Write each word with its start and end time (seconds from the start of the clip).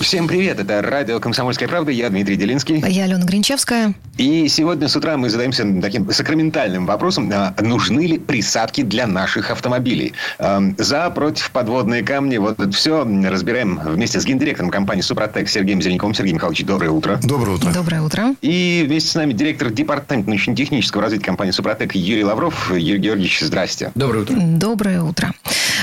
Всем 0.00 0.28
привет, 0.28 0.60
это 0.60 0.80
радио 0.80 1.18
«Комсомольская 1.18 1.68
правда», 1.68 1.90
я 1.90 2.08
Дмитрий 2.08 2.36
Делинский. 2.36 2.82
Я 2.88 3.04
Алена 3.04 3.24
Гринчевская. 3.24 3.94
И 4.16 4.48
сегодня 4.48 4.88
с 4.88 4.96
утра 4.96 5.16
мы 5.16 5.28
задаемся 5.28 5.66
таким 5.82 6.10
сакраментальным 6.10 6.86
вопросом, 6.86 7.30
а 7.32 7.54
нужны 7.60 8.06
ли 8.06 8.18
присадки 8.18 8.82
для 8.82 9.06
наших 9.06 9.50
автомобилей. 9.50 10.14
За, 10.38 11.10
против, 11.10 11.50
подводные 11.50 12.02
камни, 12.04 12.38
вот 12.38 12.60
это 12.60 12.70
все 12.70 13.04
разбираем 13.04 13.80
вместе 13.84 14.20
с 14.20 14.24
гендиректором 14.24 14.70
компании 14.70 15.02
«Супротек» 15.02 15.48
Сергеем 15.48 15.82
Зеленковым. 15.82 16.14
Сергей 16.14 16.32
Михайлович, 16.32 16.64
доброе 16.64 16.90
утро. 16.90 17.18
Доброе 17.22 17.56
утро. 17.56 17.72
Доброе 17.72 18.02
утро. 18.02 18.34
И 18.40 18.84
вместе 18.86 19.10
с 19.10 19.14
нами 19.14 19.32
директор 19.32 19.70
департамента 19.70 20.30
научно-технического 20.30 21.02
развития 21.02 21.24
компании 21.24 21.52
«Супротек» 21.52 21.94
Юрий 21.94 22.24
Лавров. 22.24 22.70
Юрий 22.70 23.00
Георгиевич, 23.00 23.40
здрасте. 23.40 23.90
Доброе 23.94 24.22
утро. 24.22 24.36
Доброе 24.38 25.02
утро. 25.02 25.34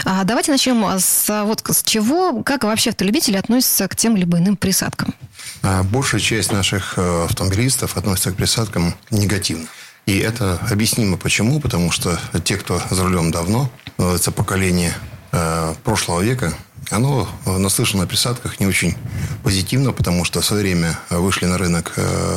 А 0.03 0.23
давайте 0.23 0.51
начнем 0.51 0.85
с, 0.99 1.43
вот, 1.45 1.63
с 1.67 1.81
чего, 1.83 2.43
как 2.43 2.63
вообще 2.63 2.91
автолюбители 2.91 3.37
относятся 3.37 3.87
к 3.87 3.95
тем 4.05 4.15
либо 4.15 4.37
иным 4.37 4.55
присадкам? 4.55 5.15
А 5.63 5.81
большая 5.81 6.21
часть 6.21 6.51
наших 6.51 6.93
э, 6.95 7.25
автомобилистов 7.25 7.97
относится 7.97 8.31
к 8.31 8.35
присадкам 8.35 8.93
негативно. 9.09 9.65
И 10.05 10.19
это 10.19 10.59
объяснимо 10.69 11.17
почему. 11.17 11.59
Потому 11.59 11.89
что 11.89 12.19
те, 12.43 12.57
кто 12.57 12.79
за 12.91 13.03
рулем 13.03 13.31
давно, 13.31 13.71
э, 13.97 14.15
это 14.15 14.31
поколение 14.31 14.93
э, 15.31 15.73
прошлого 15.83 16.21
века, 16.21 16.53
оно 16.91 17.27
наслышано 17.47 18.03
о 18.03 18.05
присадках 18.05 18.59
не 18.59 18.67
очень 18.67 18.95
позитивно, 19.43 19.91
потому 19.91 20.23
что 20.23 20.39
в 20.39 20.45
свое 20.45 20.61
время 20.61 20.99
вышли 21.09 21.47
на 21.47 21.57
рынок 21.57 21.93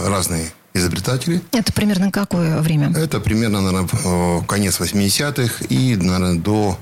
разные 0.07 0.47
изобретатели. 0.73 1.43
Это 1.53 1.71
примерно 1.75 2.11
какое 2.11 2.59
время? 2.63 2.91
Это 2.97 3.21
примерно, 3.21 3.61
наверное, 3.61 4.41
конец 4.47 4.81
80-х 4.81 5.67
и, 5.69 5.97
наверное, 5.97 6.37
до 6.37 6.79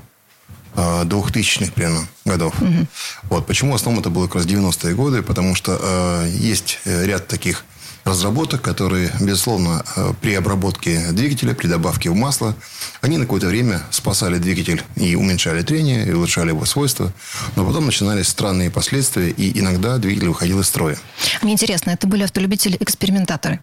2000-х 0.77 1.71
примерно 1.73 2.07
годов. 2.25 2.53
Угу. 2.61 2.87
Вот. 3.23 3.47
Почему 3.47 3.71
в 3.71 3.75
основном 3.75 4.01
это 4.01 4.09
было 4.09 4.27
как 4.27 4.35
раз 4.35 4.45
90-е 4.45 4.93
годы? 4.95 5.23
Потому 5.23 5.55
что 5.55 5.77
э, 5.81 6.29
есть 6.31 6.79
ряд 6.85 7.27
таких 7.27 7.65
разработок, 8.07 8.61
которые, 8.61 9.11
безусловно, 9.19 9.83
э, 9.95 10.13
при 10.21 10.33
обработке 10.33 11.11
двигателя, 11.11 11.53
при 11.53 11.67
добавке 11.67 12.09
в 12.09 12.15
масло, 12.15 12.55
они 13.01 13.17
на 13.17 13.25
какое-то 13.25 13.47
время 13.47 13.81
спасали 13.91 14.37
двигатель 14.37 14.81
и 14.95 15.15
уменьшали 15.15 15.61
трение, 15.61 16.07
и 16.07 16.11
улучшали 16.13 16.49
его 16.49 16.65
свойства. 16.65 17.13
Но 17.55 17.65
потом 17.65 17.85
начинались 17.85 18.27
странные 18.27 18.71
последствия, 18.71 19.29
и 19.29 19.59
иногда 19.59 19.97
двигатель 19.97 20.29
выходил 20.29 20.59
из 20.59 20.67
строя. 20.67 20.97
Мне 21.41 21.53
интересно, 21.53 21.91
это 21.91 22.07
были 22.07 22.23
автолюбители-экспериментаторы? 22.23 23.59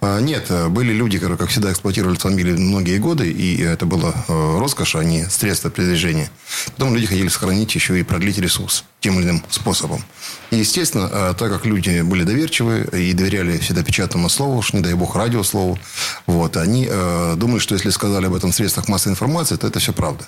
А, 0.00 0.20
нет, 0.20 0.50
были 0.70 0.92
люди, 0.92 1.18
которые, 1.18 1.38
как 1.38 1.48
всегда, 1.48 1.72
эксплуатировали 1.72 2.16
автомобили 2.16 2.52
многие 2.52 2.98
годы, 2.98 3.30
и 3.30 3.60
это 3.62 3.86
было 3.86 4.14
э, 4.28 4.58
роскошь, 4.58 4.96
а 4.96 5.04
не 5.04 5.24
средство 5.30 5.70
передвижения. 5.70 6.30
Потом 6.76 6.94
люди 6.94 7.06
хотели 7.06 7.28
сохранить 7.28 7.74
еще 7.74 7.98
и 7.98 8.02
продлить 8.02 8.38
ресурс 8.38 8.84
тем 9.00 9.18
или 9.18 9.24
иным 9.26 9.44
способом. 9.48 10.04
И, 10.50 10.56
естественно, 10.56 11.08
э, 11.10 11.34
так 11.38 11.50
как 11.50 11.64
люди 11.64 12.02
были 12.02 12.24
доверчивы 12.24 12.88
и 12.92 13.12
доверяли 13.12 13.58
всегда 13.58 13.82
печатному 13.82 14.28
слову, 14.28 14.58
уж 14.58 14.72
не 14.72 14.80
дай 14.80 14.94
бог 14.94 15.16
радиослову, 15.16 15.78
вот, 16.26 16.56
они 16.56 16.86
э, 16.88 17.34
думали, 17.36 17.58
что 17.58 17.74
если 17.74 17.90
сказали 17.90 18.26
об 18.26 18.34
этом 18.34 18.52
в 18.52 18.54
средствах 18.54 18.88
массовой 18.88 19.12
информации, 19.12 19.56
то 19.56 19.66
это 19.66 19.78
все 19.78 19.92
правда. 19.92 20.26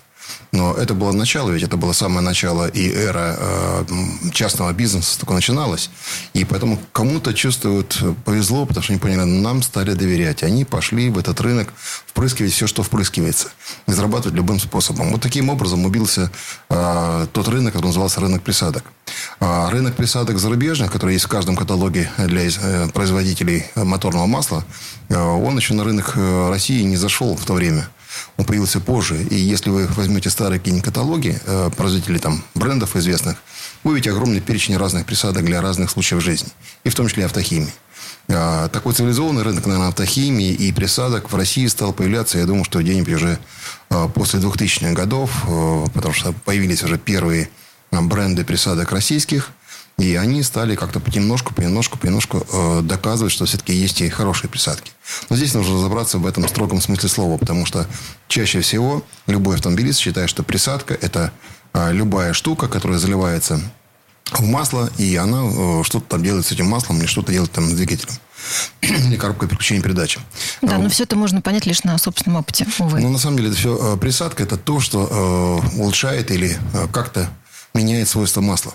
Но 0.52 0.74
это 0.74 0.94
было 0.94 1.12
начало, 1.12 1.50
ведь 1.50 1.62
это 1.62 1.77
было 1.77 1.92
самое 1.92 2.20
начало 2.20 2.69
и 2.69 2.91
эра 2.91 3.36
э, 3.38 3.84
частного 4.32 4.72
бизнеса 4.72 5.19
только 5.19 5.34
начиналась. 5.34 5.91
И 6.32 6.44
поэтому 6.44 6.78
кому-то 6.93 7.34
чувствуют 7.34 8.03
повезло, 8.25 8.65
потому 8.65 8.82
что 8.82 8.93
они 8.93 9.00
поняли, 9.00 9.25
нам 9.25 9.62
стали 9.62 9.93
доверять. 9.93 10.43
Они 10.43 10.65
пошли 10.65 11.10
в 11.10 11.19
этот 11.19 11.41
рынок 11.41 11.72
впрыскивать 12.06 12.53
все, 12.53 12.66
что 12.66 12.82
впрыскивается. 12.82 13.48
И 13.87 13.93
зарабатывать 13.93 14.34
любым 14.34 14.59
способом. 14.59 15.10
Вот 15.12 15.20
таким 15.20 15.50
образом 15.50 15.84
убился 15.84 16.31
э, 16.70 17.26
тот 17.32 17.48
рынок, 17.48 17.75
который 17.75 17.88
назывался 17.88 18.20
рынок 18.20 18.43
присадок. 18.43 18.84
А 19.41 19.70
рынок 19.70 19.97
присадок 19.97 20.38
зарубежных, 20.38 20.91
который 20.91 21.12
есть 21.12 21.26
в 21.26 21.28
каждом 21.28 21.56
каталоге 21.56 22.10
для 22.16 22.48
э, 22.48 22.88
производителей 22.88 23.66
моторного 23.75 24.26
масла, 24.26 24.64
э, 25.09 25.19
он 25.19 25.56
еще 25.56 25.75
на 25.75 25.84
рынок 25.84 26.14
э, 26.16 26.48
России 26.48 26.82
не 26.82 26.97
зашел 26.97 27.37
в 27.37 27.44
то 27.44 27.53
время 27.53 27.88
он 28.36 28.44
появился 28.44 28.80
позже. 28.80 29.22
И 29.22 29.34
если 29.34 29.70
вы 29.70 29.86
возьмете 29.86 30.30
старые 30.30 30.58
какие-нибудь 30.58 30.84
каталоги 30.84 31.41
э, 31.44 31.70
производителей 31.76 32.19
там, 32.19 32.44
брендов 32.54 32.96
известных, 32.96 33.38
вы 33.84 33.92
увидите 33.92 34.10
огромный 34.10 34.41
перечень 34.41 34.76
разных 34.76 35.06
присадок 35.06 35.44
для 35.44 35.60
разных 35.60 35.91
случаев 35.91 36.22
жизни. 36.22 36.48
И 36.84 36.88
в 36.88 36.94
том 36.94 37.08
числе 37.08 37.24
автохимии. 37.24 37.72
А, 38.30 38.69
такой 38.69 38.92
цивилизованный 38.92 39.42
рынок, 39.42 39.64
наверное, 39.66 39.88
автохимии 39.88 40.52
и 40.52 40.70
присадок 40.72 41.32
в 41.32 41.36
России 41.36 41.66
стал 41.66 41.92
появляться, 41.92 42.38
я 42.38 42.44
думаю, 42.44 42.64
что 42.64 42.80
где-нибудь 42.80 43.14
уже 43.14 43.38
а, 43.88 44.08
после 44.08 44.40
2000-х 44.40 44.92
годов, 44.92 45.30
а, 45.46 45.86
потому 45.94 46.12
что 46.12 46.32
появились 46.32 46.82
уже 46.82 46.98
первые 46.98 47.48
а, 47.90 48.02
бренды 48.02 48.44
присадок 48.44 48.92
российских. 48.92 49.50
И 49.98 50.14
они 50.14 50.42
стали 50.44 50.76
как-то 50.76 51.00
понемножку, 51.00 51.53
понемножку, 51.53 51.98
понемножку 51.98 52.47
э, 52.50 52.81
доказывать, 52.82 53.32
что 53.32 53.47
все-таки 53.47 53.72
есть 53.72 54.00
и 54.00 54.09
хорошие 54.09 54.48
присадки. 54.48 54.92
Но 55.28 55.36
здесь 55.36 55.54
нужно 55.54 55.75
разобраться 55.75 56.19
в 56.19 56.26
этом 56.26 56.47
строгом 56.48 56.81
смысле 56.81 57.09
слова, 57.09 57.36
потому 57.36 57.66
что 57.66 57.86
чаще 58.28 58.60
всего 58.60 59.04
любой 59.26 59.56
автомобилист 59.56 59.98
считает, 59.98 60.31
что 60.31 60.44
присадка– 60.44 60.94
это 61.00 61.32
э, 61.75 61.92
любая 61.92 62.32
штука, 62.32 62.69
которая 62.69 62.98
заливается 62.98 63.60
в 64.31 64.44
масло, 64.44 64.91
и 64.98 65.16
она 65.16 65.42
э, 65.44 65.82
что-то 65.82 66.06
там 66.06 66.22
делает 66.22 66.47
с 66.47 66.53
этим 66.53 66.66
маслом 66.66 66.98
или 66.98 67.06
что-то 67.06 67.32
делает 67.32 67.50
там 67.50 67.69
с 67.69 67.72
двигателем. 67.72 68.14
или 68.82 69.16
коробкой 69.16 69.48
переключения 69.48 69.82
передачи. 69.82 70.20
Да, 70.62 70.76
а, 70.76 70.78
но 70.78 70.88
все 70.88 71.04
это 71.04 71.16
можно 71.16 71.41
понять 71.41 71.66
лишь 71.66 71.82
на 71.84 71.98
собственном 71.98 72.41
опыте, 72.41 72.66
увы. 72.78 73.00
Ну, 73.00 73.10
на 73.10 73.19
самом 73.19 73.38
деле, 73.38 73.50
это 73.50 73.58
все 73.58 73.94
э, 73.94 73.97
присадка– 73.97 74.42
это 74.44 74.56
то, 74.56 74.81
что 74.81 75.62
э, 75.75 75.78
улучшает 75.78 76.31
или 76.31 76.56
э, 76.72 76.87
как-то 76.92 77.28
меняет 77.75 78.08
свойства 78.08 78.41
масла. 78.41 78.75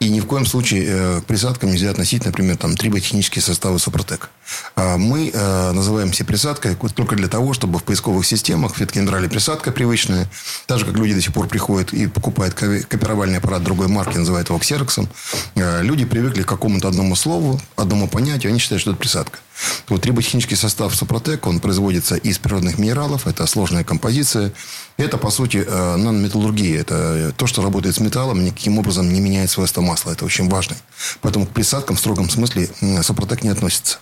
И 0.00 0.10
ни 0.10 0.20
в 0.20 0.26
коем 0.26 0.46
случае 0.46 0.84
э, 0.86 1.20
к 1.20 1.24
присадкам 1.24 1.72
нельзя 1.72 1.90
относить, 1.90 2.24
например, 2.24 2.56
там, 2.56 2.76
триботехнические 2.76 3.42
составы 3.42 3.80
Супротек. 3.80 4.30
А 4.76 4.96
мы 4.96 5.30
э, 5.32 5.72
называем 5.72 6.12
все 6.12 6.24
присадкой 6.24 6.76
только 6.94 7.16
для 7.16 7.26
того, 7.26 7.52
чтобы 7.52 7.80
в 7.80 7.82
поисковых 7.82 8.24
системах 8.24 8.74
все-таки 8.76 9.00
присадка 9.28 9.72
привычная. 9.72 10.28
Так 10.66 10.78
же, 10.78 10.84
как 10.84 10.94
люди 10.94 11.14
до 11.14 11.20
сих 11.20 11.32
пор 11.32 11.48
приходят 11.48 11.92
и 11.92 12.06
покупают 12.06 12.54
копировальный 12.54 13.38
аппарат 13.38 13.64
другой 13.64 13.88
марки, 13.88 14.16
называют 14.16 14.50
его 14.50 14.58
ксероксом. 14.60 15.08
Э, 15.56 15.82
люди 15.82 16.04
привыкли 16.04 16.42
к 16.42 16.48
какому-то 16.48 16.86
одному 16.86 17.16
слову, 17.16 17.60
одному 17.74 18.06
понятию, 18.06 18.50
они 18.50 18.60
считают, 18.60 18.80
что 18.80 18.92
это 18.92 19.00
присадка. 19.00 19.40
Вот 19.88 20.02
триботехнический 20.02 20.56
состав 20.56 20.94
Супротек, 20.94 21.46
он 21.46 21.58
производится 21.58 22.14
из 22.14 22.38
природных 22.38 22.78
минералов, 22.78 23.26
это 23.26 23.44
сложная 23.46 23.82
композиция. 23.82 24.52
Это, 24.98 25.16
по 25.16 25.30
сути, 25.30 25.64
э, 25.64 25.96
нанометаллургия. 25.96 26.80
Это 26.80 27.32
то, 27.36 27.46
что 27.46 27.62
работает 27.62 27.94
с 27.94 28.00
металлом, 28.00 28.44
никаким 28.44 28.78
образом 28.78 29.12
не 29.12 29.20
меняет 29.20 29.48
свойства 29.48 29.80
масла. 29.80 30.10
Это 30.10 30.24
очень 30.24 30.48
важно. 30.48 30.74
Поэтому 31.20 31.46
к 31.46 31.50
присадкам 31.50 31.94
в 31.94 32.00
строгом 32.00 32.28
смысле 32.28 32.68
Супротек 33.02 33.44
не 33.44 33.48
относится. 33.48 33.98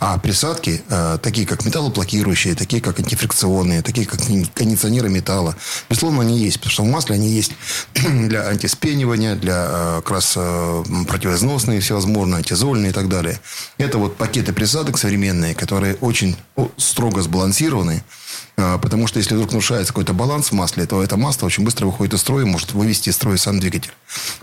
А 0.00 0.18
присадки, 0.18 0.82
э, 0.88 1.18
такие 1.22 1.46
как 1.46 1.64
металлоблокирующие, 1.64 2.54
такие 2.54 2.82
как 2.82 2.98
антифрикционные, 2.98 3.82
такие 3.82 4.06
как 4.06 4.20
кондиционеры 4.54 5.08
металла, 5.08 5.56
безусловно, 5.88 6.22
они 6.22 6.38
есть. 6.38 6.58
Потому 6.58 6.70
что 6.70 6.82
в 6.82 6.86
масле 6.86 7.14
они 7.14 7.28
есть 7.28 7.52
для 7.94 8.48
антиспенивания, 8.48 9.34
для 9.36 9.66
э, 9.68 9.96
как 10.02 10.10
раз 10.10 10.32
противоизносные 10.32 11.80
всевозможные, 11.80 12.38
антизольные 12.38 12.90
и 12.90 12.94
так 12.94 13.08
далее. 13.08 13.40
Это 13.78 13.98
вот 13.98 14.16
пакеты 14.16 14.52
присадок 14.52 14.98
современные, 14.98 15.54
которые 15.54 15.96
очень 15.96 16.36
строго 16.76 17.22
сбалансированы. 17.22 18.02
Потому 18.56 19.06
что 19.06 19.18
если 19.18 19.34
вдруг 19.34 19.50
нарушается 19.50 19.92
какой-то 19.92 20.12
баланс 20.12 20.50
в 20.50 20.52
масле, 20.52 20.86
то 20.86 21.02
это 21.02 21.16
масло 21.16 21.46
очень 21.46 21.64
быстро 21.64 21.86
выходит 21.86 22.14
из 22.14 22.20
строя 22.20 22.44
может 22.44 22.72
вывести 22.72 23.08
из 23.08 23.14
строя 23.16 23.36
сам 23.36 23.60
двигатель. 23.60 23.92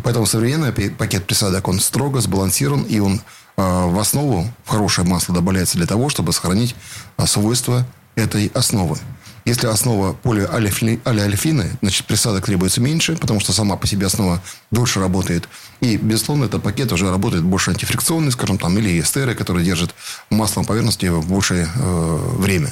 Поэтому 0.04 0.26
современный 0.26 0.72
пакет 0.72 1.26
присадок, 1.26 1.68
он 1.68 1.80
строго 1.80 2.22
сбалансирован, 2.22 2.84
и 2.84 3.00
он 3.00 3.22
в 3.60 4.00
основу, 4.00 4.48
в 4.64 4.70
хорошее 4.70 5.08
масло 5.08 5.36
добавляется 5.36 5.78
для 5.78 5.88
того, 5.88 6.10
чтобы 6.10 6.32
сохранить 6.34 6.76
а, 7.18 7.28
свойства 7.28 7.86
этой 8.16 8.48
основы. 8.54 8.98
Если 9.46 9.68
основа 9.68 10.14
полиалифины, 10.14 11.78
значит, 11.82 12.06
присадок 12.06 12.46
требуется 12.46 12.82
меньше, 12.82 13.16
потому 13.16 13.40
что 13.40 13.52
сама 13.52 13.78
по 13.78 13.88
себе 13.88 14.06
основа 14.06 14.42
дольше 14.70 15.00
работает. 15.00 15.50
И, 15.82 15.98
безусловно, 15.98 16.46
этот 16.46 16.62
пакет 16.62 16.92
уже 16.92 17.10
работает 17.10 17.44
больше 17.44 17.72
антифрикционный, 17.72 18.32
скажем, 18.32 18.58
там, 18.58 18.78
или 18.78 19.00
эстеры, 19.00 19.34
которые 19.34 19.66
держат 19.66 19.96
масло 20.30 20.62
на 20.62 20.68
поверхности 20.68 21.08
в 21.08 21.28
большее 21.28 21.68
э, 21.74 22.36
время. 22.38 22.72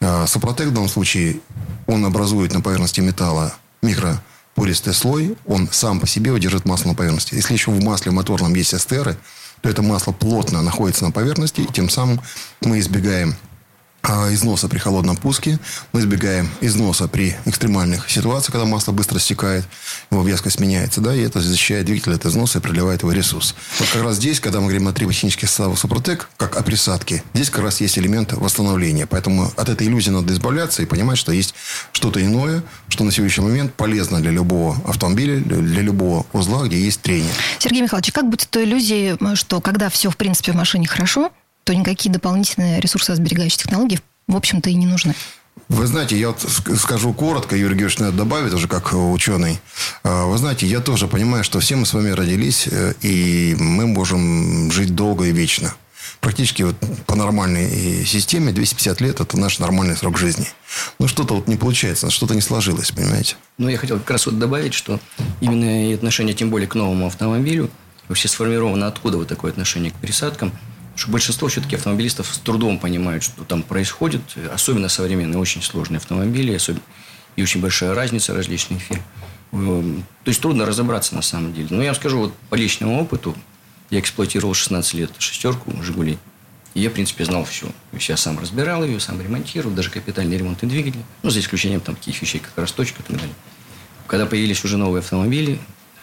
А, 0.00 0.26
Сопротек 0.26 0.68
в 0.68 0.72
данном 0.72 0.88
случае, 0.88 1.40
он 1.86 2.04
образует 2.04 2.52
на 2.52 2.60
поверхности 2.60 3.00
металла 3.00 3.54
микропористый 3.82 4.92
слой, 4.92 5.36
он 5.46 5.68
сам 5.70 5.98
по 5.98 6.06
себе 6.06 6.30
удержит 6.30 6.64
масло 6.64 6.88
на 6.88 6.94
поверхности. 6.94 7.34
Если 7.34 7.54
еще 7.54 7.70
в 7.70 7.82
масле 7.82 8.12
моторном 8.12 8.54
есть 8.54 8.74
эстеры, 8.74 9.16
то 9.60 9.68
это 9.68 9.82
масло 9.82 10.12
плотно 10.12 10.62
находится 10.62 11.04
на 11.04 11.10
поверхности, 11.10 11.62
и 11.62 11.66
тем 11.66 11.88
самым 11.88 12.20
мы 12.60 12.78
избегаем 12.78 13.36
износа 14.32 14.68
при 14.68 14.78
холодном 14.78 15.16
пуске, 15.16 15.58
мы 15.92 16.00
избегаем 16.00 16.48
износа 16.60 17.08
при 17.08 17.36
экстремальных 17.44 18.10
ситуациях, 18.10 18.52
когда 18.52 18.66
масло 18.66 18.92
быстро 18.92 19.18
стекает, 19.18 19.64
его 20.10 20.22
вязкость 20.22 20.60
меняется, 20.60 21.00
да, 21.00 21.14
и 21.14 21.20
это 21.20 21.40
защищает 21.40 21.86
двигатель 21.86 22.14
от 22.14 22.24
износа 22.26 22.58
и 22.58 22.60
продлевает 22.60 23.02
его 23.02 23.12
ресурс. 23.12 23.54
Вот 23.78 23.88
как 23.88 24.02
раз 24.02 24.16
здесь, 24.16 24.40
когда 24.40 24.60
мы 24.60 24.66
говорим 24.66 24.88
о 24.88 24.92
триботехнических 24.92 25.48
составах 25.48 25.78
Супротек, 25.78 26.30
как 26.36 26.56
о 26.56 26.62
присадке, 26.62 27.22
здесь 27.34 27.50
как 27.50 27.62
раз 27.62 27.80
есть 27.80 27.98
элемент 27.98 28.32
восстановления. 28.32 29.06
Поэтому 29.06 29.52
от 29.56 29.68
этой 29.68 29.86
иллюзии 29.86 30.10
надо 30.10 30.32
избавляться 30.32 30.82
и 30.82 30.86
понимать, 30.86 31.18
что 31.18 31.32
есть 31.32 31.54
что-то 31.92 32.24
иное, 32.24 32.62
что 32.88 33.04
на 33.04 33.12
сегодняшний 33.12 33.44
момент 33.44 33.74
полезно 33.74 34.20
для 34.20 34.30
любого 34.30 34.76
автомобиля, 34.86 35.38
для 35.40 35.82
любого 35.82 36.26
узла, 36.32 36.66
где 36.66 36.80
есть 36.80 37.00
трение. 37.00 37.32
Сергей 37.58 37.82
Михайлович, 37.82 38.12
как 38.12 38.28
быть 38.28 38.48
той 38.50 38.64
иллюзией, 38.64 39.16
что 39.36 39.60
когда 39.60 39.88
все, 39.88 40.10
в 40.10 40.16
принципе, 40.16 40.52
в 40.52 40.56
машине 40.56 40.86
хорошо, 40.86 41.30
то 41.68 41.74
никакие 41.74 42.10
дополнительные 42.10 42.80
ресурсосберегающие 42.80 43.58
технологии, 43.58 44.00
в 44.26 44.34
общем-то, 44.34 44.70
и 44.70 44.74
не 44.74 44.86
нужны. 44.86 45.14
Вы 45.68 45.86
знаете, 45.86 46.18
я 46.18 46.28
вот 46.28 46.40
скажу 46.78 47.12
коротко, 47.12 47.56
Юрий 47.56 47.74
Георгиевич 47.74 47.98
надо 47.98 48.16
добавить 48.16 48.54
уже 48.54 48.68
как 48.68 48.94
ученый. 48.94 49.60
А, 50.02 50.24
вы 50.24 50.38
знаете, 50.38 50.66
я 50.66 50.80
тоже 50.80 51.08
понимаю, 51.08 51.44
что 51.44 51.60
все 51.60 51.76
мы 51.76 51.84
с 51.84 51.92
вами 51.92 52.08
родились, 52.08 52.68
э, 52.70 52.94
и 53.02 53.54
мы 53.60 53.86
можем 53.86 54.72
жить 54.72 54.94
долго 54.94 55.26
и 55.26 55.32
вечно. 55.32 55.74
Практически 56.20 56.62
вот 56.62 56.76
по 57.04 57.16
нормальной 57.16 58.02
системе 58.06 58.52
250 58.52 59.02
лет– 59.02 59.20
это 59.20 59.38
наш 59.38 59.58
нормальный 59.58 59.94
срок 59.94 60.16
жизни. 60.16 60.46
Но 60.98 61.06
что-то 61.06 61.34
вот 61.34 61.48
не 61.48 61.56
получается, 61.56 62.08
что-то 62.08 62.34
не 62.34 62.40
сложилось, 62.40 62.92
понимаете? 62.92 63.36
Ну, 63.58 63.68
я 63.68 63.76
хотел 63.76 63.98
как 63.98 64.12
раз 64.12 64.24
вот 64.24 64.38
добавить, 64.38 64.72
что 64.72 65.00
именно 65.42 65.94
отношение, 65.94 66.34
тем 66.34 66.48
более 66.48 66.66
к 66.66 66.74
новому 66.74 67.08
автомобилю, 67.08 67.70
вообще 68.08 68.28
сформировано 68.28 68.86
откуда 68.86 69.18
вот 69.18 69.28
такое 69.28 69.50
отношение 69.50 69.90
к 69.90 69.96
пересадкам– 69.96 70.50
что 70.98 71.12
большинство 71.12 71.46
все-таки 71.46 71.76
автомобилистов 71.76 72.26
с 72.34 72.38
трудом 72.38 72.78
понимают, 72.78 73.22
что 73.22 73.44
там 73.44 73.62
происходит, 73.62 74.20
особенно 74.52 74.88
современные, 74.88 75.38
очень 75.38 75.62
сложные 75.62 75.98
автомобили, 75.98 76.52
особенно, 76.52 76.82
и 77.36 77.42
очень 77.42 77.60
большая 77.60 77.94
разница 77.94 78.34
различных 78.34 78.82
фирм. 78.82 79.02
Эм, 79.52 80.04
то 80.24 80.28
есть 80.28 80.40
трудно 80.40 80.66
разобраться 80.66 81.14
на 81.14 81.22
самом 81.22 81.54
деле. 81.54 81.68
Но 81.70 81.82
я 81.82 81.90
вам 81.90 81.94
скажу, 81.94 82.18
вот 82.18 82.34
по 82.50 82.56
личному 82.56 83.00
опыту, 83.00 83.36
я 83.90 84.00
эксплуатировал 84.00 84.54
16 84.54 84.94
лет 84.94 85.10
шестерку 85.18 85.72
«Жигулей». 85.82 86.18
И 86.74 86.80
я, 86.80 86.90
в 86.90 86.94
принципе, 86.94 87.24
знал 87.24 87.44
все. 87.44 87.66
То 87.66 87.72
есть 87.96 88.08
я 88.08 88.16
сам 88.16 88.38
разбирал 88.38 88.84
ее, 88.84 88.98
сам 88.98 89.20
ремонтировал, 89.20 89.74
даже 89.74 89.90
капитальный 89.90 90.36
ремонт 90.36 90.62
и 90.64 90.66
двигателя. 90.66 91.02
Ну, 91.22 91.30
за 91.30 91.38
исключением 91.38 91.80
там 91.80 91.94
таких 91.94 92.20
вещей, 92.20 92.40
как 92.40 92.52
расточка 92.56 93.02
и 93.02 93.04
так 93.04 93.16
далее. 93.16 93.34
Когда 94.08 94.26
появились 94.26 94.64
уже 94.64 94.76
новые 94.76 94.98
автомобили, 94.98 95.60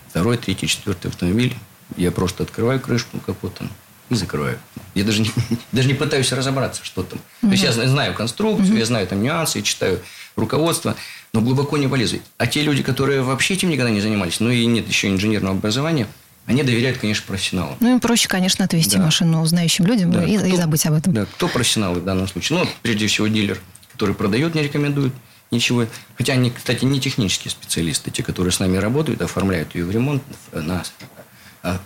второй, 0.10 0.38
третий, 0.38 0.68
четвертый 0.68 1.08
автомобиль, 1.08 1.54
я 1.98 2.12
просто 2.12 2.44
открываю 2.44 2.80
крышку 2.80 3.20
капота, 3.20 3.68
и 4.10 4.16
закрываю. 4.16 4.60
Я 4.94 5.04
даже 5.04 5.22
не, 5.22 5.32
даже 5.72 5.88
не 5.88 5.94
пытаюсь 5.94 6.32
разобраться, 6.32 6.84
что 6.84 7.04
там. 7.04 7.20
Угу. 7.42 7.48
То 7.48 7.52
есть, 7.52 7.64
я 7.64 7.72
знаю 7.72 8.14
конструкцию, 8.14 8.70
угу. 8.70 8.78
я 8.78 8.86
знаю 8.86 9.08
там 9.08 9.22
нюансы, 9.22 9.60
я 9.60 9.64
читаю 9.64 10.00
руководство, 10.36 10.96
но 11.34 11.42
глубоко 11.42 11.78
не 11.78 11.88
полезу. 11.88 12.20
А 12.38 12.48
те 12.48 12.62
люди, 12.62 12.84
которые 12.84 13.22
вообще 13.22 13.56
этим 13.56 13.70
никогда 13.70 13.92
не 13.92 14.02
занимались, 14.02 14.40
ну 14.40 14.50
и 14.50 14.66
нет 14.66 14.88
еще 14.88 15.10
инженерного 15.10 15.56
образования, 15.58 16.08
они 16.46 16.62
доверяют, 16.62 17.00
конечно, 17.00 17.26
профессионалам. 17.26 17.76
Ну, 17.80 17.94
им 17.94 18.00
проще, 18.00 18.28
конечно, 18.28 18.64
отвести 18.66 18.98
да. 18.98 19.04
машину 19.04 19.44
знающим 19.46 19.86
людям 19.86 20.12
да. 20.12 20.24
и, 20.24 20.38
кто, 20.38 20.46
и 20.46 20.56
забыть 20.56 20.86
об 20.86 20.94
этом. 20.94 21.14
Да, 21.14 21.26
кто 21.26 21.48
профессионал 21.48 21.96
в 21.96 22.04
данном 22.04 22.28
случае? 22.28 22.60
Ну, 22.60 22.70
прежде 22.84 23.08
всего, 23.08 23.28
дилер, 23.28 23.60
который 23.94 24.14
продает, 24.14 24.54
не 24.54 24.62
рекомендует 24.62 25.14
ничего. 25.50 25.88
Хотя 26.18 26.34
они, 26.34 26.52
кстати, 26.52 26.86
не 26.86 27.00
технические 27.00 27.50
специалисты, 27.50 28.12
те, 28.12 28.22
которые 28.22 28.52
с 28.52 28.60
нами 28.60 28.78
работают, 28.78 29.22
оформляют 29.22 29.74
ее 29.74 29.86
в 29.86 29.92
ремонт, 29.92 30.22
на 30.52 30.84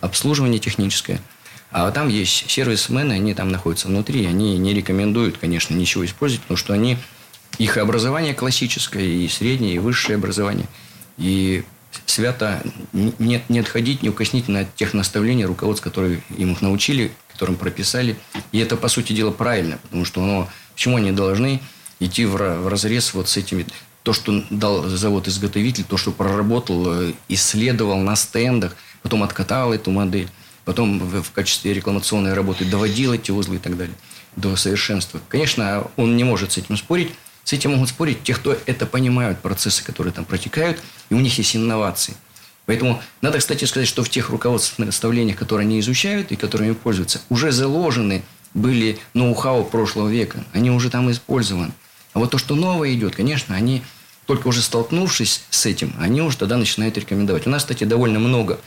обслуживание 0.00 0.58
техническое. 0.58 1.20
А 1.70 1.90
там 1.92 2.08
есть 2.08 2.50
сервисмены, 2.50 3.12
они 3.12 3.34
там 3.34 3.50
находятся 3.50 3.88
внутри, 3.88 4.26
они 4.26 4.58
не 4.58 4.74
рекомендуют, 4.74 5.38
конечно, 5.38 5.74
ничего 5.74 6.04
использовать, 6.04 6.42
потому 6.42 6.58
что 6.58 6.72
они, 6.72 6.98
их 7.58 7.76
образование 7.76 8.34
классическое, 8.34 9.04
и 9.04 9.28
среднее, 9.28 9.74
и 9.74 9.78
высшее 9.78 10.16
образование. 10.16 10.66
И 11.16 11.64
свято 12.06 12.62
не, 12.92 13.42
не 13.48 13.58
отходить 13.60 14.02
неукоснительно 14.02 14.60
от 14.60 14.74
тех 14.74 14.94
наставлений, 14.94 15.44
руководств, 15.44 15.84
которые 15.84 16.22
им 16.36 16.52
их 16.52 16.62
научили, 16.62 17.12
которым 17.32 17.56
прописали. 17.56 18.16
И 18.50 18.58
это, 18.58 18.76
по 18.76 18.88
сути 18.88 19.12
дела, 19.12 19.30
правильно, 19.30 19.78
потому 19.82 20.04
что 20.04 20.22
оно, 20.22 20.48
почему 20.74 20.96
они 20.96 21.12
должны 21.12 21.60
идти 22.00 22.24
в, 22.24 22.36
в 22.36 22.68
разрез 22.68 23.14
вот 23.14 23.28
с 23.28 23.36
этими 23.36 23.66
то, 24.02 24.12
что 24.12 24.42
дал 24.50 24.88
завод-изготовитель, 24.88 25.84
то, 25.84 25.96
что 25.96 26.10
проработал, 26.10 27.02
э, 27.02 27.12
исследовал 27.28 27.98
на 27.98 28.16
стендах, 28.16 28.74
потом 29.02 29.22
откатал 29.22 29.72
эту 29.72 29.90
модель 29.90 30.28
потом 30.64 30.98
в 30.98 31.30
качестве 31.32 31.72
рекламационной 31.74 32.34
работы 32.34 32.64
доводил 32.64 33.12
эти 33.12 33.30
узлы 33.30 33.56
и 33.56 33.58
так 33.58 33.76
далее 33.76 33.94
до 34.36 34.56
совершенства. 34.56 35.20
Конечно, 35.28 35.90
он 35.96 36.16
не 36.16 36.24
может 36.24 36.52
с 36.52 36.58
этим 36.58 36.76
спорить. 36.76 37.12
С 37.44 37.52
этим 37.52 37.72
могут 37.72 37.88
спорить 37.88 38.22
те, 38.22 38.34
кто 38.34 38.56
это 38.66 38.86
понимают, 38.86 39.40
процессы, 39.40 39.82
которые 39.82 40.12
там 40.12 40.24
протекают, 40.24 40.80
и 41.08 41.14
у 41.14 41.20
них 41.20 41.36
есть 41.38 41.56
инновации. 41.56 42.14
Поэтому 42.66 43.02
надо, 43.22 43.38
кстати, 43.38 43.64
сказать, 43.64 43.88
что 43.88 44.04
в 44.04 44.08
тех 44.08 44.28
руководственных 44.28 44.88
наставлениях, 44.88 45.36
которые 45.36 45.66
они 45.66 45.80
изучают 45.80 46.30
и 46.30 46.36
которыми 46.36 46.72
пользуются, 46.72 47.20
уже 47.28 47.50
заложены 47.50 48.22
были 48.54 48.98
ноу-хау 49.14 49.64
прошлого 49.64 50.08
века. 50.08 50.44
Они 50.52 50.70
уже 50.70 50.90
там 50.90 51.10
использованы. 51.10 51.72
А 52.12 52.18
вот 52.18 52.30
то, 52.30 52.38
что 52.38 52.54
новое 52.54 52.92
идет, 52.94 53.16
конечно, 53.16 53.54
они 53.54 53.82
только 54.26 54.46
уже 54.48 54.62
столкнувшись 54.62 55.42
с 55.50 55.66
этим, 55.66 55.92
они 55.98 56.22
уже 56.22 56.36
тогда 56.36 56.56
начинают 56.56 56.96
рекомендовать. 56.96 57.46
У 57.46 57.50
нас, 57.50 57.62
кстати, 57.62 57.84
довольно 57.84 58.20
много 58.20 58.60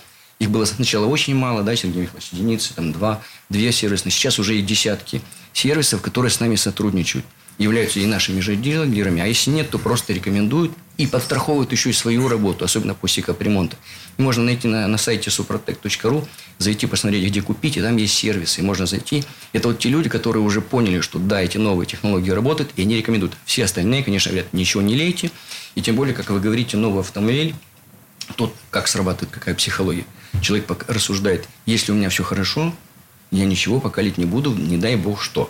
их 0.43 0.51
было 0.51 0.65
сначала 0.65 1.05
очень 1.05 1.35
мало, 1.35 1.63
да, 1.63 1.75
Сергей 1.75 2.01
Михайлович, 2.01 2.29
единицы, 2.31 2.73
там 2.73 2.91
два, 2.91 3.21
две 3.49 3.71
сервисные. 3.71 4.11
Сейчас 4.11 4.39
уже 4.39 4.57
и 4.57 4.61
десятки 4.61 5.21
сервисов, 5.53 6.01
которые 6.01 6.31
с 6.31 6.39
нами 6.39 6.55
сотрудничают. 6.55 7.25
Являются 7.59 7.99
и 7.99 8.05
нашими 8.07 8.39
же 8.39 8.55
дилерами. 8.55 9.21
А 9.21 9.27
если 9.27 9.51
нет, 9.51 9.69
то 9.69 9.77
просто 9.77 10.11
рекомендуют 10.11 10.71
и 10.97 11.05
подстраховывают 11.05 11.71
еще 11.71 11.91
и 11.91 11.93
свою 11.93 12.27
работу, 12.27 12.65
особенно 12.65 12.95
после 12.95 13.21
капремонта. 13.21 13.77
Можно 14.17 14.43
найти 14.43 14.67
на, 14.67 14.87
на 14.87 14.97
сайте 14.97 15.29
suprotec.ru, 15.29 16.27
зайти 16.57 16.87
посмотреть, 16.87 17.25
где 17.27 17.41
купить, 17.43 17.77
и 17.77 17.81
там 17.81 17.95
есть 17.97 18.15
сервисы. 18.15 18.61
И 18.61 18.63
можно 18.63 18.87
зайти. 18.87 19.23
Это 19.53 19.67
вот 19.67 19.79
те 19.79 19.89
люди, 19.89 20.09
которые 20.09 20.41
уже 20.41 20.61
поняли, 20.61 20.99
что 21.01 21.19
да, 21.19 21.41
эти 21.41 21.57
новые 21.57 21.85
технологии 21.85 22.31
работают, 22.31 22.71
и 22.75 22.81
они 22.81 22.97
рекомендуют. 22.97 23.37
Все 23.45 23.65
остальные, 23.65 24.03
конечно, 24.03 24.31
говорят, 24.31 24.51
ничего 24.51 24.81
не 24.81 24.95
лейте. 24.95 25.31
И 25.75 25.81
тем 25.81 25.95
более, 25.95 26.15
как 26.15 26.31
вы 26.31 26.39
говорите, 26.39 26.75
новый 26.75 27.01
автомобиль, 27.01 27.53
тот, 28.35 28.53
как 28.69 28.87
срабатывает, 28.87 29.33
какая 29.33 29.55
психология– 29.55 30.05
Человек 30.41 30.85
рассуждает, 30.87 31.47
если 31.65 31.91
у 31.91 31.95
меня 31.95 32.09
все 32.09 32.23
хорошо, 32.23 32.73
я 33.31 33.45
ничего 33.45 33.79
пока 33.79 34.01
лить 34.01 34.17
не 34.17 34.25
буду, 34.25 34.53
не 34.53 34.77
дай 34.77 34.95
бог 34.95 35.21
что. 35.21 35.49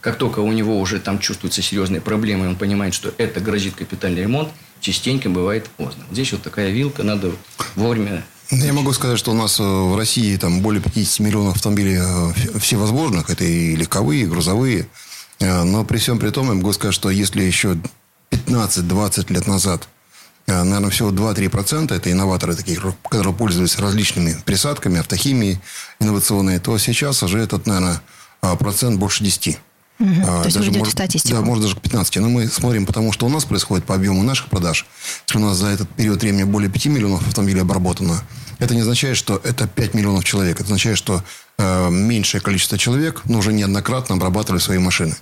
Как 0.00 0.16
только 0.16 0.40
у 0.40 0.52
него 0.52 0.78
уже 0.78 1.00
там 1.00 1.18
чувствуются 1.18 1.60
серьезные 1.60 2.00
проблемы, 2.00 2.48
он 2.48 2.56
понимает, 2.56 2.94
что 2.94 3.12
это 3.18 3.40
грозит 3.40 3.74
капитальный 3.74 4.22
ремонт, 4.22 4.50
частенько 4.80 5.28
бывает 5.28 5.68
поздно. 5.70 6.04
Здесь 6.12 6.32
вот 6.32 6.42
такая 6.42 6.70
вилка, 6.70 7.02
надо 7.02 7.32
вовремя 7.74 8.24
ну, 8.50 8.64
я 8.64 8.72
могу 8.72 8.94
сказать, 8.94 9.18
что 9.18 9.32
у 9.32 9.34
нас 9.34 9.60
э, 9.60 9.62
в 9.62 9.94
России 9.94 10.34
там 10.38 10.62
более 10.62 10.80
50 10.82 11.20
миллионов 11.20 11.56
автомобилей 11.56 11.98
э, 12.00 12.58
всевозможных. 12.58 13.28
Это 13.28 13.44
и 13.44 13.76
легковые, 13.76 14.22
и 14.22 14.26
грузовые. 14.26 14.88
Э, 15.38 15.64
но 15.64 15.84
при 15.84 15.98
всем 15.98 16.18
при 16.18 16.30
том, 16.30 16.48
я 16.48 16.54
могу 16.54 16.72
сказать, 16.72 16.94
что 16.94 17.10
если 17.10 17.42
еще 17.42 17.76
15-20 18.30 19.30
лет 19.34 19.46
назад 19.46 19.86
наверное, 20.48 20.90
всего 20.90 21.10
2-3% 21.10 21.94
это 21.94 22.10
инноваторы 22.10 22.54
такие, 22.54 22.80
которые 23.08 23.34
пользуются 23.34 23.82
различными 23.82 24.36
присадками, 24.44 25.00
автохимией 25.00 25.60
инновационной, 26.00 26.58
то 26.58 26.76
сейчас 26.78 27.22
уже 27.22 27.38
этот, 27.38 27.66
наверное, 27.66 28.00
э, 28.42 28.56
процент 28.56 28.98
больше 28.98 29.22
10. 29.24 29.58
Угу. 30.00 30.10
А, 30.22 30.40
то 30.40 30.44
есть 30.44 30.56
даже, 30.56 30.70
может, 30.70 30.92
статистику. 30.92 31.34
Да, 31.34 31.40
может 31.40 31.64
даже 31.64 31.76
к 31.76 31.80
15. 31.80 32.16
Но 32.16 32.28
мы 32.28 32.46
смотрим, 32.46 32.86
потому 32.86 33.12
что 33.12 33.26
у 33.26 33.28
нас 33.28 33.44
происходит 33.44 33.84
по 33.84 33.94
объему 33.94 34.22
наших 34.22 34.46
продаж. 34.46 34.86
Если 35.26 35.38
у 35.38 35.44
нас 35.44 35.56
за 35.56 35.68
этот 35.68 35.88
период 35.88 36.22
времени 36.22 36.44
более 36.44 36.70
5 36.70 36.86
миллионов 36.86 37.26
автомобилей 37.26 37.60
обработано, 37.60 38.22
это 38.58 38.74
не 38.74 38.80
означает, 38.80 39.16
что 39.16 39.40
это 39.42 39.66
5 39.66 39.94
миллионов 39.94 40.24
человек. 40.24 40.56
Это 40.56 40.64
означает, 40.64 40.98
что 40.98 41.22
э, 41.58 41.90
меньшее 41.90 42.40
количество 42.40 42.78
человек, 42.78 43.22
но 43.24 43.38
уже 43.38 43.52
неоднократно 43.52 44.14
обрабатывали 44.14 44.60
свои 44.60 44.78
машины. 44.78 45.16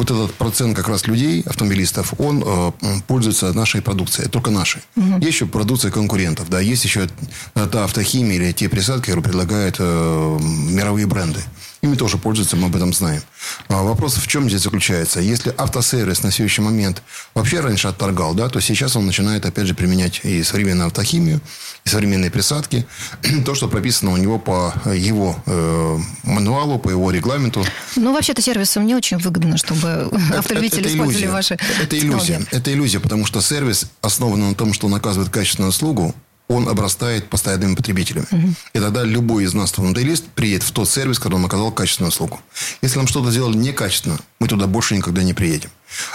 Вот 0.00 0.10
этот 0.10 0.32
процент 0.32 0.74
как 0.74 0.88
раз 0.88 1.06
людей, 1.06 1.42
автомобилистов, 1.42 2.14
он 2.16 2.42
э, 2.42 2.72
пользуется 3.06 3.52
нашей 3.52 3.82
продукцией, 3.82 4.30
только 4.30 4.50
нашей. 4.50 4.80
Угу. 4.96 5.18
Есть 5.18 5.34
еще 5.34 5.46
продукция 5.46 5.90
конкурентов, 5.90 6.48
да, 6.48 6.58
есть 6.58 6.84
еще 6.84 7.06
та 7.52 7.84
автохимия 7.84 8.36
или 8.36 8.52
те 8.52 8.70
присадки, 8.70 9.10
которые 9.10 9.24
предлагают 9.24 9.76
э, 9.78 10.38
мировые 10.70 11.06
бренды. 11.06 11.40
Ими 11.82 11.94
тоже 11.94 12.18
пользуются, 12.18 12.56
мы 12.56 12.66
об 12.66 12.76
этом 12.76 12.92
знаем. 12.92 13.22
А 13.68 13.82
вопрос 13.82 14.16
в 14.16 14.26
чем 14.26 14.48
здесь 14.48 14.62
заключается? 14.62 15.20
Если 15.20 15.54
автосервис 15.56 16.22
на 16.22 16.30
следующий 16.30 16.60
момент 16.60 17.02
вообще 17.34 17.60
раньше 17.60 17.88
отторгал, 17.88 18.34
да, 18.34 18.50
то 18.50 18.60
сейчас 18.60 18.96
он 18.96 19.06
начинает, 19.06 19.46
опять 19.46 19.66
же, 19.66 19.74
применять 19.74 20.20
и 20.24 20.42
современную 20.42 20.88
автохимию, 20.88 21.40
и 21.86 21.88
современные 21.88 22.30
присадки. 22.30 22.86
То, 23.46 23.54
что 23.54 23.66
прописано 23.66 24.12
у 24.12 24.18
него 24.18 24.38
по 24.38 24.74
его 24.92 25.36
э, 25.46 25.98
мануалу, 26.24 26.78
по 26.78 26.90
его 26.90 27.10
регламенту. 27.10 27.64
Ну, 27.96 28.12
вообще-то 28.12 28.42
сервисам 28.42 28.86
не 28.86 28.94
очень 28.94 29.16
выгодно, 29.16 29.56
чтобы 29.56 30.10
автолюбители 30.36 30.86
использовали 30.86 31.28
ваши 31.28 31.58
Это 31.80 31.98
иллюзия. 31.98 32.42
Это 32.50 32.72
иллюзия, 32.74 33.00
потому 33.00 33.24
что 33.24 33.40
сервис 33.40 33.86
основан 34.02 34.40
на 34.40 34.54
том, 34.54 34.74
что 34.74 34.86
он 34.86 34.94
оказывает 34.94 35.30
качественную 35.30 35.70
услугу, 35.70 36.14
он 36.50 36.68
обрастает 36.68 37.30
постоянными 37.30 37.76
потребителями. 37.76 38.26
Угу. 38.28 38.54
И 38.74 38.80
тогда 38.80 39.04
любой 39.04 39.44
из 39.44 39.54
нас, 39.54 39.70
автомобилист, 39.70 40.24
приедет 40.26 40.64
в 40.64 40.72
тот 40.72 40.88
сервис, 40.88 41.20
который 41.20 41.36
он 41.36 41.44
оказал 41.44 41.70
качественную 41.70 42.08
услугу. 42.08 42.40
Если 42.82 42.98
нам 42.98 43.06
что-то 43.06 43.30
сделали 43.30 43.56
некачественно, 43.56 44.18
мы 44.40 44.48
туда 44.48 44.66
больше 44.66 44.96
никогда 44.96 45.22
не 45.22 45.32
приедем. 45.32 45.70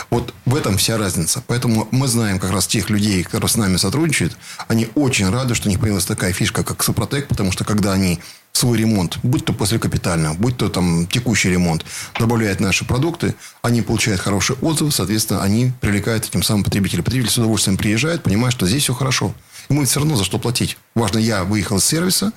Вот 0.09 0.33
в 0.45 0.53
этом 0.53 0.77
вся 0.77 0.97
разница. 0.97 1.41
Поэтому 1.47 1.87
мы 1.91 2.09
знаем 2.09 2.39
как 2.39 2.51
раз 2.51 2.67
тех 2.67 2.89
людей, 2.89 3.23
которые 3.23 3.47
с 3.47 3.55
нами 3.55 3.77
сотрудничают. 3.77 4.35
Они 4.67 4.89
очень 4.95 5.29
рады, 5.29 5.55
что 5.55 5.67
у 5.67 5.71
них 5.71 5.79
появилась 5.79 6.05
такая 6.05 6.33
фишка, 6.33 6.65
как 6.65 6.83
Супротек, 6.83 7.29
потому 7.29 7.53
что 7.53 7.63
когда 7.63 7.93
они 7.93 8.19
свой 8.51 8.77
ремонт, 8.77 9.19
будь 9.23 9.45
то 9.45 9.53
после 9.53 9.79
капитального, 9.79 10.33
будь 10.33 10.57
то 10.57 10.67
там 10.67 11.07
текущий 11.07 11.49
ремонт, 11.49 11.85
добавляют 12.19 12.59
наши 12.59 12.83
продукты, 12.83 13.35
они 13.61 13.81
получают 13.81 14.21
хороший 14.21 14.57
отзыв, 14.61 14.93
соответственно, 14.93 15.43
они 15.43 15.71
привлекают 15.81 16.25
этим 16.25 16.43
самым 16.43 16.63
потребителя. 16.65 17.03
Потребитель 17.03 17.31
с 17.31 17.37
удовольствием 17.37 17.77
приезжает, 17.77 18.23
понимает, 18.23 18.53
что 18.53 18.67
здесь 18.67 18.83
все 18.83 18.93
хорошо. 18.93 19.33
Ему 19.69 19.85
все 19.85 19.99
равно 19.99 20.15
за 20.15 20.23
что 20.23 20.39
платить. 20.39 20.77
Важно, 20.95 21.19
я 21.19 21.43
выехал 21.43 21.77
из 21.77 21.85
сервиса, 21.85 22.31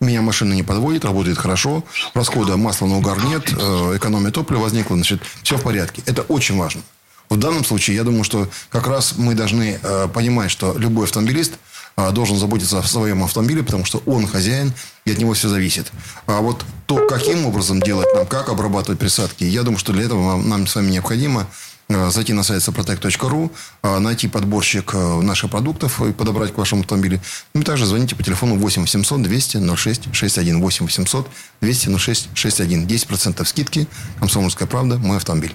меня 0.00 0.22
машина 0.22 0.54
не 0.54 0.62
подводит, 0.62 1.04
работает 1.04 1.38
хорошо, 1.38 1.84
расхода 2.14 2.56
масла 2.56 2.86
на 2.86 2.98
угар 2.98 3.24
нет, 3.24 3.52
э, 3.52 3.96
экономия 3.96 4.30
топлива 4.30 4.60
возникла, 4.60 4.96
значит, 4.96 5.22
все 5.42 5.56
в 5.56 5.62
порядке. 5.62 6.02
Это 6.06 6.22
очень 6.22 6.56
важно. 6.58 6.82
В 7.30 7.36
данном 7.36 7.64
случае, 7.64 7.96
я 7.96 8.04
думаю, 8.04 8.24
что 8.24 8.48
как 8.70 8.86
раз 8.86 9.14
мы 9.16 9.34
должны 9.34 9.78
э, 9.82 10.08
понимать, 10.12 10.50
что 10.50 10.76
любой 10.76 11.06
автомобилист 11.06 11.54
э, 11.96 12.10
должен 12.10 12.36
заботиться 12.36 12.78
о 12.78 12.82
своем 12.82 13.24
автомобиле, 13.24 13.62
потому 13.62 13.84
что 13.84 14.02
он 14.04 14.26
хозяин, 14.26 14.72
и 15.04 15.12
от 15.12 15.18
него 15.18 15.32
все 15.32 15.48
зависит. 15.48 15.90
А 16.26 16.40
вот 16.40 16.64
то, 16.86 17.06
каким 17.06 17.46
образом 17.46 17.80
делать 17.80 18.08
нам, 18.14 18.26
как 18.26 18.50
обрабатывать 18.50 18.98
присадки, 18.98 19.44
я 19.44 19.62
думаю, 19.62 19.78
что 19.78 19.92
для 19.92 20.04
этого 20.04 20.36
нам, 20.36 20.48
нам 20.48 20.66
с 20.66 20.74
вами 20.74 20.90
необходимо 20.90 21.46
зайти 21.88 22.32
на 22.32 22.42
сайт 22.42 22.62
сопротек.ру, 22.62 23.52
э, 23.82 23.98
найти 23.98 24.28
подборщик 24.28 24.94
э, 24.94 25.20
наших 25.20 25.50
продуктов 25.50 26.00
и 26.02 26.12
подобрать 26.12 26.52
к 26.52 26.58
вашему 26.58 26.82
автомобилю. 26.82 27.20
Ну 27.54 27.60
и 27.60 27.64
также 27.64 27.86
звоните 27.86 28.16
по 28.16 28.22
телефону 28.22 28.56
8 28.56 28.82
800 28.82 29.22
200 29.22 29.76
06 29.76 30.08
61. 30.12 30.60
8 30.60 30.86
800 30.86 31.28
200 31.60 31.98
06 31.98 32.28
61. 32.34 32.86
10% 32.86 33.44
скидки. 33.44 33.86
Комсомольская 34.18 34.66
правда. 34.66 34.98
Мой 34.98 35.18
автомобиль. 35.18 35.54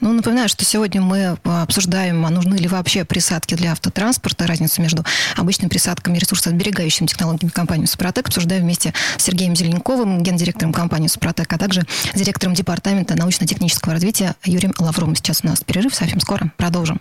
Ну, 0.00 0.12
напоминаю, 0.12 0.48
что 0.48 0.64
сегодня 0.64 1.00
мы 1.00 1.36
обсуждаем, 1.44 2.24
а 2.24 2.30
нужны 2.30 2.54
ли 2.54 2.68
вообще 2.68 3.04
присадки 3.04 3.54
для 3.54 3.72
автотранспорта, 3.72 4.46
разницу 4.46 4.80
между 4.80 5.04
обычными 5.36 5.68
присадками 5.68 6.16
и 6.16 6.20
ресурсоотберегающими 6.20 7.06
технологиями 7.06 7.50
компании 7.50 7.86
«Супротек». 7.86 8.28
Обсуждаем 8.28 8.62
вместе 8.62 8.94
с 9.16 9.24
Сергеем 9.24 9.56
Зеленковым, 9.56 10.22
гендиректором 10.22 10.72
компании 10.72 11.08
«Супротек», 11.08 11.52
а 11.52 11.58
также 11.58 11.84
директором 12.14 12.54
департамента 12.54 13.16
научно-технического 13.16 13.94
развития 13.94 14.36
Юрием 14.44 14.72
Лавровым. 14.78 15.16
Сейчас 15.16 15.40
у 15.42 15.48
нас 15.48 15.60
перерыв, 15.60 15.94
совсем 15.94 16.20
скоро 16.20 16.52
продолжим. 16.56 17.00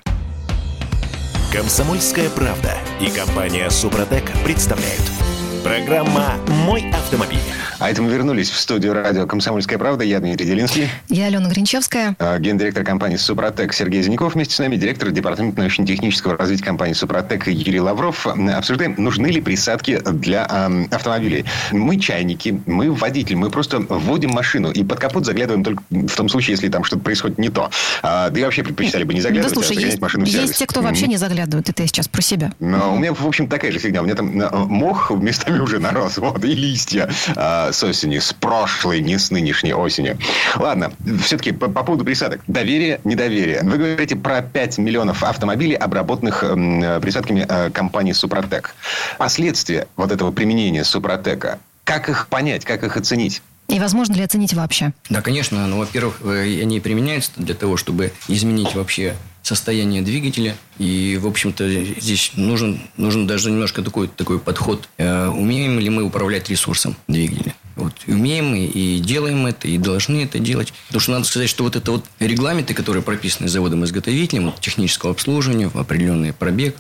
Комсомольская 1.51 2.29
правда 2.29 2.75
и 2.99 3.09
компания 3.09 3.69
«Супротек» 3.69 4.31
представляют– 4.43 5.03
Программа 5.67 6.36
«Мой 6.65 6.89
автомобиль». 6.93 7.41
А 7.79 7.91
это 7.91 8.01
мы 8.01 8.09
вернулись 8.09 8.50
в 8.50 8.57
студию 8.57 8.93
радио 8.93 9.27
«Комсомольская 9.27 9.77
правда». 9.77 10.03
Я 10.03 10.19
Дмитрий 10.19 10.47
Делинский. 10.47 10.89
Я 11.09 11.25
Алена 11.25 11.47
Гринчевская. 11.50 12.15
А, 12.17 12.39
гендиректор 12.39 12.83
компании 12.86 13.17
«Супротек» 13.17 13.74
Сергей 13.74 14.01
Зиняков. 14.01 14.33
Вместе 14.33 14.55
с 14.55 14.59
нами 14.59 14.77
директор 14.77 15.12
департамента 15.12 15.59
научно-технического 15.59 16.38
развития 16.38 16.63
компании 16.63 16.93
«Супротек» 16.93 17.47
Юрий 17.47 17.81
Лавров. 17.81 18.25
Обсуждаем, 18.25 18.95
нужны 18.97 19.27
ли 19.27 19.41
присадки 19.41 20.00
для 20.00 20.47
э, 20.50 20.86
автомобилей. 20.89 21.45
Мы 21.71 22.00
чайники, 22.00 22.62
мы 22.65 22.91
водитель, 22.91 23.36
мы 23.36 23.51
просто 23.51 23.79
вводим 23.79 24.31
машину 24.31 24.71
и 24.71 24.83
под 24.83 25.00
капот 25.00 25.25
заглядываем 25.25 25.63
только 25.63 25.83
в 25.89 26.15
том 26.15 26.29
случае, 26.29 26.53
если 26.53 26.69
там 26.69 26.83
что-то 26.83 27.03
происходит 27.03 27.38
не 27.38 27.50
то. 27.50 27.69
А, 28.01 28.29
да 28.29 28.39
и 28.39 28.43
вообще 28.43 28.63
предпочитали 28.63 29.03
бы 29.03 29.13
не 29.13 29.21
заглядывать, 29.21 29.53
да, 29.53 29.62
слушай, 29.62 29.77
а 29.77 29.86
есть, 29.86 30.00
машину 30.00 30.25
в 30.25 30.29
сервис. 30.29 30.47
Есть 30.47 30.59
те, 30.59 30.65
кто 30.65 30.81
вообще 30.81 31.07
не 31.07 31.17
заглядывает. 31.17 31.69
Это 31.69 31.83
я 31.83 31.88
сейчас 31.88 32.07
про 32.07 32.21
себя. 32.21 32.53
Но 32.59 32.95
у 32.95 32.97
меня, 32.97 33.13
в 33.13 33.27
общем, 33.27 33.47
такая 33.47 33.71
же 33.71 33.77
фигня. 33.77 34.01
У 34.01 34.05
меня 34.05 34.15
там 34.15 34.41
э, 34.41 34.50
мох 34.65 35.12
местами 35.57 35.63
уже 35.63 35.79
нарос, 35.79 36.17
вот, 36.17 36.43
и 36.43 36.53
листья 36.53 37.09
э, 37.35 37.71
с 37.71 37.83
осени, 37.83 38.19
с 38.19 38.33
прошлой, 38.33 39.01
не 39.01 39.17
с 39.17 39.31
нынешней 39.31 39.73
осени. 39.73 40.17
Ладно, 40.55 40.91
все-таки 41.23 41.51
по, 41.51 41.67
по 41.67 41.83
поводу 41.83 42.05
присадок. 42.05 42.41
Доверие, 42.47 42.99
недоверие. 43.03 43.61
Вы 43.63 43.77
говорите 43.77 44.15
про 44.15 44.41
5 44.41 44.77
миллионов 44.79 45.23
автомобилей, 45.23 45.75
обработанных 45.75 46.43
э, 46.43 46.99
присадками 47.01 47.45
э, 47.47 47.69
компании 47.71 48.13
«Супротек». 48.13 48.75
Последствия 49.17 49.87
вот 49.95 50.11
этого 50.11 50.31
применения 50.31 50.83
«Супротека», 50.83 51.59
как 51.83 52.09
их 52.09 52.27
понять, 52.27 52.65
как 52.65 52.83
их 52.83 52.97
оценить? 52.97 53.41
И 53.67 53.79
возможно 53.79 54.13
ли 54.13 54.24
оценить 54.24 54.53
вообще? 54.53 54.93
Да, 55.09 55.21
конечно. 55.21 55.67
Ну, 55.67 55.79
во-первых, 55.79 56.21
э, 56.24 56.62
они 56.62 56.79
применяются 56.79 57.31
для 57.36 57.53
того, 57.53 57.75
чтобы 57.75 58.13
изменить 58.29 58.75
вообще 58.75 59.15
состояние 59.43 60.01
двигателя. 60.01 60.55
И, 60.77 61.17
в 61.21 61.27
общем-то, 61.27 61.69
здесь 62.00 62.31
нужен, 62.36 62.81
нужен 62.95 63.27
даже 63.27 63.51
немножко 63.51 63.81
такой, 63.81 64.07
такой 64.07 64.39
подход. 64.39 64.88
Э, 64.97 65.27
умеем 65.27 65.79
ли 65.79 65.89
мы 65.89 66.03
управлять 66.03 66.50
ресурсом 66.50 66.95
двигателя? 67.07 67.55
Вот, 67.75 67.93
умеем 68.07 68.55
и, 68.55 68.65
и 68.65 69.00
делаем 69.00 69.45
это, 69.45 69.67
и 69.67 69.77
должны 69.77 70.24
это 70.24 70.39
делать. 70.39 70.74
Потому 70.88 71.01
что 71.01 71.12
надо 71.12 71.25
сказать, 71.25 71.50
что 71.50 71.63
вот 71.63 71.75
это 71.75 71.91
вот 71.91 72.05
регламенты, 72.19 72.74
которые 72.74 73.03
прописаны 73.03 73.50
заводом-изготовителем, 73.50 74.53
технического 74.62 75.12
обслуживания, 75.12 75.69
определенный 75.74 76.33
пробег, 76.33 76.77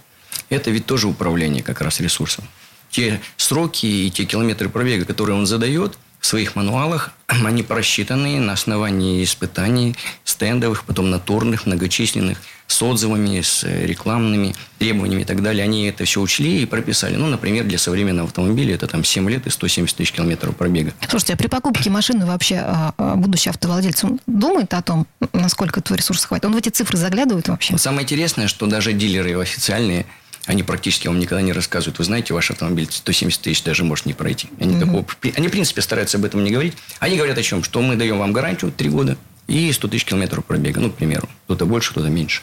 это 0.49 0.71
ведь 0.71 0.85
тоже 0.85 1.07
управление 1.07 1.63
как 1.63 1.81
раз 1.81 1.99
ресурсом. 1.99 2.45
Те 2.89 3.19
сроки 3.35 3.85
и 3.85 4.09
те 4.09 4.23
километры 4.23 4.69
пробега, 4.69 5.03
которые 5.03 5.37
он 5.37 5.45
задает– 5.45 5.97
в 6.19 6.25
своих 6.25 6.55
мануалах 6.55 7.11
они 7.27 7.63
просчитаны 7.63 8.39
на 8.39 8.53
основании 8.53 9.23
испытаний 9.23 9.95
стендовых, 10.23 10.83
потом 10.83 11.09
натурных, 11.09 11.65
многочисленных, 11.65 12.39
с 12.67 12.83
отзывами, 12.83 13.39
с 13.41 13.63
рекламными 13.63 14.53
требованиями 14.77 15.21
и 15.21 15.25
так 15.25 15.41
далее. 15.41 15.63
Они 15.63 15.85
это 15.85 16.03
все 16.03 16.19
учли 16.19 16.61
и 16.61 16.65
прописали. 16.65 17.15
Ну, 17.15 17.27
например, 17.27 17.63
для 17.63 17.77
современного 17.77 18.27
автомобиля 18.27 18.75
это 18.75 18.87
там 18.87 19.03
7 19.03 19.29
лет 19.29 19.47
и 19.47 19.49
170 19.49 19.95
тысяч 19.95 20.11
километров 20.11 20.55
пробега. 20.55 20.93
Слушайте, 21.07 21.33
а 21.33 21.37
при 21.37 21.47
покупке 21.47 21.89
машины 21.89 22.25
вообще 22.25 22.57
а, 22.57 22.93
а, 22.97 23.15
будущий 23.15 23.49
автовладелец 23.49 24.03
он 24.03 24.19
думает 24.27 24.73
о 24.73 24.81
том, 24.81 25.07
насколько 25.31 25.81
твой 25.81 25.99
ресурс 25.99 26.25
хватит? 26.25 26.45
Он 26.45 26.53
в 26.53 26.57
эти 26.57 26.69
цифры 26.69 26.97
заглядывает 26.97 27.47
вообще? 27.47 27.77
самое 27.77 28.03
интересное, 28.03 28.47
что 28.47 28.67
даже 28.67 28.91
дилеры 28.91 29.39
официальные– 29.39 30.05
они 30.47 30.63
практически 30.63 31.07
вам 31.07 31.19
никогда 31.19 31.41
не 31.41 31.51
рассказывают. 31.51 31.99
Вы 31.99 32.05
знаете, 32.05 32.33
ваш 32.33 32.49
автомобиль 32.49 32.87
170 32.89 33.41
тысяч 33.41 33.63
даже 33.63 33.83
может 33.83 34.05
не 34.05 34.13
пройти. 34.13 34.47
Они, 34.59 34.75
mm 34.75 34.79
такого, 34.79 35.05
они, 35.35 35.47
в 35.49 35.51
принципе, 35.51 35.81
стараются 35.81 36.17
об 36.17 36.25
этом 36.25 36.43
не 36.43 36.51
говорить. 36.51 36.73
Они 36.99 37.17
говорят 37.17 37.37
о 37.37 37.43
чем? 37.43 37.63
Что 37.63 37.81
мы 37.81 37.97
даем 37.97 38.17
вам 38.17 38.31
гарантию 38.31 38.71
3 38.71 38.89
года 38.89 39.17
и 39.47 39.71
100 39.71 39.87
тысяч 39.89 40.05
километров 40.05 40.45
пробега. 40.45 40.79
Ну, 40.79 40.89
к 40.89 40.95
примеру. 40.95 41.27
Кто-то 41.45 41.65
больше, 41.65 41.91
кто-то 41.91 42.07
меньше. 42.07 42.41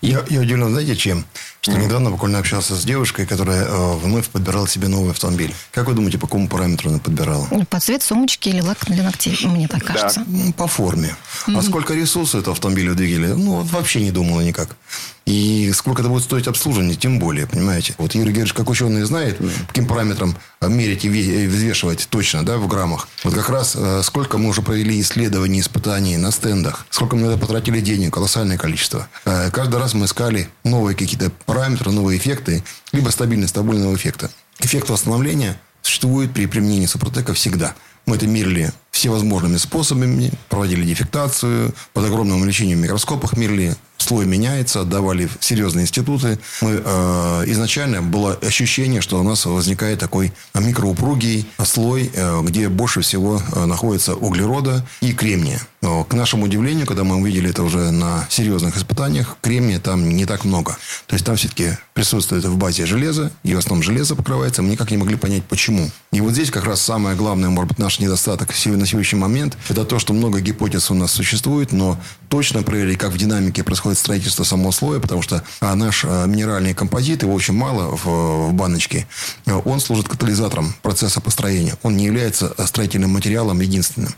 Я, 0.00 0.24
я 0.28 0.40
удивлен, 0.40 0.70
знаете, 0.70 0.96
чем? 0.96 1.24
Что 1.66 1.74
mm 1.74 1.86
недавно 1.86 2.10
буквально 2.10 2.38
общался 2.38 2.76
с 2.76 2.84
девушкой, 2.84 3.26
которая 3.26 3.64
э, 3.64 3.96
вновь 3.96 4.28
подбирала 4.28 4.68
себе 4.68 4.86
новый 4.86 5.10
автомобиль. 5.10 5.52
Как 5.72 5.88
вы 5.88 5.94
думаете, 5.94 6.16
по 6.16 6.28
какому 6.28 6.48
параметру 6.48 6.90
она 6.90 7.00
подбирала? 7.00 7.48
По 7.70 7.80
цвет 7.80 8.04
сумочки 8.04 8.48
или 8.48 8.60
лак 8.60 8.78
для 8.86 9.02
ногтей, 9.02 9.36
мне 9.44 9.66
так 9.66 9.82
кажется. 9.82 10.22
Да. 10.26 10.52
По 10.52 10.68
форме. 10.68 11.16
Mm-hmm. 11.46 11.58
А 11.58 11.62
сколько 11.62 11.94
ресурсов 11.94 12.42
этого 12.42 12.54
автомобиля 12.54 12.94
двигали? 12.94 13.32
Ну, 13.32 13.56
вот 13.56 13.70
вообще 13.72 14.00
не 14.00 14.12
думала 14.12 14.42
никак. 14.42 14.76
И 15.26 15.72
сколько 15.74 16.02
это 16.02 16.08
будет 16.08 16.22
стоить 16.22 16.46
обслуживание, 16.46 16.94
тем 16.94 17.18
более, 17.18 17.48
понимаете. 17.48 17.94
Вот 17.98 18.14
Юрий 18.14 18.26
Георгиевич, 18.28 18.52
как 18.52 18.70
ученый, 18.70 19.02
знает, 19.02 19.38
каким 19.66 19.86
параметрам 19.86 20.36
мерить 20.62 21.04
и 21.04 21.46
взвешивать 21.46 22.06
точно, 22.08 22.44
да, 22.44 22.58
в 22.58 22.68
граммах. 22.68 23.08
Вот 23.24 23.34
как 23.34 23.48
раз 23.50 23.74
э, 23.76 24.02
сколько 24.04 24.38
мы 24.38 24.48
уже 24.48 24.62
провели 24.62 25.00
исследований, 25.00 25.60
испытаний 25.60 26.16
на 26.16 26.30
стендах, 26.30 26.86
сколько 26.90 27.16
мы 27.16 27.22
на 27.22 27.30
это 27.32 27.38
потратили 27.38 27.80
денег, 27.80 28.14
колоссальное 28.14 28.56
количество. 28.56 29.08
Э, 29.24 29.50
каждый 29.50 29.80
раз 29.80 29.94
мы 29.94 30.06
искали 30.06 30.48
новые 30.64 30.96
какие-то 30.96 31.30
параметры, 31.44 31.55
новые 31.92 32.18
эффекты, 32.18 32.62
либо 32.92 33.10
стабильность 33.10 33.50
стабильного 33.50 33.94
эффекта. 33.94 34.30
Эффект 34.58 34.90
восстановления 34.90 35.60
существует 35.82 36.32
при 36.32 36.46
применении 36.46 36.86
Супротека 36.86 37.34
всегда. 37.34 37.74
Мы 38.06 38.16
это 38.16 38.26
мерили 38.26 38.72
всевозможными 38.90 39.56
способами, 39.56 40.30
проводили 40.48 40.84
дефектацию, 40.84 41.74
под 41.92 42.04
огромным 42.04 42.40
увеличением 42.40 42.78
в 42.78 42.82
микроскопах 42.82 43.36
мерили 43.36 43.74
слой 43.98 44.26
меняется, 44.26 44.80
отдавали 44.80 45.26
в 45.26 45.44
серьезные 45.44 45.84
институты. 45.84 46.38
Мы, 46.60 46.82
э, 46.84 47.44
изначально 47.46 48.02
было 48.02 48.34
ощущение, 48.34 49.00
что 49.00 49.20
у 49.20 49.22
нас 49.22 49.46
возникает 49.46 49.98
такой 49.98 50.32
микроупругий 50.54 51.46
слой, 51.64 52.10
э, 52.12 52.42
где 52.42 52.68
больше 52.68 53.00
всего 53.00 53.40
э, 53.54 53.64
находится 53.64 54.14
углерода 54.14 54.86
и 55.00 55.12
кремния. 55.12 55.60
Но, 55.82 56.04
к 56.04 56.14
нашему 56.14 56.46
удивлению, 56.46 56.86
когда 56.86 57.04
мы 57.04 57.16
увидели 57.16 57.50
это 57.50 57.62
уже 57.62 57.90
на 57.90 58.26
серьезных 58.28 58.76
испытаниях, 58.76 59.36
кремния 59.40 59.78
там 59.78 60.08
не 60.08 60.26
так 60.26 60.44
много. 60.44 60.76
То 61.06 61.14
есть 61.14 61.24
там 61.24 61.36
все-таки 61.36 61.78
присутствует 61.94 62.44
в 62.44 62.56
базе 62.56 62.86
железо, 62.86 63.30
и 63.44 63.54
в 63.54 63.58
основном 63.58 63.84
железо 63.84 64.16
покрывается. 64.16 64.62
Мы 64.62 64.70
никак 64.70 64.90
не 64.90 64.96
могли 64.96 65.16
понять, 65.16 65.44
почему. 65.44 65.88
И 66.12 66.20
вот 66.20 66.32
здесь 66.32 66.50
как 66.50 66.64
раз 66.64 66.82
самое 66.82 67.14
главное, 67.14 67.50
может 67.50 67.68
быть, 67.68 67.78
наш 67.78 68.00
недостаток 68.00 68.48
на 68.48 68.86
сегодняшний 68.86 69.18
момент, 69.18 69.56
это 69.68 69.84
то, 69.84 69.98
что 69.98 70.12
много 70.12 70.40
гипотез 70.40 70.90
у 70.90 70.94
нас 70.94 71.12
существует, 71.12 71.72
но 71.72 71.96
точно 72.28 72.62
проверить, 72.62 72.98
как 72.98 73.12
в 73.12 73.16
динамике 73.16 73.62
происходит 73.62 73.85
происходит 73.86 73.98
строительство 73.98 74.44
самого 74.44 74.72
слоя, 74.72 74.98
потому 75.00 75.22
что 75.22 75.42
а, 75.60 75.74
наш 75.76 76.04
а, 76.04 76.26
минеральный 76.26 76.74
композит, 76.74 77.22
его 77.22 77.34
очень 77.34 77.54
мало 77.54 77.96
в, 77.96 78.48
в 78.48 78.52
баночке, 78.52 79.06
он 79.46 79.80
служит 79.80 80.08
катализатором 80.08 80.74
процесса 80.82 81.20
построения. 81.20 81.74
Он 81.82 81.96
не 81.96 82.06
является 82.06 82.54
строительным 82.66 83.12
материалом 83.12 83.60
единственным. 83.60 84.14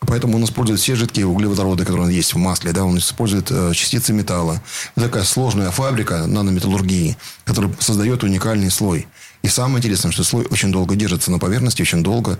Поэтому 0.00 0.36
он 0.36 0.44
использует 0.44 0.80
все 0.80 0.94
жидкие 0.94 1.26
углеводороды, 1.26 1.84
которые 1.84 2.16
есть 2.16 2.34
в 2.34 2.38
масле. 2.38 2.72
Да? 2.72 2.84
Он 2.84 2.98
использует 2.98 3.50
э, 3.50 3.72
частицы 3.74 4.12
металла. 4.12 4.62
Это 4.96 5.06
такая 5.06 5.24
сложная 5.24 5.70
фабрика 5.70 6.26
нанометаллургии, 6.26 7.16
которая 7.44 7.72
создает 7.78 8.24
уникальный 8.24 8.70
слой. 8.70 9.06
И 9.42 9.48
самое 9.48 9.78
интересное, 9.78 10.12
что 10.12 10.24
слой 10.24 10.46
очень 10.50 10.72
долго 10.72 10.96
держится 10.96 11.30
на 11.30 11.38
поверхности, 11.38 11.82
очень 11.82 12.02
долго 12.02 12.38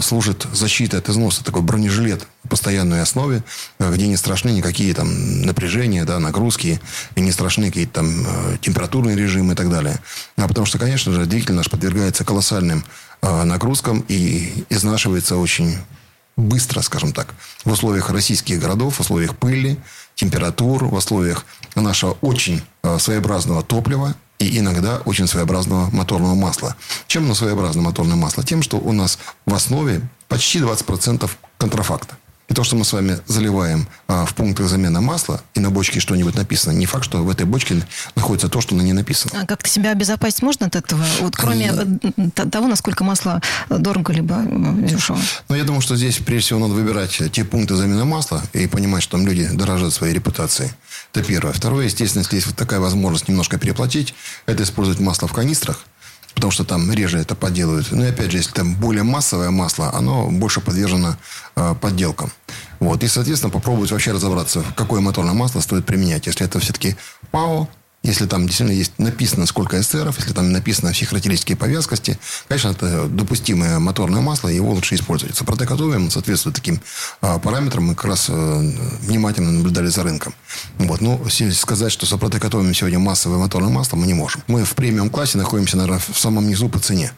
служит 0.00 0.46
защитой 0.52 0.96
от 0.96 1.08
износа. 1.08 1.44
Такой 1.44 1.62
бронежилет 1.62 2.26
на 2.42 2.48
постоянной 2.48 3.02
основе, 3.02 3.42
э, 3.78 3.92
где 3.92 4.06
не 4.06 4.16
страшны 4.16 4.50
никакие 4.50 4.94
там 4.94 5.42
напряжения, 5.42 6.04
да, 6.04 6.18
нагрузки, 6.18 6.80
и 7.14 7.20
не 7.20 7.32
страшны 7.32 7.66
какие-то 7.66 7.94
там 7.94 8.26
э, 8.26 8.56
температурные 8.60 9.16
режимы 9.16 9.52
и 9.52 9.56
так 9.56 9.70
далее. 9.70 10.00
А 10.36 10.48
потому 10.48 10.66
что, 10.66 10.78
конечно 10.78 11.12
же, 11.12 11.26
двигатель 11.26 11.54
наш 11.54 11.70
подвергается 11.70 12.24
колоссальным 12.24 12.84
э, 13.22 13.42
нагрузкам 13.44 14.04
и 14.08 14.64
изнашивается 14.70 15.36
очень 15.36 15.76
быстро, 16.36 16.82
скажем 16.82 17.12
так, 17.12 17.34
в 17.64 17.72
условиях 17.72 18.10
российских 18.10 18.60
городов, 18.60 18.96
в 18.96 19.00
условиях 19.00 19.36
пыли, 19.36 19.78
температур, 20.14 20.84
в 20.84 20.94
условиях 20.94 21.44
нашего 21.74 22.16
очень 22.20 22.62
э, 22.82 22.98
своеобразного 22.98 23.62
топлива 23.62 24.14
и 24.38 24.58
иногда 24.58 24.98
очень 25.04 25.26
своеобразного 25.26 25.90
моторного 25.90 26.34
масла. 26.34 26.76
Чем 27.06 27.24
оно 27.24 27.34
своеобразное 27.34 27.82
моторное 27.82 28.16
масло? 28.16 28.44
Тем, 28.44 28.62
что 28.62 28.78
у 28.78 28.92
нас 28.92 29.18
в 29.46 29.54
основе 29.54 30.00
почти 30.28 30.58
20% 30.58 31.30
контрафакта. 31.58 32.16
И 32.48 32.54
то, 32.54 32.62
что 32.62 32.76
мы 32.76 32.84
с 32.84 32.92
вами 32.92 33.18
заливаем 33.26 33.88
а, 34.06 34.24
в 34.24 34.34
пунктах 34.34 34.68
замена 34.68 35.00
масла, 35.00 35.40
и 35.54 35.60
на 35.60 35.70
бочке 35.70 35.98
что-нибудь 35.98 36.36
написано, 36.36 36.72
не 36.72 36.86
факт, 36.86 37.04
что 37.04 37.24
в 37.24 37.30
этой 37.30 37.44
бочке 37.44 37.82
находится 38.14 38.48
то, 38.48 38.60
что 38.60 38.76
на 38.76 38.82
ней 38.82 38.92
написано. 38.92 39.40
А 39.42 39.46
как-то 39.46 39.68
себя 39.68 39.90
обезопасить 39.90 40.42
можно 40.42 40.66
от 40.66 40.76
этого? 40.76 41.04
Вот 41.20 41.36
кроме 41.36 41.72
э, 42.16 42.30
того, 42.30 42.68
насколько 42.68 43.02
масло 43.02 43.42
дорого 43.68 44.12
либо 44.12 44.44
э, 44.44 44.86
дешево. 44.86 45.18
Ну, 45.48 45.56
я 45.56 45.64
думаю, 45.64 45.80
что 45.80 45.96
здесь, 45.96 46.18
прежде 46.18 46.46
всего, 46.46 46.60
надо 46.60 46.74
выбирать 46.74 47.20
те 47.32 47.44
пункты 47.44 47.74
замены 47.74 48.04
масла 48.04 48.42
и 48.52 48.68
понимать, 48.68 49.02
что 49.02 49.12
там 49.16 49.26
люди 49.26 49.48
дорожат 49.48 49.92
своей 49.92 50.14
репутацией. 50.14 50.70
Это 51.12 51.22
первое. 51.22 51.52
Второе, 51.52 51.86
естественно, 51.86 52.22
если 52.22 52.36
есть 52.36 52.46
вот 52.46 52.56
такая 52.56 52.80
возможность 52.80 53.28
немножко 53.28 53.58
переплатить, 53.58 54.14
это 54.46 54.62
использовать 54.62 55.00
масло 55.00 55.28
в 55.28 55.32
канистрах, 55.32 55.80
потому 56.34 56.50
что 56.50 56.64
там 56.64 56.92
реже 56.92 57.18
это 57.18 57.34
подделывают. 57.34 57.90
Ну 57.90 58.04
и 58.04 58.08
опять 58.08 58.30
же, 58.30 58.38
если 58.38 58.52
там 58.52 58.74
более 58.74 59.02
массовое 59.02 59.50
масло, 59.50 59.92
оно 59.94 60.28
больше 60.30 60.60
подвержено 60.60 61.16
э, 61.56 61.74
подделкам. 61.80 62.30
Вот. 62.80 63.02
И, 63.02 63.08
соответственно, 63.08 63.50
попробовать 63.50 63.90
вообще 63.90 64.12
разобраться, 64.12 64.62
какое 64.76 65.00
моторное 65.00 65.34
масло 65.34 65.60
стоит 65.60 65.86
применять. 65.86 66.26
Если 66.26 66.44
это 66.44 66.60
все-таки 66.60 66.96
ПАО, 67.30 67.68
если 68.06 68.26
там 68.26 68.46
действительно 68.46 68.76
есть 68.76 68.92
написано, 68.98 69.46
сколько 69.46 69.80
эсеров, 69.80 70.18
если 70.18 70.32
там 70.32 70.52
написано 70.52 70.92
все 70.92 71.06
характеристики 71.06 71.54
по 71.54 71.64
вязкости, 71.64 72.18
конечно, 72.48 72.68
это 72.70 73.08
допустимое 73.08 73.78
моторное 73.80 74.20
масло, 74.20 74.48
его 74.48 74.72
лучше 74.72 74.94
использовать. 74.94 75.36
Супротек 75.36 75.70
Атовиум 75.70 76.10
соответствует 76.10 76.54
таким 76.54 76.80
а, 77.20 77.38
параметрам, 77.38 77.84
мы 77.84 77.94
как 77.94 78.06
раз 78.06 78.26
а, 78.28 78.60
внимательно 79.00 79.50
наблюдали 79.50 79.88
за 79.88 80.04
рынком. 80.04 80.34
Вот. 80.78 81.00
Ну, 81.00 81.20
сказать, 81.52 81.92
что 81.92 82.06
Супротек 82.06 82.44
Атовиум 82.44 82.72
сегодня 82.74 82.98
массовое 82.98 83.38
моторное 83.38 83.70
масло, 83.70 83.96
мы 83.96 84.06
не 84.06 84.14
можем. 84.14 84.42
Мы 84.46 84.64
в 84.64 84.74
премиум-классе 84.74 85.38
находимся, 85.38 85.76
наверное, 85.76 86.00
в 86.00 86.18
самом 86.18 86.48
низу 86.48 86.68
по 86.68 86.78
цене. 86.78 87.12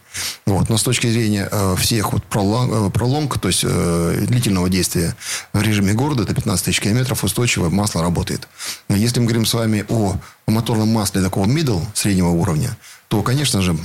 Вот. 0.47 0.71
Но 0.71 0.79
с 0.79 0.83
точки 0.83 1.07
зрения 1.07 1.49
э, 1.51 1.77
всех 1.79 2.13
вот 2.13 2.25
пролонг, 2.25 2.93
пролонг, 2.95 3.39
то 3.39 3.49
есть 3.49 3.65
э, 3.65 4.25
длительного 4.27 4.69
действия 4.71 5.15
в 5.53 5.61
режиме 5.61 5.93
города, 5.93 6.23
это 6.23 6.35
15 6.35 6.65
тысяч 6.65 6.81
километров, 6.81 7.25
устойчивое 7.25 7.69
масло 7.69 8.03
работает. 8.03 8.49
Если 8.89 9.21
мы 9.21 9.27
говорим 9.27 9.45
с 9.45 9.55
вами 9.55 9.85
о 9.89 10.17
моторном 10.51 10.89
масле 10.89 11.23
такого 11.23 11.47
middle, 11.47 11.83
среднего 11.95 12.29
уровня, 12.29 12.77
то, 13.09 13.23
конечно 13.23 13.63
же, 13.63 13.77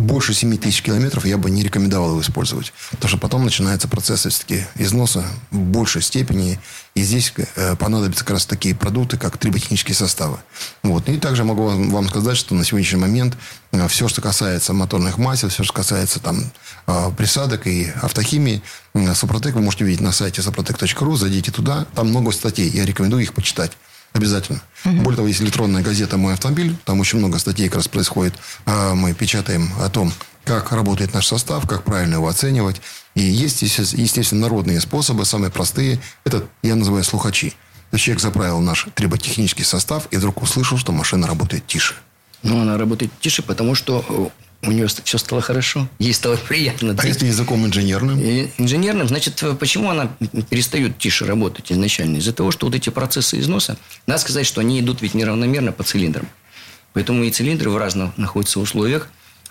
больше 0.00 0.34
7 0.34 0.56
тысяч 0.58 0.82
километров 0.82 1.24
я 1.24 1.36
бы 1.36 1.50
не 1.50 1.62
рекомендовал 1.62 2.10
его 2.10 2.20
использовать. 2.20 2.72
Потому 2.90 3.08
что 3.08 3.18
потом 3.18 3.44
начинается 3.44 3.88
процесс 3.88 4.20
все-таки 4.20 4.64
износа 4.76 5.24
в 5.50 5.58
большей 5.58 6.02
степени. 6.02 6.58
И 6.94 7.02
здесь 7.02 7.32
э, 7.36 7.76
понадобятся 7.76 8.24
как 8.24 8.34
раз 8.34 8.46
такие 8.46 8.74
продукты, 8.74 9.16
как 9.16 9.36
триботехнические 9.36 9.94
составы. 9.94 10.38
Вот. 10.82 11.08
И 11.08 11.18
также 11.18 11.44
могу 11.44 11.66
вам 11.66 12.08
сказать, 12.08 12.36
что 12.36 12.54
на 12.54 12.64
сегодняшний 12.64 12.98
момент 12.98 13.36
э, 13.72 13.86
все, 13.88 14.08
что 14.08 14.20
касается 14.20 14.72
моторных 14.72 15.18
масел, 15.18 15.48
все, 15.48 15.62
что 15.62 15.72
касается 15.72 16.18
там, 16.20 16.50
э, 16.86 17.10
присадок 17.16 17.66
и 17.66 17.92
автохимии, 18.02 18.62
Супротек 19.14 19.54
вы 19.54 19.60
можете 19.60 19.84
видеть 19.84 20.00
на 20.00 20.12
сайте 20.12 20.40
suprotec.ru. 20.40 21.16
Зайдите 21.16 21.52
туда. 21.52 21.86
Там 21.94 22.08
много 22.08 22.32
статей. 22.32 22.68
Я 22.70 22.84
рекомендую 22.84 23.22
их 23.22 23.34
почитать. 23.34 23.72
Обязательно. 24.12 24.60
Угу. 24.84 24.96
Более 25.02 25.16
того, 25.16 25.28
есть 25.28 25.40
электронная 25.40 25.82
газета 25.82 26.16
«Мой 26.16 26.34
автомобиль». 26.34 26.76
Там 26.84 27.00
очень 27.00 27.18
много 27.18 27.38
статей 27.38 27.68
как 27.68 27.76
раз 27.76 27.88
происходит. 27.88 28.34
А, 28.66 28.94
мы 28.94 29.14
печатаем 29.14 29.70
о 29.80 29.88
том, 29.88 30.12
как 30.44 30.72
работает 30.72 31.14
наш 31.14 31.26
состав, 31.26 31.66
как 31.66 31.84
правильно 31.84 32.14
его 32.14 32.28
оценивать. 32.28 32.80
И 33.14 33.20
есть, 33.22 33.62
естественно, 33.62 34.42
народные 34.42 34.80
способы, 34.80 35.24
самые 35.24 35.50
простые. 35.50 36.00
Это 36.24 36.46
я 36.62 36.74
называю 36.74 37.04
слухачи. 37.04 37.50
То 37.90 37.96
есть 37.96 38.04
человек 38.04 38.22
заправил 38.22 38.60
наш 38.60 38.86
триботехнический 38.94 39.64
состав 39.64 40.06
и 40.10 40.16
вдруг 40.16 40.42
услышал, 40.42 40.78
что 40.78 40.92
машина 40.92 41.26
работает 41.26 41.66
тише. 41.66 41.94
Ну, 42.42 42.60
она 42.60 42.78
работает 42.78 43.12
тише, 43.20 43.42
потому 43.42 43.74
что 43.74 44.32
у 44.62 44.72
нее 44.72 44.86
все 44.86 45.18
стало 45.18 45.40
хорошо, 45.40 45.88
ей 45.98 46.12
стало 46.12 46.36
приятно. 46.36 46.94
А 46.98 47.06
если 47.06 47.26
языком 47.26 47.64
инженерным? 47.64 48.20
И 48.20 48.50
инженерным, 48.58 49.08
значит, 49.08 49.42
почему 49.58 49.90
она 49.90 50.10
перестает 50.50 50.98
тише 50.98 51.24
работать 51.24 51.72
изначально? 51.72 52.18
Из-за 52.18 52.32
того, 52.32 52.50
что 52.50 52.66
вот 52.66 52.74
эти 52.74 52.90
процессы 52.90 53.40
износа, 53.40 53.78
надо 54.06 54.20
сказать, 54.20 54.46
что 54.46 54.60
они 54.60 54.80
идут 54.80 55.00
ведь 55.00 55.14
неравномерно 55.14 55.72
по 55.72 55.82
цилиндрам. 55.82 56.28
Поэтому 56.92 57.24
и 57.24 57.30
цилиндры 57.30 57.70
в 57.70 57.76
разных 57.76 58.16
находятся 58.18 58.60
условиях 58.60 59.08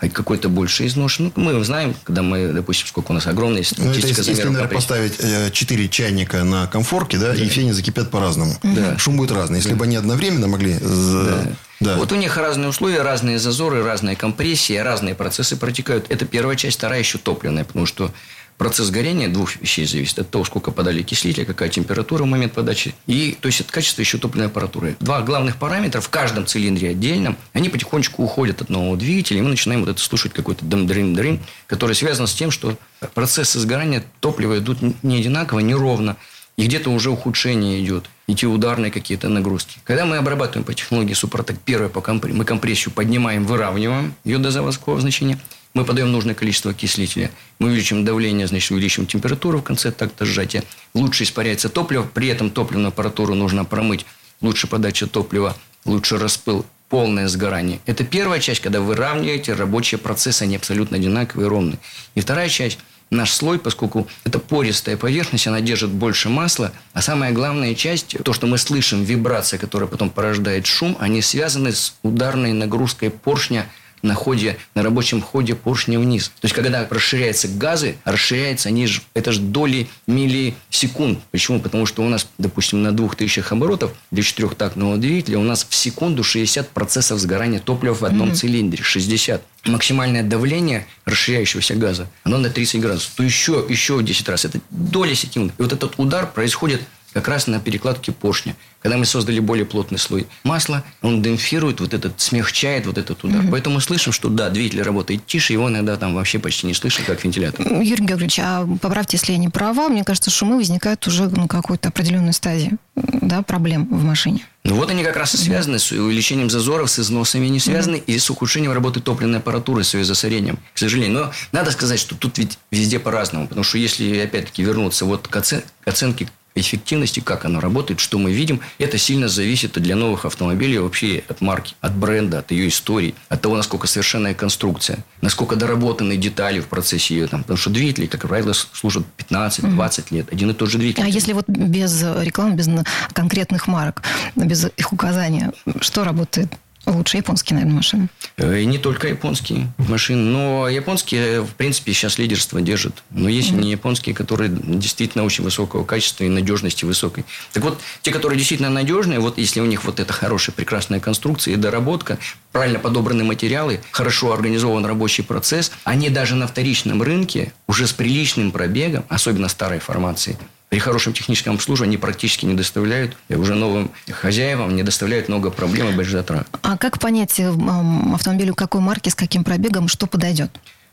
какой-то 0.08 0.48
больше 0.48 0.88
изношен. 0.88 1.34
Ну, 1.36 1.44
мы 1.44 1.64
знаем, 1.66 1.94
когда 2.06 2.22
мы, 2.22 2.54
допустим, 2.54 2.88
сколько 2.88 3.12
у 3.12 3.14
нас 3.14 3.28
огромная 3.28 3.66
ну, 3.78 3.90
это 3.90 3.96
если, 3.96 4.10
если 4.10 4.44
наверное, 4.44 4.68
поставить 4.68 5.16
э, 5.20 5.52
4 5.52 5.90
чайника 5.90 6.44
на 6.46 6.68
комфорке, 6.68 7.18
да, 7.18 7.34
да, 7.34 7.36
и 7.36 7.50
все 7.50 7.62
они 7.62 7.74
закипят 7.74 8.10
по-разному. 8.10 8.56
Да. 8.64 8.98
Шум 8.98 9.18
будет 9.18 9.32
разный. 9.32 9.58
Если 9.58 9.72
да. 9.72 9.76
бы 9.76 9.84
они 9.84 9.98
одновременно 9.98 10.48
могли... 10.48 10.76
Да. 10.80 11.52
Да. 11.82 11.96
Вот 11.96 12.12
у 12.12 12.16
них 12.16 12.36
разные 12.36 12.68
условия, 12.68 13.04
разные 13.04 13.40
зазоры, 13.40 13.84
разные 13.84 14.18
компрессии, 14.18 14.76
разные 14.76 15.16
процессы 15.16 15.56
протекают. 15.56 16.08
Это 16.10 16.26
первая 16.26 16.58
часть, 16.58 16.78
вторая 16.78 17.00
еще 17.00 17.18
топливная, 17.18 17.64
потому 17.64 17.86
что 17.86 18.12
процесс 18.60 18.92
горения 18.92 19.30
двух 19.30 19.56
вещей 19.56 19.86
зависит. 19.86 20.20
От 20.20 20.30
того, 20.30 20.44
сколько 20.44 20.70
подали 20.70 21.00
окислителя, 21.00 21.46
какая 21.46 21.70
температура 21.70 22.24
в 22.24 22.28
момент 22.28 22.54
подачи. 22.54 22.94
И, 23.08 23.36
то 23.40 23.48
есть, 23.48 23.62
от 23.62 23.72
качества 23.72 24.02
еще 24.02 24.20
топливной 24.20 24.48
аппаратуры. 24.48 24.98
Два 25.00 25.22
главных 25.22 25.56
параметра 25.56 26.02
в 26.02 26.10
каждом 26.10 26.46
цилиндре 26.46 26.90
отдельном, 26.90 27.38
они 27.54 27.70
потихонечку 27.70 28.22
уходят 28.22 28.62
от 28.62 28.70
нового 28.70 28.98
двигателя, 28.98 29.40
и 29.40 29.42
мы 29.42 29.50
начинаем 29.50 29.80
вот 29.80 29.90
это 29.90 30.02
слушать 30.02 30.34
какой-то 30.34 30.66
дым-дрын-дрын, 30.66 31.40
который 31.68 31.96
связан 31.96 32.28
с 32.28 32.34
тем, 32.34 32.52
что 32.52 32.78
процессы 33.14 33.60
сгорания 33.60 34.04
топлива 34.20 34.60
идут 34.60 34.80
не 35.04 35.20
одинаково, 35.20 35.62
неровно. 35.62 36.18
И 36.58 36.66
где-то 36.66 36.90
уже 36.90 37.10
ухудшение 37.10 37.82
идет, 37.82 38.10
и 38.28 38.36
те 38.36 38.46
ударные 38.46 38.92
какие-то 38.92 39.30
нагрузки. 39.30 39.80
Когда 39.86 40.06
мы 40.06 40.18
обрабатываем 40.18 40.66
по 40.66 40.74
технологии 40.74 41.14
Супротек, 41.14 41.58
первое, 41.64 41.88
по 41.88 42.02
компр... 42.02 42.28
мы 42.34 42.44
компрессию 42.44 42.94
поднимаем, 42.94 43.46
выравниваем 43.46 44.14
ее 44.26 44.40
до 44.40 44.52
заводского 44.52 45.00
значения, 45.00 45.40
мы 45.74 45.86
подаем 45.86 46.12
нужное 46.12 46.36
количество 46.36 46.72
окислителя, 46.72 47.32
мы 47.60 47.68
увеличим 47.68 48.04
давление, 48.04 48.48
значит, 48.48 48.72
увеличим 48.72 49.06
температуру 49.06 49.60
в 49.60 49.64
конце 49.64 49.92
такта 49.92 50.26
сжатия, 50.26 50.64
лучше 50.94 51.24
испаряется 51.24 51.70
топливо, 51.70 52.04
при 52.04 52.28
этом 52.28 52.50
топливную 52.50 52.90
аппаратуру 52.90 53.36
нужно 53.36 53.66
промыть, 53.66 54.06
лучше 54.42 54.68
подача 54.68 55.08
топлива, 55.08 55.56
лучше 55.86 56.18
распыл, 56.18 56.66
полное 56.90 57.28
сгорание. 57.28 57.80
Это 57.86 58.04
первая 58.04 58.40
часть, 58.40 58.62
когда 58.62 58.80
вы 58.80 58.88
выравниваете 58.88 59.54
рабочие 59.54 60.00
процессы, 60.00 60.44
они 60.44 60.56
абсолютно 60.56 60.98
одинаковые 60.98 61.46
и 61.46 61.50
ровные. 61.50 61.80
И 62.16 62.22
вторая 62.22 62.50
часть– 62.50 62.80
наш 63.12 63.32
слой, 63.32 63.60
поскольку 63.60 64.08
это 64.24 64.40
пористая 64.40 64.98
поверхность, 64.98 65.48
она 65.48 65.62
держит 65.62 65.90
больше 65.90 66.30
масла. 66.30 66.72
А 66.94 67.02
самая 67.02 67.32
главная 67.32 67.76
часть, 67.76 68.16
то, 68.24 68.34
что 68.34 68.48
мы 68.48 68.58
слышим, 68.58 69.04
вибрация, 69.04 69.60
которая 69.60 69.88
потом 69.88 70.10
порождает 70.10 70.66
шум, 70.66 70.98
они 71.00 71.22
связаны 71.22 71.72
с 71.72 71.96
ударной 72.04 72.54
нагрузкой 72.54 73.10
поршня 73.10 73.68
на 74.02 74.16
ходе, 74.16 74.58
на 74.76 74.84
рабочем 74.84 75.22
ходе 75.22 75.56
поршня 75.56 76.00
вниз. 76.00 76.30
То 76.40 76.46
есть, 76.46 76.56
когда 76.56 76.88
расширяются 76.90 77.48
газы, 77.48 77.96
расширяются 78.04 78.70
они 78.70 78.88
же, 78.88 79.02
это 79.14 79.32
же 79.32 79.42
доли 79.42 79.88
миллисекунд. 80.08 81.20
Почему? 81.32 81.60
Потому 81.60 81.86
что 81.86 82.04
у 82.04 82.10
нас, 82.10 82.28
допустим, 82.38 82.84
на 82.84 82.92
2000 82.92 83.44
оборотов 83.50 83.92
для 84.12 84.24
четырехтактного 84.24 84.98
двигателя 84.98 85.40
у 85.40 85.44
нас 85.44 85.66
в 85.68 85.74
секунду 85.76 86.24
60 86.24 86.70
процессов 86.70 87.20
сгорания 87.20 87.60
топлива 87.60 87.94
в 87.94 88.04
одном 88.04 88.30
mm-hmm. 88.30 88.36
цилиндре. 88.36 88.84
60. 88.84 89.42
Максимальное 89.66 90.24
давление 90.24 90.88
расширяющегося 91.06 91.76
газа, 91.76 92.08
оно 92.24 92.38
на 92.38 92.50
30 92.50 92.80
градусов. 92.80 93.12
То 93.16 93.24
еще, 93.24 93.66
еще 93.68 94.02
10 94.02 94.30
раз. 94.30 94.46
Это 94.46 94.60
доли 94.70 95.14
секунды. 95.14 95.54
И 95.58 95.62
вот 95.62 95.74
этот 95.74 95.94
удар 95.98 96.32
происходит 96.32 96.82
как 97.14 97.28
раз 97.28 97.48
на 97.48 97.60
перекладке 97.60 98.12
поршня. 98.12 98.56
Когда 98.82 98.98
мы 98.98 99.06
создали 99.06 99.40
более 99.40 99.66
плотный 99.66 100.00
слой 100.00 100.28
масла, 100.44 100.84
он 101.02 101.22
демпфирует, 101.22 101.82
вот 101.82 101.94
этот, 101.94 102.20
смягчает 102.22 102.86
вот 102.86 102.98
этот 102.98 103.24
удар. 103.24 103.42
Mm-hmm. 103.42 103.52
Поэтому 103.52 103.82
слышим, 103.82 104.14
что 104.14 104.30
да, 104.30 104.50
двигатель 104.50 104.82
работает 104.82 105.26
тише, 105.26 105.54
его 105.54 105.68
иногда 105.68 105.98
там 105.98 106.16
вообще 106.16 106.40
почти 106.40 106.68
не 106.68 106.74
слышно, 106.74 107.04
как 107.04 107.24
вентилятор. 107.24 107.68
Юрий 107.82 108.06
Георгиевич, 108.06 108.40
а 108.40 108.66
поправьте, 108.82 109.18
если 109.18 109.34
я 109.34 109.38
не 109.38 109.50
права, 109.50 109.90
мне 109.90 110.04
кажется, 110.04 110.32
шумы 110.32 110.56
возникают 110.56 111.06
уже 111.08 111.28
на 111.28 111.48
какой-то 111.48 111.90
определенной 111.90 112.34
стадии 112.34 112.78
да, 112.96 113.42
проблем 113.42 113.88
в 113.90 114.04
машине. 114.04 114.46
Ну 114.64 114.76
вот 114.76 114.90
они 114.90 115.04
как 115.04 115.16
раз 115.16 115.34
и 115.34 115.38
связаны 115.38 115.80
с 115.80 115.92
увеличением 115.92 116.50
зазоров, 116.50 116.90
с 116.90 117.00
износами 117.00 117.48
не 117.48 117.60
связаны, 117.60 117.96
mm-hmm. 117.96 118.14
и 118.14 118.20
с 118.20 118.30
ухудшением 118.30 118.72
работы 118.72 119.00
топливной 119.00 119.40
аппаратуры, 119.40 119.84
с 119.84 119.94
ее 119.94 120.04
засорением, 120.04 120.60
к 120.74 120.78
сожалению. 120.78 121.14
Но 121.14 121.32
надо 121.52 121.72
сказать, 121.72 122.00
что 122.00 122.16
тут 122.16 122.38
ведь 122.38 122.58
везде 122.72 123.00
по-разному, 123.00 123.48
потому 123.48 123.64
что 123.64 123.78
если, 123.78 124.20
опять-таки, 124.20 124.64
вернуться 124.64 125.06
вот 125.06 125.28
к, 125.28 125.36
оцен- 125.36 125.64
к 125.84 125.88
оценке 125.88 126.30
эффективности, 126.60 127.20
как 127.20 127.46
оно 127.46 127.60
работает, 127.60 128.00
что 128.00 128.18
мы 128.18 128.32
видим, 128.32 128.62
это 128.78 128.98
сильно 128.98 129.28
зависит 129.28 129.74
для 129.74 129.96
новых 129.96 130.26
автомобилей 130.26 130.78
вообще 130.80 131.24
от 131.28 131.42
марки, 131.42 131.76
от 131.82 131.96
бренда, 131.96 132.40
от 132.40 132.52
ее 132.52 132.68
истории, 132.68 133.16
от 133.30 133.42
того, 133.42 133.56
насколько 133.58 133.88
совершенная 133.88 134.34
конструкция, 134.34 135.00
насколько 135.22 135.56
доработаны 135.56 136.18
детали 136.18 136.60
в 136.60 136.68
процессе 136.68 137.16
ее. 137.16 137.28
Там, 137.28 137.42
потому 137.42 137.58
что 137.58 137.70
двигатели, 137.70 138.06
как 138.06 138.28
правило, 138.28 138.54
служат 138.54 139.04
15-20 139.18 140.06
лет. 140.12 140.32
Один 140.32 140.52
и 140.52 140.54
тот 140.54 140.70
же 140.70 140.78
двигатель. 140.78 141.04
А 141.04 141.08
если 141.08 141.34
вот 141.34 141.48
без 141.48 142.02
рекламы, 142.02 142.56
без 142.56 142.70
конкретных 143.14 143.68
марок, 143.68 144.04
без 144.36 144.66
их 144.78 144.94
указания, 144.94 145.52
что 145.82 146.04
работает? 146.04 146.50
Лучше 146.86 147.18
японские, 147.18 147.56
наверное, 147.56 147.78
машины. 147.78 148.10
Э, 148.38 148.60
и 148.60 148.66
не 148.66 148.78
только 148.78 149.08
японские 149.08 149.72
машины, 149.78 150.24
но 150.24 150.68
японские, 150.68 151.42
в 151.42 151.54
принципе, 151.56 151.94
сейчас 151.94 152.18
лидерство 152.18 152.62
держат. 152.62 153.04
Но 153.12 153.30
есть 153.30 153.52
mm-hmm. 153.52 153.62
не 153.62 153.72
японские, 153.72 154.16
которые 154.16 154.50
действительно 154.50 155.24
очень 155.24 155.44
высокого 155.44 155.84
качества 155.84 156.24
и 156.24 156.30
надежности 156.30 156.86
высокой. 156.86 157.26
Так 157.54 157.64
вот, 157.64 157.80
те, 158.02 158.12
которые 158.12 158.38
действительно 158.38 158.70
надежные, 158.70 159.20
вот 159.20 159.38
если 159.38 159.60
у 159.60 159.66
них 159.66 159.84
вот 159.84 160.00
эта 160.00 160.14
хорошая, 160.14 160.56
прекрасная 160.56 161.00
конструкция 161.00 161.54
и 161.54 161.58
доработка, 161.58 162.18
правильно 162.52 162.80
подобраны 162.80 163.24
материалы, 163.24 163.82
хорошо 163.92 164.34
организован 164.34 164.86
рабочий 164.86 165.24
процесс, 165.24 165.72
они 165.84 166.10
даже 166.10 166.36
на 166.36 166.48
вторичном 166.48 167.02
рынке 167.02 167.54
уже 167.68 167.88
с 167.88 167.94
приличным 167.94 168.52
пробегом, 168.52 169.06
особенно 169.10 169.48
старой 169.50 169.80
формации, 169.80 170.38
при 170.70 170.80
хорошем 170.80 171.14
техническом 171.14 171.56
обслуживании 171.56 171.98
практически 171.98 172.46
не 172.46 172.54
доставляют, 172.54 173.18
и 173.28 173.36
уже 173.36 173.56
новым 173.56 173.92
хозяевам 174.10 174.76
не 174.76 174.84
доставляют 174.84 175.28
много 175.28 175.50
проблем 175.50 175.90
и 175.90 175.92
больших 175.94 176.14
затрат. 176.14 176.48
А 176.62 176.78
как 176.78 177.00
понять 177.00 177.40
автомобилю 177.40 178.54
какой 178.56 178.82
марки, 178.82 179.10
с 179.10 179.16
каким 179.16 179.44
пробегом, 179.44 179.88
что 179.88 180.06
подойдет? 180.06 180.52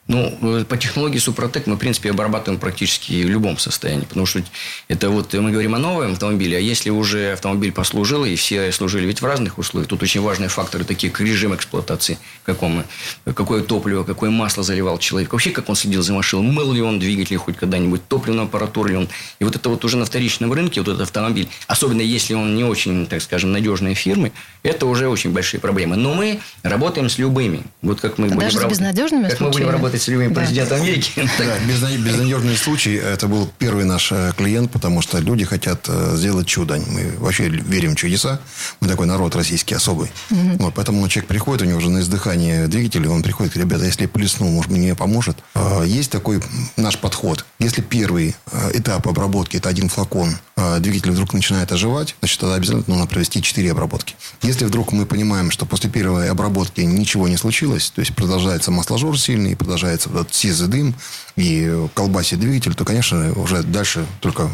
Ну, 0.09 0.33
э, 0.41 0.65
по 0.65 0.77
технологии 0.77 1.19
Супротек 1.19 1.67
мы, 1.67 1.75
в 1.75 1.79
принципе, 1.79 2.11
обрабатываем 2.11 2.61
практически 2.61 3.25
в 3.25 3.29
любом 3.29 3.59
состоянии. 3.59 4.05
Потому 4.05 4.25
что 4.25 4.41
это 4.87 5.11
вот 5.11 5.35
мы 5.35 5.51
говорим 5.51 5.75
о 5.75 5.79
новом 5.79 6.13
автомобиле, 6.13 6.59
а 6.59 6.61
если 6.61 6.91
уже 6.91 7.33
автомобиль 7.33 7.73
послужил, 7.73 8.25
и 8.25 8.37
все 8.37 8.71
служили 8.71 9.07
ведь 9.07 9.21
в 9.21 9.25
разных 9.25 9.59
условиях, 9.59 9.89
тут 9.89 10.03
очень 10.03 10.21
важные 10.21 10.49
факторы, 10.49 10.85
такие 10.85 11.13
как 11.13 11.27
режим 11.27 11.55
эксплуатации, 11.55 12.19
каком, 12.45 12.85
какое 13.25 13.63
топливо, 13.63 14.05
какое 14.05 14.31
масло 14.31 14.63
заливал 14.63 14.99
человек, 14.99 15.33
вообще 15.33 15.51
как 15.51 15.69
он 15.69 15.75
следил 15.75 16.03
за 16.03 16.13
машиной, 16.13 16.53
мыл 16.53 16.73
ли 16.73 16.81
он 16.81 17.01
двигатель 17.01 17.37
хоть 17.37 17.57
когда-нибудь, 17.57 18.07
топливную 18.07 18.47
аппаратуру 18.47 18.89
ли 18.89 18.97
он. 18.97 19.09
И 19.41 19.45
вот 19.45 19.57
это 19.57 19.69
вот 19.69 19.85
уже 19.85 19.97
на 19.97 20.05
вторичном 20.05 20.53
рынке, 20.53 20.81
вот 20.81 20.89
этот 20.89 21.03
автомобиль, 21.03 21.49
особенно 21.67 22.03
если 22.03 22.35
он 22.35 22.55
не 22.55 22.63
очень, 22.63 23.07
так 23.07 23.23
скажем, 23.23 23.51
надежные 23.51 23.97
фирмы, 23.97 24.31
это 24.63 24.87
уже 24.87 25.09
очень 25.09 25.33
большие 25.33 25.61
проблемы. 25.61 25.97
Но 25.97 26.15
мы 26.15 26.39
работаем 26.63 27.09
с 27.09 27.19
любыми. 27.19 27.63
Вот 27.83 28.01
как 28.01 28.19
мы 28.19 28.29
Даже 28.29 28.57
будем 28.59 28.69
с 28.69 28.71
безнадежными 28.71 29.29
как 29.29 29.41
мы 29.41 29.51
будем 29.51 29.71
работать 29.71 29.96
да. 30.35 30.41
президентом 30.41 30.81
Америки. 30.81 31.13
Да, 31.39 31.59
безнадежный 31.67 32.57
случай. 32.57 32.95
Это 32.95 33.29
был 33.29 33.49
первый 33.59 33.85
наш 33.85 34.11
э, 34.11 34.33
клиент, 34.37 34.71
потому 34.71 35.03
что 35.03 35.19
люди 35.19 35.45
хотят 35.45 35.87
э, 35.89 36.15
сделать 36.17 36.47
чудо. 36.47 36.81
Мы 36.87 37.13
вообще 37.19 37.49
верим 37.49 37.93
в 37.93 37.97
чудеса. 37.97 38.41
Мы 38.81 38.89
такой 38.89 39.07
народ 39.07 39.37
российский 39.37 39.75
особый. 39.75 40.11
Угу. 40.31 40.57
Вот, 40.59 40.75
поэтому 40.75 41.07
человек 41.09 41.29
приходит, 41.29 41.63
у 41.63 41.65
него 41.67 41.79
уже 41.79 41.91
на 41.91 42.01
издыхании 42.01 42.67
двигателя, 42.67 43.11
он 43.11 43.23
приходит, 43.23 43.53
говорит, 43.53 43.71
ребята, 43.71 43.87
если 43.87 44.03
я 44.03 44.09
плесну, 44.09 44.49
может, 44.49 44.71
мне 44.71 44.95
поможет. 44.95 45.37
А, 45.55 45.83
есть 45.83 46.11
такой 46.11 46.41
наш 46.77 46.99
подход. 46.99 47.45
Если 47.59 47.83
первый 47.83 48.35
э, 48.51 48.71
этап 48.75 49.07
обработки– 49.09 49.57
это 49.59 49.69
один 49.69 49.89
флакон, 49.89 50.37
двигатель 50.81 51.11
вдруг 51.11 51.35
начинает 51.35 51.71
оживать, 51.71 52.17
значит, 52.21 52.41
тогда 52.41 52.55
обязательно 52.55 52.85
нужно 52.87 53.07
провести 53.07 53.43
4 53.43 53.73
обработки. 53.73 54.15
Если 54.43 54.65
вдруг 54.65 54.93
мы 54.93 55.05
понимаем, 55.05 55.51
что 55.51 55.67
после 55.67 55.91
первой 55.91 56.31
обработки 56.31 56.81
ничего 56.81 57.29
не 57.29 57.37
случилось, 57.37 57.91
то 57.95 58.01
есть 58.01 58.15
продолжается 58.15 58.71
масложор 58.71 59.19
сильный, 59.19 59.55
продолжается 59.55 59.86
продолжается 59.87 60.09
вот 60.09 60.21
этот 60.23 60.35
сизый 60.35 60.69
дым 60.69 60.95
и 61.37 61.87
колбасит 61.95 62.41
двигатель, 62.41 62.75
то, 62.75 62.85
конечно, 62.85 63.33
уже 63.33 63.63
дальше 63.63 64.05
только 64.21 64.51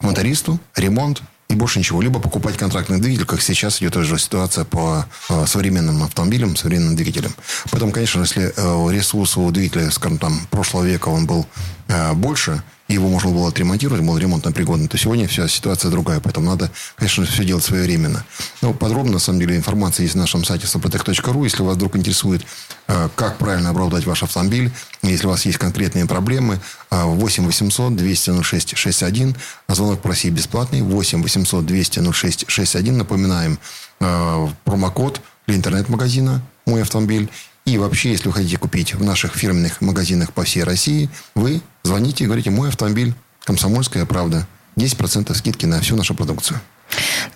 мотористу, 0.00 0.58
ремонт, 0.76 1.22
и 1.48 1.54
больше 1.54 1.78
ничего. 1.78 2.00
Либо 2.00 2.18
покупать 2.18 2.56
контрактный 2.56 2.98
двигатель, 2.98 3.26
как 3.26 3.42
сейчас 3.42 3.82
идет 3.82 3.96
уже 3.96 4.18
ситуация 4.18 4.64
по 4.64 5.04
э, 5.28 5.44
современным 5.46 6.02
автомобилям, 6.02 6.56
современным 6.56 6.96
двигателям. 6.96 7.34
Потом, 7.70 7.92
конечно, 7.92 8.20
если 8.20 8.54
э, 8.56 8.92
ресурс 8.92 9.36
у 9.36 9.50
двигателя, 9.50 9.90
скажем, 9.90 10.18
там, 10.18 10.40
прошлого 10.50 10.84
века 10.84 11.10
он 11.10 11.26
был 11.26 11.46
э, 11.92 12.12
больше, 12.14 12.62
его 12.88 13.08
можно 13.08 13.30
было 13.30 13.48
отремонтировать, 13.48 14.02
был 14.02 14.18
ремонтно 14.18 14.52
пригодный, 14.52 14.88
то 14.88 14.98
сегодня 14.98 15.26
вся 15.26 15.48
ситуация 15.48 15.90
другая. 15.90 16.20
Поэтому 16.20 16.50
надо, 16.50 16.70
конечно, 16.96 17.24
все 17.24 17.44
делать 17.44 17.64
своевременно. 17.64 18.24
Но 18.60 18.72
подробно, 18.72 19.12
на 19.12 19.18
самом 19.18 19.40
деле, 19.40 19.56
информация 19.56 20.04
есть 20.04 20.14
на 20.14 20.22
нашем 20.22 20.44
сайте 20.44 20.66
soprotec.ru. 20.66 21.44
Если 21.44 21.62
вас 21.62 21.76
вдруг 21.76 21.96
интересует, 21.96 22.44
э, 22.88 23.08
как 23.14 23.38
правильно 23.38 23.70
обработать 23.70 24.06
ваш 24.06 24.22
автомобиль, 24.22 24.70
если 25.02 25.26
у 25.26 25.30
вас 25.30 25.46
есть 25.46 25.58
конкретные 25.58 26.06
проблемы, 26.06 26.60
8 26.90 27.46
800 27.46 27.96
200 27.96 28.42
06 28.42 28.76
61, 28.76 29.36
звонок 29.68 30.00
по 30.02 30.10
России 30.10 30.30
бесплатный, 30.30 30.82
8 30.82 31.22
800 31.22 31.64
200 31.64 32.12
06 32.12 32.44
61. 32.48 32.98
Напоминаем, 32.98 33.58
э, 34.00 34.48
промокод 34.64 35.20
для 35.46 35.56
интернет-магазина 35.56 36.42
«Мой 36.66 36.82
автомобиль». 36.82 37.28
И 37.64 37.78
вообще, 37.78 38.10
если 38.10 38.28
вы 38.28 38.34
хотите 38.34 38.58
купить 38.58 38.94
в 38.94 39.04
наших 39.04 39.34
фирменных 39.34 39.80
магазинах 39.80 40.32
по 40.32 40.42
всей 40.44 40.64
России, 40.64 41.08
вы 41.34 41.60
звоните 41.84 42.24
и 42.24 42.26
говорите 42.26 42.50
«Мой 42.50 42.68
автомобиль, 42.68 43.14
Комсомольская 43.44 44.04
правда». 44.04 44.46
10% 44.76 45.34
скидки 45.34 45.66
на 45.66 45.80
всю 45.80 45.96
нашу 45.96 46.14
продукцию. 46.14 46.60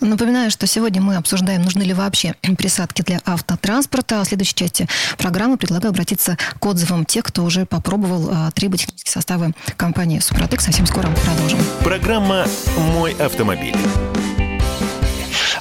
Напоминаю, 0.01 0.51
что 0.51 0.67
сегодня 0.67 1.01
мы 1.01 1.17
обсуждаем, 1.17 1.63
нужны 1.63 1.83
ли 1.83 1.95
вообще 1.95 2.35
присадки 2.59 3.03
для 3.03 3.21
автотранспорта. 3.25 4.23
В 4.23 4.27
следующей 4.27 4.55
части 4.55 4.89
программы 5.17 5.57
предлагаю 5.57 5.91
обратиться 5.91 6.37
к 6.59 6.67
отзывам 6.67 7.05
тех, 7.05 7.25
кто 7.25 7.45
уже 7.45 7.65
попробовал 7.65 8.29
а, 8.31 8.51
триботехнические 8.51 9.13
составы 9.13 9.55
компании 9.77 10.19
«Супротек». 10.19 10.61
Совсем 10.61 10.87
скоро 10.87 11.09
продолжим. 11.09 11.59
Программа 11.83 12.47
«Мой 12.77 13.13
автомобиль». 13.15 13.77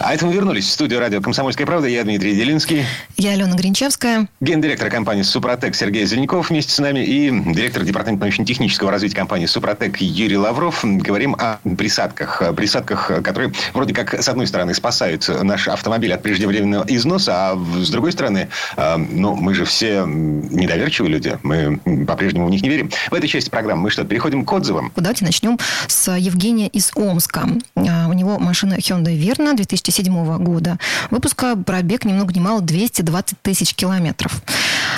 А 0.05 0.13
это 0.13 0.23
мы 0.27 0.33
вернулись 0.33 0.67
в 0.67 0.69
студию 0.69 0.99
радио 0.99 1.19
«Комсомольская 1.19 1.65
правда». 1.65 1.87
Я 1.87 2.03
Дмитрий 2.03 2.35
Делинский. 2.35 2.85
Я 3.17 3.31
Алена 3.31 3.55
Гринчевская. 3.55 4.27
Гендиректор 4.39 4.91
компании 4.91 5.23
«Супротек» 5.23 5.73
Сергей 5.73 6.05
Зеленяков 6.05 6.51
вместе 6.51 6.73
с 6.73 6.77
нами 6.77 6.99
и 6.99 7.31
директор 7.31 7.81
департамента 7.81 8.23
научно-технического 8.25 8.91
развития 8.91 9.15
компании 9.15 9.47
«Супротек» 9.47 9.97
Юрий 9.97 10.37
Лавров. 10.37 10.81
Говорим 10.83 11.35
о 11.39 11.57
присадках. 11.75 12.43
Присадках, 12.55 13.23
которые 13.23 13.51
вроде 13.73 13.95
как, 13.95 14.21
с 14.21 14.29
одной 14.29 14.45
стороны, 14.45 14.75
спасают 14.75 15.27
наш 15.41 15.67
автомобиль 15.67 16.13
от 16.13 16.21
преждевременного 16.21 16.85
износа, 16.87 17.33
а 17.33 17.59
с 17.81 17.89
другой 17.89 18.11
стороны, 18.11 18.49
э, 18.77 18.97
ну, 18.97 19.35
мы 19.35 19.55
же 19.55 19.65
все 19.65 20.03
недоверчивые 20.05 21.13
люди. 21.13 21.39
Мы 21.41 21.79
по-прежнему 22.05 22.45
в 22.45 22.51
них 22.51 22.61
не 22.61 22.69
верим. 22.69 22.91
В 23.09 23.15
этой 23.15 23.27
части 23.27 23.49
программы 23.49 23.81
мы 23.81 23.89
что, 23.89 24.03
переходим 24.03 24.45
к 24.45 24.53
отзывам? 24.53 24.91
Давайте 24.95 25.25
начнем 25.25 25.57
с 25.87 26.15
Евгения 26.15 26.67
из 26.67 26.91
Омска. 26.93 27.47
А, 27.75 28.07
у 28.07 28.13
него 28.13 28.37
машина 28.37 28.75
Hyundai 28.75 29.17
Verna 29.19 29.55
2000 29.55 29.94
2007 29.95 30.43
года. 30.43 30.77
Выпуска 31.11 31.55
пробег 31.55 32.05
ни 32.05 32.13
много 32.13 32.33
ни 32.33 32.39
мало 32.39 32.61
220 32.61 33.41
тысяч 33.41 33.73
километров. 33.73 34.41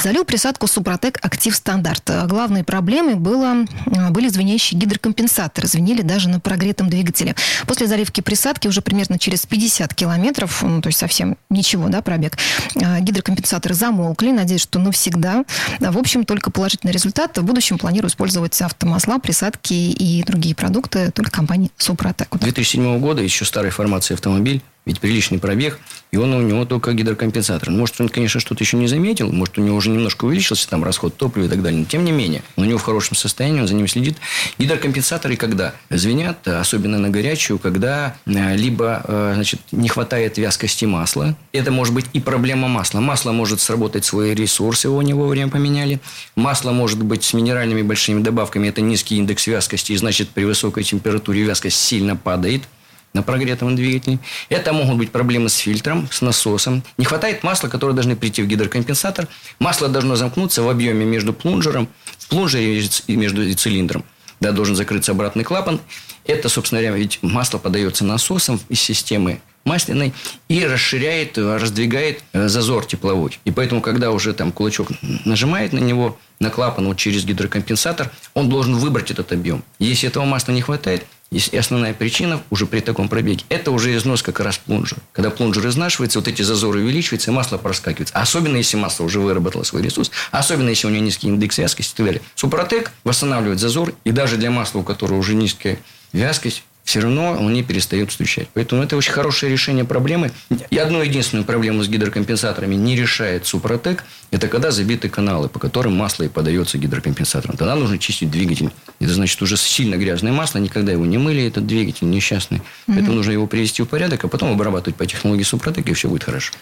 Залил 0.01 0.25
присадку 0.25 0.67
Супротек 0.67 1.19
Актив 1.21 1.55
Стандарт. 1.55 2.09
Главной 2.25 2.63
проблемой 2.63 3.15
было, 3.15 3.65
были 4.11 4.27
звенящие 4.27 4.79
гидрокомпенсаторы. 4.79 5.67
Звенели 5.67 6.01
даже 6.01 6.29
на 6.29 6.39
прогретом 6.39 6.89
двигателе. 6.89 7.35
После 7.65 7.87
заливки 7.87 8.21
присадки 8.21 8.67
уже 8.67 8.81
примерно 8.81 9.17
через 9.19 9.45
50 9.45 9.93
километров, 9.93 10.61
ну, 10.61 10.81
то 10.81 10.87
есть 10.87 10.99
совсем 10.99 11.37
ничего, 11.49 11.89
да, 11.89 12.01
пробег, 12.01 12.37
гидрокомпенсаторы 12.75 13.73
замолкли. 13.73 14.31
Надеюсь, 14.31 14.61
что 14.61 14.79
навсегда. 14.79 15.45
В 15.79 15.97
общем, 15.97 16.25
только 16.25 16.51
положительный 16.51 16.93
результат. 16.93 17.37
В 17.37 17.43
будущем 17.43 17.77
планирую 17.77 18.09
использовать 18.09 18.59
автомасла, 18.61 19.19
присадки 19.19 19.73
и 19.73 20.23
другие 20.23 20.55
продукты 20.55 21.11
только 21.11 21.31
компании 21.31 21.71
Супротек. 21.77 22.27
2007 22.31 22.99
года 22.99 23.21
еще 23.21 23.45
старой 23.45 23.71
формации 23.71 24.13
автомобиль 24.13 24.61
ведь 24.87 25.01
приличный 25.01 25.37
пробег, 25.37 25.79
и 26.11 26.17
он 26.17 26.33
у 26.33 26.41
него 26.41 26.63
только 26.65 26.93
гидрокомпенсатор. 26.93 27.69
Может, 27.69 27.99
он, 27.99 28.07
конечно, 28.07 28.39
что-то 28.39 28.63
еще 28.63 28.77
не 28.77 28.87
заметил, 28.87 29.31
может, 29.31 29.57
у 29.57 29.61
него 29.61 29.75
уже 29.75 29.89
немножко 29.89 30.25
увеличился 30.25 30.67
там 30.69 30.83
расход 30.83 31.17
топлива 31.17 31.45
и 31.45 31.49
так 31.49 31.61
далее, 31.61 31.79
но 31.81 31.85
тем 31.85 32.05
не 32.05 32.13
менее, 32.13 32.41
он 32.55 32.63
у 32.63 32.67
него 32.67 32.79
в 32.79 32.83
хорошем 32.83 33.17
состоянии, 33.17 33.59
он 33.59 33.67
за 33.67 33.75
ним 33.75 33.87
следит. 33.87 34.17
Гидрокомпенсаторы 34.57 35.35
когда 35.35 35.73
звенят, 35.89 36.47
особенно 36.47 36.97
на 36.99 37.09
горячую, 37.09 37.59
когда 37.59 38.15
э, 38.25 38.55
либо 38.55 39.03
э, 39.05 39.31
значит, 39.35 39.59
не 39.73 39.89
хватает 39.89 40.37
вязкости 40.37 40.85
масла, 40.85 41.35
это 41.51 41.69
может 41.69 41.93
быть 41.93 42.05
и 42.13 42.21
проблема 42.21 42.69
масла. 42.69 43.01
Масло 43.01 43.33
может 43.33 43.59
сработать 43.59 44.05
свои 44.05 44.33
ресурсы, 44.33 44.87
его 44.87 45.01
не 45.01 45.13
вовремя 45.13 45.49
поменяли. 45.49 45.99
Масло 46.37 46.71
может 46.71 47.03
быть 47.03 47.25
с 47.25 47.33
минеральными 47.33 47.81
большими 47.81 48.23
добавками, 48.23 48.69
это 48.69 48.79
низкий 48.79 49.17
индекс 49.17 49.47
вязкости, 49.47 49.91
и 49.91 49.97
значит, 49.97 50.29
при 50.29 50.45
высокой 50.45 50.83
температуре 50.83 51.41
вязкость 51.41 51.77
сильно 51.77 52.15
падает– 52.15 52.63
на 53.17 53.23
прогретом 53.23 53.75
двигателе. 53.75 54.19
Это 54.49 54.73
могут 54.73 54.97
быть 54.97 55.11
проблемы 55.11 55.49
с 55.49 55.55
фильтром, 55.55 56.07
с 56.11 56.21
насосом. 56.21 56.83
Не 56.97 57.05
хватает 57.05 57.43
масла, 57.43 57.67
которое 57.67 57.93
должны 57.93 58.15
прийти 58.15 58.43
в 58.43 58.47
гидрокомпенсатор. 58.47 59.27
Масло 59.59 59.89
должно 59.89 60.15
замкнуться 60.15 60.61
в 60.61 60.69
объеме 60.69 61.03
между 61.03 61.33
плунжером, 61.33 61.89
в 62.19 62.27
плунжере 62.27 62.87
и 63.07 63.15
между 63.15 63.53
цилиндром. 63.55 64.03
Да, 64.39 64.51
должен 64.51 64.75
закрыться 64.75 65.13
обратный 65.13 65.43
клапан. 65.43 65.81
Это, 66.25 66.47
собственно 66.47 66.81
говоря, 66.81 66.97
ведь 66.97 67.19
масло 67.23 67.57
подается 67.57 68.05
насосом 68.05 68.59
из 68.69 68.79
системы 68.79 69.41
масляной 69.65 70.13
и 70.47 70.65
расширяет, 70.65 71.37
раздвигает 71.37 72.23
э, 72.33 72.47
зазор 72.47 72.85
тепловой. 72.85 73.39
И 73.45 73.51
поэтому, 73.51 73.81
когда 73.81 74.11
уже 74.11 74.33
там 74.33 74.51
кулачок 74.51 74.89
нажимает 75.25 75.73
на 75.73 75.79
него, 75.79 76.17
на 76.39 76.49
клапан 76.49 76.87
вот 76.87 76.97
через 76.97 77.25
гидрокомпенсатор, 77.25 78.11
он 78.33 78.47
должен 78.47 78.75
выбрать 78.75 79.11
этот 79.11 79.31
объем. 79.31 79.63
Если 79.79 80.07
этого 80.07 80.25
масла 80.25 80.53
не 80.53 80.61
хватает, 80.61 81.05
И 81.29 81.57
основная 81.57 81.93
причина 81.93 82.41
уже 82.49 82.65
при 82.65 82.79
таком 82.79 83.09
пробеге– 83.09 83.43
это 83.49 83.71
уже 83.71 83.95
износ 83.95 84.21
как 84.21 84.39
раз 84.39 84.57
плунжера. 84.57 85.01
Когда 85.11 85.29
плунжер 85.29 85.67
изнашивается, 85.67 86.19
вот 86.19 86.27
эти 86.27 86.41
зазоры 86.41 86.79
увеличиваются, 86.79 87.31
и 87.31 87.33
масло 87.33 87.57
проскакивается. 87.57 88.13
Особенно, 88.15 88.55
если 88.55 88.77
масло 88.77 89.03
уже 89.03 89.19
выработало 89.19 89.63
свой 89.63 89.81
ресурс, 89.81 90.09
особенно, 90.31 90.69
если 90.69 90.87
у 90.87 90.89
него 90.89 91.03
низкий 91.03 91.27
индекс 91.27 91.57
вязкости 91.57 91.93
и 91.93 91.97
так 91.97 92.05
далее. 92.05 92.21
Супротек 92.35 92.91
восстанавливает 93.03 93.59
зазор, 93.59 93.93
и 94.05 94.11
даже 94.11 94.37
для 94.37 94.51
масла, 94.51 94.79
у 94.79 94.83
которого 94.83 95.17
уже 95.17 95.35
низкая 95.35 95.79
вязкость, 96.13 96.63
все 96.87 97.01
равно 97.01 97.33
он 97.33 97.51
не 97.51 97.63
перестает 97.63 98.11
встречать. 98.11 98.47
Поэтому 98.53 98.81
это 98.81 98.95
очень 98.95 99.11
хорошее 99.11 99.51
решение 99.51 99.83
проблемы. 99.83 100.31
И 100.69 100.77
одну 100.77 101.01
единственную 101.01 101.43
проблему 101.43 101.83
с 101.83 101.89
гидрокомпенсаторами 101.89 102.75
не 102.75 102.95
решает 102.95 103.45
Супротек. 103.45 104.05
Это 104.31 104.47
когда 104.47 104.71
забиты 104.71 105.09
каналы, 105.09 105.49
по 105.49 105.59
которым 105.59 105.97
масло 105.97 106.23
и 106.23 106.29
подается 106.29 106.77
гидрокомпенсатором. 106.77 107.57
Тогда 107.57 107.75
нужно 107.75 107.97
чистить 107.97 108.31
двигатель. 108.31 108.69
Это 109.01 109.13
значит 109.13 109.41
уже 109.41 109.57
сильно 109.57 109.95
грязное 109.95 110.31
масло, 110.31 110.59
никогда 110.59 110.93
его 110.93 111.05
не 111.05 111.17
мыли, 111.17 111.45
этот 111.45 111.67
двигатель 111.67 112.09
несчастный. 112.09 112.61
Поэтому 112.85 113.15
нужно 113.15 113.33
его 113.33 113.47
привести 113.47 113.83
в 113.83 113.87
порядок, 113.87 114.23
а 114.23 114.29
потом 114.29 114.53
обрабатывать 114.53 114.95
по 114.95 115.05
технологии 115.05 115.43
Супротек, 115.43 115.89
и 115.89 115.93
все 115.93 116.07
будет 116.07 116.23
хорошо. 116.23 116.53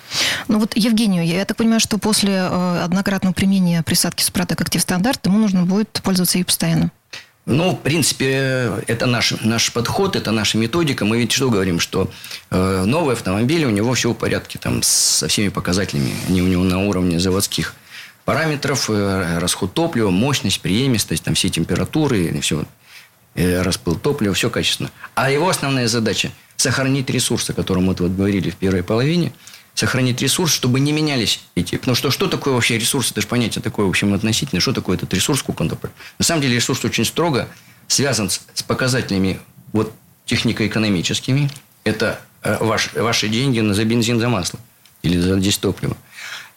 Ну 0.48 0.58
вот 0.58 0.76
Евгению, 0.76 1.24
я 1.24 1.46
так 1.46 1.56
понимаю, 1.56 1.80
что 1.80 2.00
после 2.00 2.34
э, 2.34 2.82
однократного 2.84 3.34
применения 3.34 3.84
присадки 3.84 4.24
Супротек 4.24 4.60
Актив 4.60 4.82
Стандарт 4.82 5.24
ему 5.28 5.38
нужно 5.38 5.66
будет 5.66 6.02
пользоваться 6.04 6.40
и 6.40 6.44
постоянно. 6.44 6.92
Ну, 7.46 7.72
в 7.72 7.82
принципе, 7.82 8.72
это 8.88 9.06
наш, 9.06 9.34
наш 9.42 9.72
подход, 9.72 10.16
это 10.16 10.32
наша 10.32 10.58
методика. 10.58 11.06
Мы 11.06 11.20
ведь 11.20 11.32
что 11.32 11.52
говорим, 11.52 11.80
что 11.80 12.10
э, 12.50 12.84
новый 12.86 13.14
автомобиль, 13.14 13.66
у 13.66 13.70
него 13.70 13.94
все 13.94 14.12
в 14.12 14.16
порядке 14.16 14.58
там, 14.58 14.82
со 14.82 15.28
всеми 15.28 15.50
показателями. 15.50 16.16
Они 16.28 16.42
у 16.42 16.48
него 16.48 16.64
на 16.64 16.80
уровне 16.80 17.20
заводских 17.20 17.76
параметров, 18.26 18.90
э, 18.90 19.38
расход 19.38 19.74
топлива, 19.74 20.10
мощность, 20.10 20.60
преемистость, 20.62 21.24
там 21.24 21.36
все 21.36 21.50
температуры, 21.50 22.40
все, 22.42 22.66
э, 23.36 23.62
распыл 23.62 23.96
топлива, 23.96 24.34
все 24.34 24.50
качественно. 24.50 24.90
А 25.14 25.30
его 25.30 25.48
основная 25.48 25.88
задача– 25.88 26.32
сохранить 26.58 27.12
ресурсы, 27.12 27.52
о 27.52 27.54
котором 27.54 27.84
мы 27.84 27.94
вот 27.94 28.12
говорили 28.12 28.50
в 28.50 28.56
первой 28.56 28.82
половине– 28.82 29.32
сохранить 29.76 30.22
ресурс, 30.22 30.52
чтобы 30.54 30.80
не 30.80 30.92
менялись 30.94 31.42
эти... 31.54 31.76
Потому 31.76 31.96
что 31.96 32.10
что 32.10 32.28
такое 32.28 32.54
вообще 32.54 32.80
ресурс? 32.80 33.12
Это 33.12 33.22
же 33.22 33.28
понятие 33.28 33.62
такое, 33.62 33.86
в 33.86 33.90
общем, 33.90 34.14
относительное. 34.14 34.62
Что 34.62 34.74
такое 34.74 34.98
этот 34.98 35.14
ресурс, 35.14 35.42
сколько 35.42 35.62
он 35.62 35.70
такой? 35.70 35.92
На 36.18 36.26
самом 36.26 36.42
деле 36.42 36.56
ресурс 36.56 36.84
очень 36.86 37.06
строго 37.06 37.48
связан 37.88 38.30
с, 38.30 38.42
с 38.54 38.64
показателями 38.64 39.40
вот 39.74 39.94
технико-экономическими. 40.26 41.52
Это 41.84 42.22
э, 42.42 42.58
ваш, 42.62 42.94
ваши 42.94 43.28
деньги 43.28 43.60
за 43.60 43.84
бензин, 43.84 44.20
за 44.20 44.30
масло 44.30 44.60
или 45.04 45.20
за 45.20 45.40
здесь 45.40 45.58
топливо. 45.58 45.96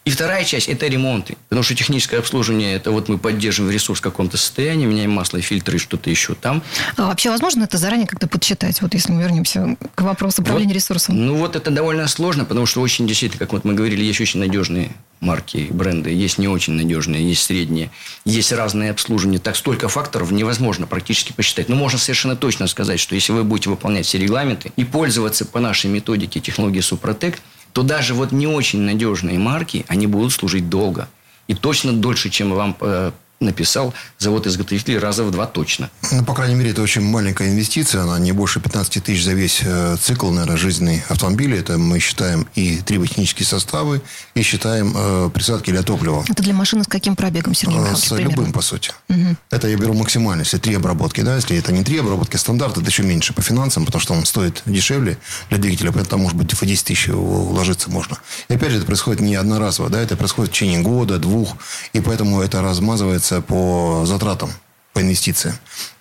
И 0.05 0.11
вторая 0.11 0.43
часть– 0.43 0.67
это 0.69 0.87
ремонты. 0.87 1.37
Потому 1.49 1.63
что 1.63 1.75
техническое 1.75 2.17
обслуживание– 2.17 2.73
это 2.75 2.91
вот 2.91 3.09
мы 3.09 3.17
поддерживаем 3.17 3.73
ресурс 3.73 3.99
в 3.99 4.01
каком-то 4.01 4.37
состоянии, 4.37 4.85
меняем 4.85 5.11
масло, 5.11 5.41
фильтры 5.41 5.75
и 5.75 5.79
что-то 5.79 6.09
еще 6.09 6.35
там. 6.35 6.63
А 6.95 7.07
вообще 7.07 7.29
возможно 7.29 7.63
это 7.63 7.77
заранее 7.77 8.07
как-то 8.07 8.27
подсчитать? 8.27 8.81
Вот 8.81 8.93
если 8.93 9.11
мы 9.11 9.21
вернемся 9.21 9.75
к 9.95 10.01
вопросу 10.01 10.41
управления 10.41 10.73
вот, 10.73 10.75
ресурсом. 10.75 11.15
Ну, 11.15 11.35
вот 11.35 11.55
это 11.55 11.69
довольно 11.69 12.07
сложно, 12.07 12.45
потому 12.45 12.65
что 12.65 12.81
очень 12.81 13.07
действительно, 13.07 13.39
как 13.39 13.53
вот 13.53 13.65
мы 13.65 13.73
говорили, 13.73 14.03
есть 14.03 14.21
очень 14.21 14.39
надежные 14.39 14.91
марки, 15.19 15.67
бренды, 15.69 16.11
есть 16.11 16.37
не 16.37 16.47
очень 16.47 16.73
надежные, 16.73 17.27
есть 17.27 17.43
средние, 17.43 17.91
есть 18.25 18.53
разные 18.53 18.91
обслуживания. 18.91 19.39
Так 19.39 19.57
столько 19.57 19.89
факторов 19.89 20.31
невозможно 20.31 20.87
практически 20.87 21.33
посчитать. 21.33 21.67
Но 21.67 21.75
можно 21.75 21.99
совершенно 21.99 22.37
точно 22.37 22.67
сказать, 22.67 22.99
что 22.99 23.15
если 23.15 23.33
вы 23.33 23.43
будете 23.43 23.69
выполнять 23.69 24.05
все 24.05 24.17
регламенты 24.17 24.71
и 24.77 24.85
пользоваться 24.85 25.45
по 25.45 25.59
нашей 25.59 25.89
методике 25.91 26.39
технологии 26.39 26.79
Супротек– 26.79 27.39
то 27.73 27.83
даже 27.83 28.13
вот 28.13 28.31
не 28.31 28.47
очень 28.47 28.81
надежные 28.81 29.37
марки, 29.39 29.85
они 29.87 30.07
будут 30.07 30.33
служить 30.33 30.69
долго. 30.69 31.07
И 31.47 31.55
точно 31.55 31.93
дольше, 31.93 32.29
чем 32.29 32.51
вам 32.51 32.75
э, 32.79 33.11
написал 33.39 33.93
завод-изготовитель 34.17 34.97
раза 34.99 35.23
в 35.23 35.31
два 35.31 35.45
точно. 35.45 35.89
Ну, 36.11 36.23
по 36.23 36.33
крайней 36.33 36.55
мере, 36.55 36.71
это 36.71 36.81
очень 36.81 37.01
маленькая 37.01 37.49
инвестиция. 37.49 38.01
Она 38.01 38.19
не 38.19 38.31
больше 38.31 38.59
15 38.59 39.03
тысяч 39.03 39.23
за 39.23 39.33
весь 39.33 39.61
э, 39.63 39.97
цикл, 40.01 40.29
наверное, 40.29 40.57
жизненный 40.57 41.03
автомобиля. 41.09 41.59
Это 41.59 41.77
мы 41.77 41.99
считаем 41.99 42.47
и 42.55 42.77
триботехнические 42.77 43.45
составы, 43.45 44.01
и 44.35 44.41
считаем 44.41 44.93
э, 44.95 45.29
присадки 45.33 45.71
для 45.71 45.83
топлива. 45.83 46.23
Это 46.27 46.43
для 46.43 46.53
машины 46.53 46.83
с 46.83 46.87
каким 46.87 47.15
пробегом, 47.15 47.53
Сергей 47.53 47.77
э, 47.77 47.79
Михайлович, 47.79 48.03
С 48.03 48.09
примерно? 48.09 48.31
любым, 48.31 48.51
по 48.51 48.61
сути. 48.61 48.91
Угу. 49.09 49.35
Это 49.51 49.67
я 49.67 49.77
беру 49.77 49.93
максимально. 49.93 50.41
Если 50.41 50.57
три 50.57 50.75
обработки, 50.75 51.21
да, 51.21 51.35
если 51.35 51.57
это 51.57 51.71
не 51.71 51.83
три 51.83 51.99
обработки, 51.99 52.35
стандарт, 52.35 52.77
это 52.77 52.85
еще 52.87 53.03
меньше 53.03 53.33
по 53.33 53.41
финансам, 53.41 53.85
потому 53.85 54.01
что 54.01 54.13
он 54.13 54.25
стоит 54.25 54.61
дешевле 54.65 55.17
для 55.49 55.57
двигателя, 55.57 55.91
поэтому 55.91 56.09
там, 56.09 56.19
может 56.21 56.37
быть, 56.37 56.51
в 56.53 56.65
10 56.65 56.85
тысяч 56.85 57.09
уложиться 57.09 57.89
можно. 57.89 58.17
И 58.49 58.53
опять 58.53 58.71
же, 58.71 58.77
это 58.77 58.85
происходит 58.85 59.21
не 59.21 59.35
одноразово, 59.35 59.89
да, 59.89 60.01
это 60.01 60.17
происходит 60.17 60.51
в 60.51 60.53
течение 60.53 60.81
года, 60.81 61.17
двух, 61.17 61.55
и 61.93 61.99
поэтому 62.01 62.41
это 62.41 62.61
размазывается 62.61 63.28
по 63.47 64.03
затратам, 64.05 64.49
по 64.93 65.01
инвестициям. 65.01 65.55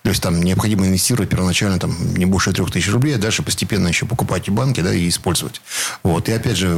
То 0.09 0.13
есть 0.13 0.23
там 0.23 0.43
необходимо 0.43 0.87
инвестировать 0.87 1.29
первоначально 1.29 1.79
там, 1.79 1.95
не 2.15 2.25
больше 2.25 2.51
трех 2.55 2.71
тысяч 2.71 2.91
рублей, 2.91 3.17
а 3.17 3.19
дальше 3.19 3.43
постепенно 3.43 3.89
еще 3.89 4.07
покупать 4.07 4.49
и 4.49 4.51
банки 4.51 4.81
да, 4.81 4.95
и 4.95 5.07
использовать. 5.07 5.61
Вот. 6.03 6.31
И 6.31 6.33
опять 6.33 6.57
же, 6.57 6.75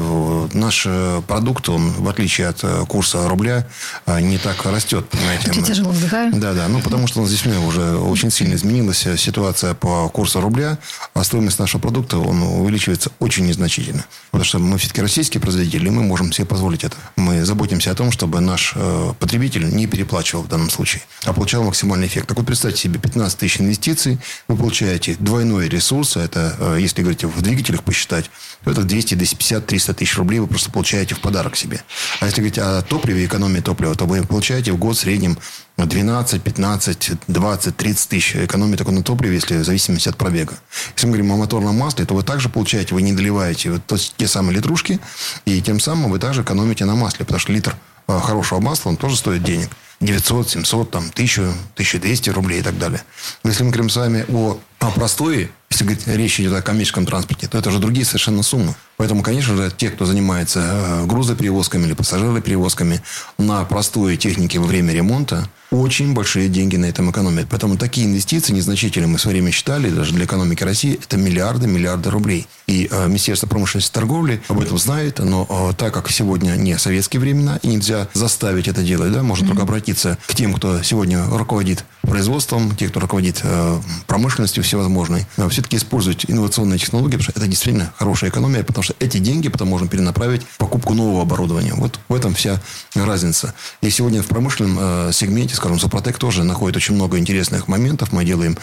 наш 0.52 0.82
э, 0.84 1.22
продукт, 1.28 1.68
он, 1.68 1.92
в 1.92 2.08
отличие 2.08 2.48
от 2.48 2.58
э, 2.64 2.84
курса 2.88 3.28
рубля, 3.28 3.68
э, 4.06 4.20
не 4.20 4.38
так 4.38 4.66
растет. 4.66 5.08
Понимаете? 5.08 5.52
Я 5.54 5.62
тяжело 5.62 5.92
вздыхаю. 5.92 6.32
Да, 6.34 6.54
да. 6.54 6.66
Ну, 6.66 6.80
потому 6.80 7.06
что 7.06 7.20
у 7.20 7.22
нас 7.22 7.30
здесь 7.30 7.46
уже 7.46 7.98
очень 7.98 8.32
сильно 8.32 8.54
изменилась 8.54 9.06
ситуация 9.16 9.74
по 9.74 10.08
курсу 10.08 10.40
рубля, 10.40 10.78
а 11.14 11.22
стоимость 11.22 11.60
нашего 11.60 11.80
продукта 11.80 12.18
он 12.18 12.42
увеличивается 12.42 13.12
очень 13.20 13.46
незначительно. 13.46 14.06
Потому 14.32 14.44
что 14.44 14.58
мы 14.58 14.76
все-таки 14.78 15.02
российские 15.02 15.40
производители, 15.40 15.86
и 15.86 15.90
мы 15.90 16.02
можем 16.02 16.32
себе 16.32 16.48
позволить 16.48 16.82
это. 16.82 16.96
Мы 17.14 17.44
заботимся 17.44 17.92
о 17.92 17.94
том, 17.94 18.10
чтобы 18.10 18.40
наш 18.40 18.74
потребитель 19.20 19.72
не 19.72 19.86
переплачивал 19.86 20.42
в 20.42 20.48
данном 20.48 20.68
случае, 20.68 21.02
а 21.26 21.32
получал 21.32 21.62
максимальный 21.62 22.08
эффект. 22.08 22.26
Так 22.26 22.36
вот, 22.36 22.44
представьте 22.44 22.80
себе, 22.80 22.98
15 22.98 23.19
15 23.20 23.38
тысяч 23.38 23.60
инвестиций, 23.60 24.18
вы 24.48 24.56
получаете 24.56 25.14
двойной 25.18 25.68
ресурс, 25.68 26.16
а 26.16 26.22
это, 26.22 26.56
э, 26.58 26.78
если 26.80 27.02
говорить 27.02 27.22
в 27.22 27.42
двигателях 27.42 27.82
посчитать, 27.82 28.30
то 28.64 28.70
это 28.70 28.82
200, 28.82 29.14
250, 29.14 29.66
300 29.66 29.92
тысяч 29.92 30.16
рублей 30.16 30.38
вы 30.38 30.46
просто 30.46 30.70
получаете 30.70 31.14
в 31.14 31.20
подарок 31.20 31.54
себе. 31.54 31.82
А 32.20 32.24
если 32.24 32.40
говорить 32.40 32.58
о 32.58 32.80
топливе, 32.80 33.26
экономии 33.26 33.60
топлива, 33.60 33.94
то 33.94 34.06
вы 34.06 34.22
получаете 34.22 34.72
в 34.72 34.78
год 34.78 34.96
в 34.96 35.00
среднем 35.00 35.36
12, 35.76 36.42
15, 36.42 37.10
20, 37.28 37.76
30 37.76 38.08
тысяч 38.08 38.36
экономии 38.36 38.76
только 38.76 38.92
на 38.92 39.02
топливе, 39.02 39.34
если 39.34 39.58
в 39.58 39.64
зависимости 39.64 40.08
от 40.08 40.16
пробега. 40.16 40.54
Если 40.96 41.06
мы 41.06 41.12
говорим 41.12 41.32
о 41.32 41.36
моторном 41.36 41.76
масле, 41.76 42.06
то 42.06 42.14
вы 42.14 42.22
также 42.22 42.48
получаете, 42.48 42.94
вы 42.94 43.02
не 43.02 43.12
доливаете 43.12 43.72
вот 43.72 43.82
те 44.16 44.28
самые 44.28 44.56
литрушки, 44.56 44.98
и 45.44 45.60
тем 45.60 45.78
самым 45.78 46.10
вы 46.10 46.18
также 46.18 46.40
экономите 46.40 46.86
на 46.86 46.94
масле, 46.94 47.26
потому 47.26 47.38
что 47.38 47.52
литр 47.52 47.76
э, 48.08 48.18
хорошего 48.18 48.60
масла, 48.60 48.88
он 48.88 48.96
тоже 48.96 49.18
стоит 49.18 49.42
денег. 49.42 49.68
900, 50.00 50.48
700, 50.48 50.90
там, 50.90 51.10
1000, 51.12 51.42
1200 51.74 52.30
рублей 52.30 52.60
и 52.60 52.62
так 52.62 52.78
далее. 52.78 53.02
Если 53.44 53.62
мы 53.62 53.70
говорим 53.70 53.90
с 53.90 53.96
вами 53.96 54.24
о, 54.28 54.58
о 54.78 54.90
простой, 54.90 55.50
если 55.70 55.84
говорить, 55.84 56.06
речь 56.06 56.40
идет 56.40 56.54
о 56.54 56.62
коммерческом 56.62 57.06
транспорте, 57.06 57.46
то 57.46 57.58
это 57.58 57.68
уже 57.68 57.78
другие 57.78 58.04
совершенно 58.04 58.42
суммы. 58.42 58.74
Поэтому, 58.96 59.22
конечно 59.22 59.56
же, 59.56 59.72
те, 59.74 59.88
кто 59.88 60.04
занимается 60.04 60.60
э, 60.60 61.06
грузоперевозками 61.06 61.86
или 61.86 61.94
пассажироперевозками 61.94 63.00
на 63.38 63.64
простой 63.64 64.16
технике 64.16 64.58
во 64.58 64.66
время 64.66 64.92
ремонта, 64.92 65.48
очень 65.70 66.12
большие 66.12 66.48
деньги 66.48 66.76
на 66.76 66.86
этом 66.86 67.10
экономят. 67.10 67.46
Поэтому 67.48 67.78
такие 67.78 68.06
инвестиции 68.06 68.52
незначительные, 68.52 69.06
мы 69.06 69.18
в 69.18 69.20
свое 69.20 69.36
время 69.36 69.52
считали, 69.52 69.88
даже 69.88 70.12
для 70.12 70.24
экономики 70.24 70.64
России, 70.64 70.98
это 71.00 71.16
миллиарды, 71.16 71.68
миллиарды 71.68 72.10
рублей. 72.10 72.46
И 72.66 72.88
э, 72.90 73.06
Министерство 73.06 73.46
промышленности 73.46 73.90
и 73.90 73.94
торговли 73.94 74.42
об 74.48 74.60
этом 74.60 74.76
знает, 74.78 75.20
но 75.20 75.46
э, 75.48 75.74
так 75.78 75.94
как 75.94 76.10
сегодня 76.10 76.56
не 76.56 76.76
советские 76.76 77.20
времена, 77.20 77.58
и 77.62 77.68
нельзя 77.68 78.08
заставить 78.12 78.66
это 78.66 78.82
делать, 78.82 79.12
да, 79.12 79.22
можно 79.22 79.44
mm-hmm. 79.44 79.48
только 79.48 79.62
обратиться 79.90 80.18
к 80.26 80.34
тем, 80.34 80.54
кто 80.54 80.82
сегодня 80.82 81.24
руководит 81.26 81.84
производством, 82.02 82.74
те, 82.74 82.88
кто 82.88 83.00
руководит 83.00 83.40
э, 83.42 83.80
промышленностью 84.06 84.64
всевозможной, 84.64 85.26
э, 85.36 85.48
все-таки 85.48 85.76
использовать 85.76 86.24
инновационные 86.28 86.78
технологии, 86.78 87.16
потому 87.16 87.24
что 87.24 87.32
это 87.36 87.46
действительно 87.46 87.92
хорошая 87.96 88.30
экономия, 88.30 88.64
потому 88.64 88.82
что 88.82 88.94
эти 88.98 89.18
деньги 89.18 89.48
потом 89.48 89.68
можно 89.68 89.86
перенаправить 89.86 90.42
в 90.42 90.58
покупку 90.58 90.94
нового 90.94 91.22
оборудования. 91.22 91.74
Вот 91.74 92.00
в 92.08 92.14
этом 92.14 92.34
вся 92.34 92.60
разница. 92.94 93.54
И 93.80 93.90
сегодня 93.90 94.22
в 94.22 94.26
промышленном 94.26 94.78
э, 94.80 95.10
сегменте, 95.12 95.54
скажем, 95.54 95.78
Супротек 95.78 96.18
тоже 96.18 96.42
находит 96.42 96.76
очень 96.76 96.94
много 96.94 97.18
интересных 97.18 97.68
моментов. 97.68 98.12
Мы 98.12 98.24
делаем 98.24 98.56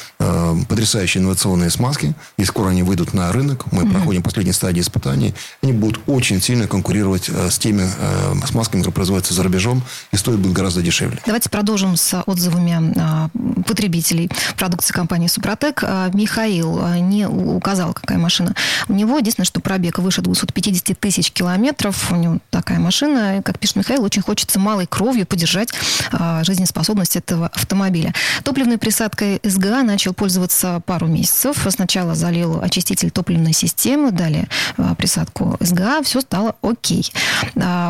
потрясающие 0.67 1.21
инновационные 1.21 1.69
смазки, 1.69 2.13
и 2.37 2.45
скоро 2.45 2.69
они 2.69 2.83
выйдут 2.83 3.13
на 3.13 3.31
рынок. 3.31 3.71
Мы 3.71 3.83
mm-hmm 3.83 3.97
проходим 3.97 4.21
последние 4.21 4.53
стадии 4.53 4.81
испытаний, 4.81 5.33
они 5.63 5.73
будут 5.73 6.01
очень 6.07 6.41
сильно 6.41 6.67
конкурировать 6.67 7.29
с 7.29 7.57
теми 7.57 7.87
смазками, 8.45 8.81
которые 8.81 8.93
производятся 8.93 9.33
за 9.33 9.43
рубежом, 9.43 9.83
и 10.11 10.17
стоят 10.17 10.39
будет 10.39 10.53
гораздо 10.53 10.81
дешевле. 10.81 11.16
Давайте 11.25 11.49
продолжим 11.49 11.95
с 11.97 12.21
отзывами 12.25 12.93
э, 12.95 13.63
потребителей 13.63 14.29
продукции 14.55 14.93
компании 14.93 15.27
«Супротек». 15.27 15.83
Михаил 16.13 16.85
не 16.95 17.27
указал, 17.27 17.93
какая 17.93 18.17
машина. 18.17 18.53
У 18.87 18.93
него 18.93 19.17
единственное, 19.17 19.45
что 19.45 19.59
пробег 19.59 19.99
выше 19.99 20.21
250 20.21 20.99
тысяч 20.99 21.31
километров. 21.31 22.11
У 22.11 22.15
него 22.15 22.37
такая 22.49 22.79
машина. 22.79 23.41
Как 23.43 23.59
пишет 23.59 23.77
Михаил, 23.77 24.03
очень 24.03 24.21
хочется 24.21 24.59
малой 24.59 24.85
кровью 24.85 25.25
поддержать 25.25 25.69
жизнеспособность 26.43 27.15
этого 27.15 27.47
автомобиля. 27.47 28.13
Топливной 28.43 28.77
присадкой 28.77 29.39
СГА 29.43 29.83
начал 29.83 30.13
пользоваться 30.13 30.81
пару 30.85 31.07
месяцев. 31.07 31.65
Сначала 31.69 32.15
залил 32.15 32.61
очиститель 32.61 33.11
топливной 33.11 33.53
системы, 33.53 34.11
далее 34.11 34.47
присадку 34.97 35.57
СГА. 35.59 36.01
Все 36.03 36.21
стало 36.21 36.55
окей. 36.61 37.11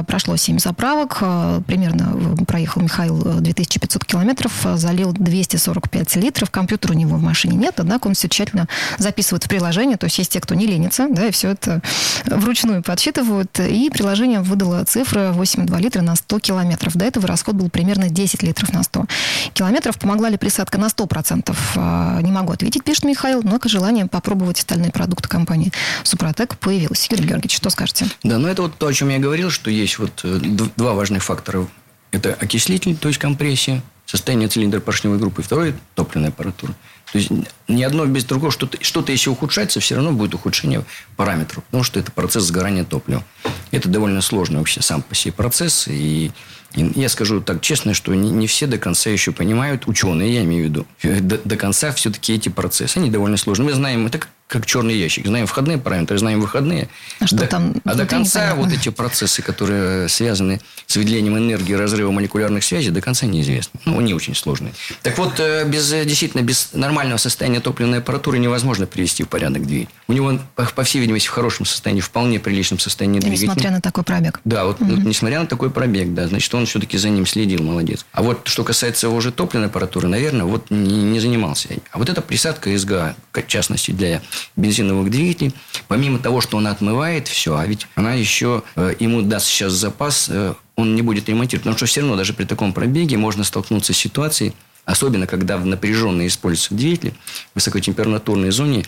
Прошло 0.08 0.36
7 0.36 0.60
заправок. 0.60 1.20
Примерно 1.66 2.46
проехал 2.46 2.82
Михаил 2.82 3.17
2500 3.24 4.06
километров, 4.06 4.66
залил 4.76 5.14
245 5.14 6.16
литров. 6.18 6.50
Компьютера 6.50 6.94
у 6.94 6.96
него 6.96 7.18
в 7.18 7.22
машине 7.22 7.56
нет, 7.56 7.76
однако 7.78 8.08
он 8.08 8.14
все 8.14 8.28
тщательно 8.28 8.68
записывает 8.98 9.44
в 9.44 9.50
приложение. 9.50 9.98
То 9.98 10.06
есть 10.06 10.18
есть 10.18 10.32
те, 10.32 10.40
кто 10.40 10.56
не 10.56 10.66
ленится, 10.66 11.08
да, 11.10 11.28
и 11.28 11.32
все 11.32 11.50
это 11.50 11.82
вручную 12.26 12.84
подсчитывают. 12.84 13.60
И 13.60 13.90
приложение 13.90 14.42
выдало 14.42 14.84
цифры 14.86 15.32
8,2 15.32 15.80
литра 15.82 16.02
на 16.02 16.16
100 16.16 16.40
километров. 16.40 16.96
До 16.96 17.06
этого 17.06 17.28
расход 17.28 17.56
был 17.56 17.70
примерно 17.70 18.10
10 18.10 18.44
литров 18.44 18.74
на 18.74 18.84
100 18.84 19.06
километров. 19.54 20.00
Помогла 20.00 20.30
ли 20.30 20.38
присадка 20.38 20.78
на 20.78 20.88
100%? 20.88 21.56
А, 21.76 22.22
не 22.22 22.32
могу 22.32 22.54
ответить, 22.54 22.84
пишет 22.84 23.04
Михаил, 23.04 23.42
но 23.44 23.60
желание 23.68 24.08
попробовать 24.08 24.60
остальные 24.60 24.92
продукты 24.92 25.28
компании 25.28 25.72
Супротек 26.04 26.58
появилось. 26.58 27.08
Юрий 27.10 27.26
Георгиевич, 27.26 27.58
что 27.58 27.70
скажете? 27.70 28.06
Да, 28.24 28.38
ну 28.38 28.48
это 28.48 28.62
вот 28.64 28.78
то, 28.78 28.88
о 28.88 28.94
чем 28.94 29.10
я 29.10 29.20
говорил, 29.20 29.50
что 29.50 29.70
есть 29.70 30.00
вот 30.00 30.22
э, 30.24 30.40
два 30.76 30.94
важных 30.94 31.24
фактора. 31.24 31.68
Это 32.12 32.34
окислитель, 32.34 32.96
то 32.96 33.08
есть 33.08 33.20
компрессия, 33.20 33.82
состояние 34.06 34.48
цилиндра 34.48 34.80
поршневой 34.80 35.20
группы. 35.20 35.42
Второе– 35.42 35.76
топливная 35.96 36.30
аппаратура. 36.30 36.74
То 37.12 37.18
есть 37.18 37.30
ни 37.68 37.84
одно 37.84 38.06
без 38.06 38.26
другого, 38.26 38.52
что-то, 38.52 38.84
что-то 38.84 39.12
если 39.12 39.30
ухудшается, 39.30 39.80
все 39.80 39.96
равно 39.96 40.12
будет 40.12 40.34
ухудшение 40.34 40.84
параметров, 41.16 41.64
потому 41.66 41.84
что 41.84 42.00
это 42.00 42.12
процесс 42.12 42.44
сгорания 42.44 42.84
топлива. 42.84 43.24
Это 43.72 43.88
довольно 43.88 44.22
сложный 44.22 44.58
вообще 44.58 44.82
сам 44.82 45.02
по 45.02 45.16
себе 45.16 45.34
процесс. 45.34 45.88
И, 45.88 46.32
и 46.76 46.92
я 46.96 47.08
скажу 47.08 47.40
так 47.42 47.62
честно, 47.62 47.94
что 47.94 48.14
не, 48.14 48.30
не 48.30 48.48
все 48.48 48.68
до 48.68 48.78
конца 48.78 49.10
еще 49.10 49.32
понимают, 49.32 49.88
ученые 49.88 50.34
я 50.34 50.44
имею 50.44 50.64
в 50.64 50.70
виду, 50.70 50.88
до, 51.04 51.38
до 51.38 51.56
конца 51.56 51.92
все-таки 51.94 52.34
эти 52.34 52.50
процессы, 52.50 52.98
они 52.98 53.10
довольно 53.10 53.38
сложные. 53.38 53.68
Мы 53.68 53.74
знаем, 53.74 54.06
это 54.06 54.20
как 54.20 54.30
черный 54.66 54.96
ящик. 54.96 55.28
Знаем 55.28 55.46
входные 55.46 55.78
параметры, 55.78 56.18
знаем 56.18 56.40
выходные. 56.40 56.88
А, 57.20 57.28
что 57.28 57.38
до, 57.38 57.48
там 57.48 57.76
а 57.84 57.96
до 57.96 58.06
конца 58.06 58.56
вот 58.56 58.72
эти 58.72 58.90
процессы, 58.90 59.42
которые 59.42 60.08
связаны 60.08 60.62
с 60.86 60.96
выделением 60.96 61.38
энергии, 61.38 61.74
разрывом 61.74 62.16
молекулярных 62.16 62.64
связей, 62.64 62.92
до 62.92 63.02
конца 63.02 63.26
неизвестны. 63.26 63.80
Ну, 63.86 64.00
они 64.00 64.14
очень 64.14 64.36
сложные. 64.36 64.74
Так 65.04 65.18
вот, 65.18 65.40
э, 65.40 65.66
без, 65.68 65.90
действительно, 65.90 66.42
без 66.42 66.70
нормального 66.74 67.18
состояния 67.18 67.60
топливной 67.60 68.00
аппаратуры 68.00 68.40
невозможно 68.40 68.88
привести 68.88 69.24
в 69.24 69.28
порядок 69.28 69.66
двигатель. 69.66 69.94
У 70.08 70.14
него, 70.14 70.40
по 70.56 70.84
всей 70.84 71.00
видимости, 71.00 71.28
в 71.28 71.32
хорошем 71.32 71.66
состоянии, 71.66 72.02
вполне 72.02 72.40
приличном 72.40 72.80
состоянии 72.80 73.20
двигатель. 73.20 73.48
Несмотря 73.48 73.72
на 73.72 73.82
такой 73.82 74.04
пробег. 74.04 74.40
Да, 74.46 74.66
вот, 74.66 74.80
угу. 74.82 74.94
несмотря 74.94 75.42
на 75.42 75.48
такой 75.48 75.70
пробег, 75.70 76.14
да, 76.14 76.28
значит, 76.28 76.54
он 76.56 76.66
все-таки 76.66 76.98
за 76.98 77.10
ним 77.10 77.26
следил, 77.26 77.64
молодец. 77.64 78.06
А 78.14 78.24
вот 78.24 78.48
что 78.48 78.64
касается 78.64 79.08
его 79.08 79.20
же 79.20 79.32
топливной 79.32 79.68
аппаратуры, 79.68 80.08
наверное, 80.08 80.46
вот 80.46 80.70
не, 80.70 81.04
не 81.04 81.20
занимался. 81.20 81.70
А 81.92 81.98
вот 81.98 82.10
эта 82.10 82.22
присадка 82.22 82.76
СГА, 82.78 83.16
в 83.34 83.48
частности, 83.48 83.92
для 83.92 84.22
бензиновых 84.56 85.10
двигателей, 85.10 85.54
помимо 85.88 86.20
того, 86.20 86.42
что 86.42 86.58
она 86.58 86.72
отмывает 86.72 87.28
все, 87.28 87.58
а 87.58 87.66
ведь 87.66 87.88
она 87.96 88.14
еще 88.14 88.64
э, 88.76 88.96
ему 89.00 89.22
даст 89.22 89.48
сейчас 89.48 89.74
запас, 89.74 90.28
э, 90.30 90.54
он 90.76 90.96
не 90.96 91.02
будет 91.02 91.30
ремонтировать. 91.30 91.64
Потому 91.64 91.78
что 91.78 91.86
все 91.86 92.02
равно 92.02 92.16
даже 92.16 92.34
при 92.34 92.46
таком 92.46 92.74
пробеге 92.74 93.18
можно 93.18 93.44
столкнуться 93.44 93.94
с 93.94 93.98
ситуацией, 93.98 94.54
Особенно, 94.88 95.28
когда 95.28 95.58
в 95.58 95.66
напряженные 95.66 96.30
используются 96.30 96.74
двигатели, 96.74 97.10
в 97.52 97.56
высокотемпературной 97.56 98.52
зоне 98.52 98.86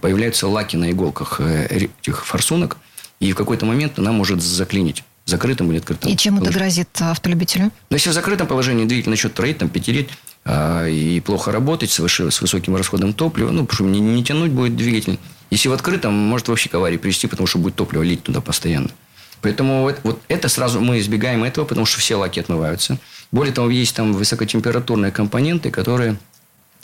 появляются 0.00 0.48
лаки 0.48 0.76
на 0.76 0.90
иголках 0.90 1.42
э, 1.42 1.66
этих 1.66 2.24
форсунок, 2.24 2.78
и 3.20 3.32
в 3.32 3.36
какой-то 3.36 3.66
момент 3.66 3.98
она 3.98 4.12
может 4.12 4.42
заклинить 4.42 5.04
закрытым 5.26 5.70
или 5.70 5.78
открытым. 5.78 6.10
И 6.10 6.16
чем 6.16 6.36
положении. 6.36 6.50
это 6.50 6.58
грозит 6.58 6.88
автолюбителю? 7.00 7.64
Ну, 7.90 7.96
если 7.96 8.08
в 8.08 8.12
закрытом 8.14 8.46
положении 8.46 8.86
двигатель 8.86 9.10
начнет 9.10 9.34
троить, 9.34 9.58
там, 9.58 9.68
пятереть, 9.68 10.08
и 10.48 11.22
плохо 11.24 11.52
работать 11.52 11.90
с, 11.90 11.98
выше, 12.00 12.30
с 12.30 12.40
высоким 12.40 12.74
расходом 12.74 13.12
топлива, 13.12 13.50
ну, 13.50 13.64
потому 13.64 13.74
что 13.74 13.84
не, 13.84 14.00
не 14.00 14.24
тянуть 14.24 14.50
будет 14.50 14.76
двигатель. 14.76 15.18
Если 15.50 15.68
в 15.68 15.72
открытом, 15.72 16.14
может 16.14 16.48
вообще 16.48 16.68
к 16.68 16.74
аварии 16.74 16.96
привести, 16.96 17.26
потому 17.26 17.46
что 17.46 17.58
будет 17.58 17.76
топливо 17.76 18.02
лить 18.02 18.22
туда 18.22 18.40
постоянно. 18.40 18.90
Поэтому 19.40 19.82
вот, 19.82 20.00
вот 20.02 20.20
это 20.28 20.48
сразу 20.48 20.80
мы 20.80 20.98
избегаем 20.98 21.44
этого, 21.44 21.64
потому 21.64 21.84
что 21.84 22.00
все 22.00 22.16
лаки 22.16 22.40
отмываются. 22.40 22.98
Более 23.32 23.52
того, 23.52 23.70
есть 23.70 23.94
там 23.94 24.12
высокотемпературные 24.12 25.12
компоненты, 25.12 25.70
которые 25.70 26.16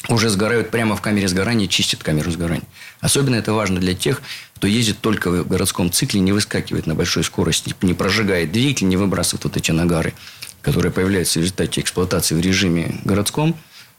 уже 0.08 0.28
сгорают 0.28 0.70
прямо 0.70 0.96
в 0.96 1.00
камере 1.00 1.28
сгорания, 1.28 1.66
чистят 1.66 2.02
камеру 2.02 2.30
сгорания. 2.30 2.66
Особенно 3.00 3.34
это 3.34 3.52
важно 3.52 3.80
для 3.80 3.94
тех, 3.94 4.22
кто 4.54 4.66
ездит 4.66 5.00
только 5.00 5.30
в 5.30 5.48
городском 5.48 5.90
цикле, 5.90 6.20
не 6.20 6.32
выскакивает 6.32 6.86
на 6.86 6.94
большой 6.94 7.24
скорости, 7.24 7.74
не 7.82 7.94
прожигает 7.94 8.52
двигатель, 8.52 8.88
не 8.88 8.96
выбрасывает 8.96 9.44
вот 9.44 9.56
эти 9.56 9.70
нагары, 9.70 10.14
которые 10.62 10.92
появляются 10.92 11.38
в 11.38 11.42
результате 11.42 11.80
эксплуатации 11.80 12.34
в 12.34 12.40
режиме 12.40 12.94
городском. 13.04 13.56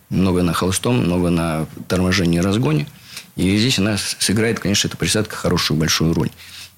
Много 0.09 0.41
на 0.41 0.53
холостом, 0.53 1.03
много 1.03 1.29
на 1.29 1.67
торможении 1.87 2.39
и 2.39 2.41
разгоне. 2.41 2.87
И 3.35 3.57
здесь 3.57 3.79
она 3.79 3.97
сыграет, 3.97 4.59
конечно, 4.59 4.87
эта 4.87 4.97
присадка 4.97 5.35
хорошую 5.35 5.77
большую 5.77 6.13
роль. 6.13 6.29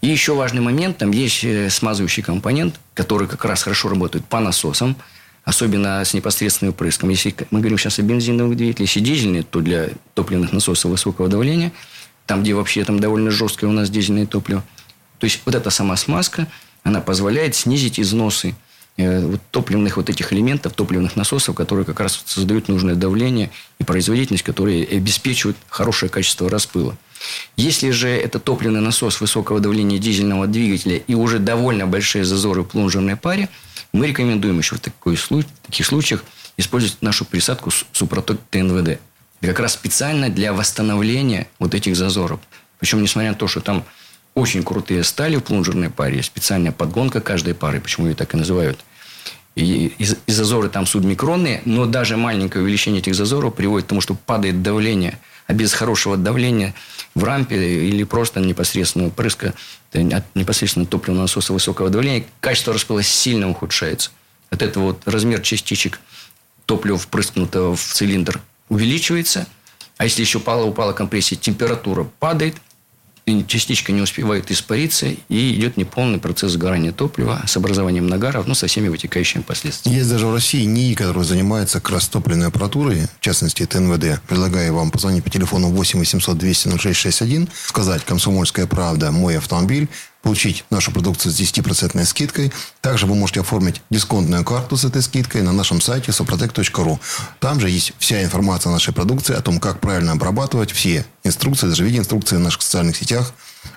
И 0.02 0.08
еще 0.08 0.34
важный 0.34 0.62
момент, 0.62 0.98
там 0.98 1.12
есть 1.12 1.44
э, 1.44 1.70
смазывающий 1.70 2.24
компонент, 2.24 2.80
который 2.94 3.28
как 3.28 3.46
раз 3.46 3.63
хорошо 3.63 3.89
работает 3.89 4.26
по 4.26 4.39
насосам, 4.39 4.96
особенно 5.44 6.04
с 6.04 6.13
непосредственным 6.13 6.74
впрыском. 6.74 7.10
Если 7.10 7.36
мы 7.52 7.60
говорим 7.60 7.78
сейчас 7.78 8.00
о 8.00 8.02
бензиновых 8.02 8.58
двигателях, 8.58 8.89
если 8.89 9.00
дизельные, 9.00 9.44
то 9.44 9.62
для 9.62 9.89
топливных 10.13 10.54
насосов 10.54 10.91
высокого 10.91 11.30
давления, 11.30 11.72
там, 12.26 12.41
где 12.41 12.54
вообще 12.54 12.84
там 12.84 13.00
довольно 13.00 13.32
жесткое 13.32 13.70
у 13.70 13.74
нас 13.74 13.89
дизельное 13.89 14.26
топливо. 14.26 14.63
То 15.20 15.26
есть, 15.26 15.41
вот 15.46 15.54
эта 15.54 15.70
сама 15.70 15.96
смазка, 15.98 16.48
она 16.84 17.00
позволяет 17.00 17.56
снизить 17.56 18.00
износы 18.00 18.56
вот, 18.97 19.39
топливных 19.51 19.97
вот 19.97 20.10
этих 20.10 20.34
элементов, 20.34 20.73
топливных 20.73 21.15
насосов, 21.15 21.56
которые 21.56 21.86
как 21.86 21.99
раз 21.99 22.21
создают 22.25 22.67
нужное 22.67 22.95
давление 22.95 23.49
и 23.80 23.84
производительность, 23.84 24.43
которые 24.43 24.86
обеспечивают 24.86 25.58
хорошее 25.69 26.10
качество 26.10 26.49
распыла. 26.49 26.97
Если 27.56 27.91
же 27.91 28.10
это 28.10 28.39
топливный 28.39 28.82
насос 28.82 29.21
высокого 29.21 29.60
давления 29.60 29.99
дизельного 29.99 30.47
двигателя 30.47 30.97
и 30.97 31.15
уже 31.15 31.39
довольно 31.39 31.88
большие 31.88 32.25
зазоры 32.25 32.63
в 32.63 32.67
плунжерной 32.67 33.15
паре– 33.15 33.49
мы 33.93 34.08
рекомендуем 34.08 34.58
еще 34.58 34.75
в 34.75 34.80
такой, 34.80 35.15
в 35.15 35.30
таких 35.63 35.86
случаях 35.86 36.23
использовать 36.58 37.01
нашу 37.01 37.25
присадку 37.25 37.71
Супротек 37.91 38.39
ТНВД. 38.49 38.99
Как 39.41 39.60
раз 39.60 39.73
специально 39.73 40.30
для 40.30 40.54
восстановления 40.54 41.47
вот 41.60 41.73
этих 41.73 41.95
зазоров. 41.95 42.39
Причем, 42.80 43.01
несмотря 43.01 43.32
на 43.32 43.36
то, 43.36 43.47
что 43.47 43.60
там 43.60 43.84
очень 44.34 44.63
крутые 44.63 45.04
стали 45.04 45.36
в 45.36 45.41
плунжерной 45.41 45.89
паре, 45.89 46.24
специальная 46.24 46.72
подгонка 46.72 47.22
каждой 47.22 47.54
пары, 47.54 47.80
почему 47.80 48.08
ее 48.08 48.15
так 48.15 48.34
и 48.34 48.38
называют. 48.38 48.80
И, 49.56 49.88
и, 49.98 50.06
и 50.28 50.32
зазоры 50.32 50.70
там 50.70 50.86
субмикронные, 50.86 51.62
но 51.65 51.86
даже 51.86 52.15
маленькое 52.15 52.63
увеличение 52.63 53.02
этих 53.02 53.15
зазоров 53.15 53.54
приводит 53.54 53.86
к 53.86 53.89
тому, 53.89 54.02
что 54.02 54.15
падает 54.15 54.62
давление– 54.62 55.20
а 55.52 55.54
без 55.54 55.74
хорошего 55.74 56.15
давления 56.15 56.74
в 57.13 57.26
рампе 57.26 57.58
или 57.86 58.06
просто 58.06 58.39
непосредственного 58.39 59.10
прыска 59.10 59.54
от 59.91 60.24
непосредственно 60.34 60.86
топливного 60.86 61.24
насоса 61.24 61.52
высокого 61.52 61.89
давления 61.89 62.24
качество 62.39 62.74
распыла 62.74 63.04
сильно 63.04 63.50
ухудшается. 63.50 64.12
От 64.50 64.62
этого 64.62 64.86
вот 64.86 65.02
размер 65.06 65.41
частичек 65.41 66.00
топлива, 66.65 66.98
впрыскнутого 66.98 67.76
в 67.76 67.82
цилиндр, 67.82 68.39
увеличивается. 68.70 69.46
А 69.98 70.06
если 70.06 70.22
еще 70.22 70.38
упала, 70.38 70.63
упала 70.63 70.94
компрессия, 70.94 71.38
температура 71.38 72.06
падает– 72.20 72.56
частичка 73.48 73.92
не 73.92 74.02
успевает 74.02 74.52
испариться, 74.52 75.08
и 75.30 75.56
идет 75.56 75.78
неполный 75.78 76.20
процесс 76.20 76.52
сгорания 76.54 76.92
топлива 76.92 77.42
с 77.46 77.56
образованием 77.58 78.08
нагаров, 78.08 78.48
ну, 78.48 78.56
со 78.56 78.68
всеми 78.68 78.88
вытекающими 78.88 79.42
последствиями. 79.42 79.98
Есть 79.98 80.10
даже 80.10 80.28
в 80.28 80.34
России 80.34 80.66
НИИ, 80.66 80.96
который 80.96 81.24
занимается 81.24 81.80
как 81.80 81.92
раз 81.92 82.08
топливной 82.08 82.48
аппаратурой, 82.48 83.08
в 83.20 83.24
частности, 83.24 83.64
это 83.64 83.80
НВД. 83.80 84.22
Предлагаю 84.28 84.74
вам 84.74 84.92
позвонить 84.92 85.24
по 85.24 85.30
телефону 85.30 85.70
8 85.70 86.00
800 86.00 86.38
200 86.38 86.70
0661, 86.78 87.50
сказать 87.68 88.04
«Комсомольская 88.06 88.68
правда. 88.68 89.12
Мой 89.12 89.38
автомобиль», 89.38 89.88
получить 90.22 90.66
нашу 90.70 90.92
продукцию 90.92 91.32
с 91.32 91.40
10% 91.40 92.04
скидкой. 92.06 92.52
Также 92.82 93.06
вы 93.06 93.16
можете 93.16 93.42
оформить 93.42 93.82
дисконтную 93.90 94.44
карту 94.46 94.78
с 94.78 94.86
этой 94.86 95.02
скидкой 95.02 95.42
на 95.42 95.52
нашем 95.52 95.82
сайте 95.82 96.12
soprotec.ru. 96.12 97.00
Там 97.40 97.60
же 97.60 97.70
есть 97.70 97.94
вся 97.98 98.24
информация 98.24 98.70
о 98.70 98.74
нашей 98.74 98.94
продукции, 98.94 99.36
о 99.36 99.42
том, 99.42 99.60
как 99.60 99.80
правильно 99.80 100.12
обрабатывать, 100.14 100.72
все 100.72 101.06
инструкции, 101.24 101.68
даже 101.68 101.84
видеоинструкции 101.84 102.38
в 102.38 102.40
наших 102.40 102.62
социальных 102.62 102.96
сетях, 102.96 103.34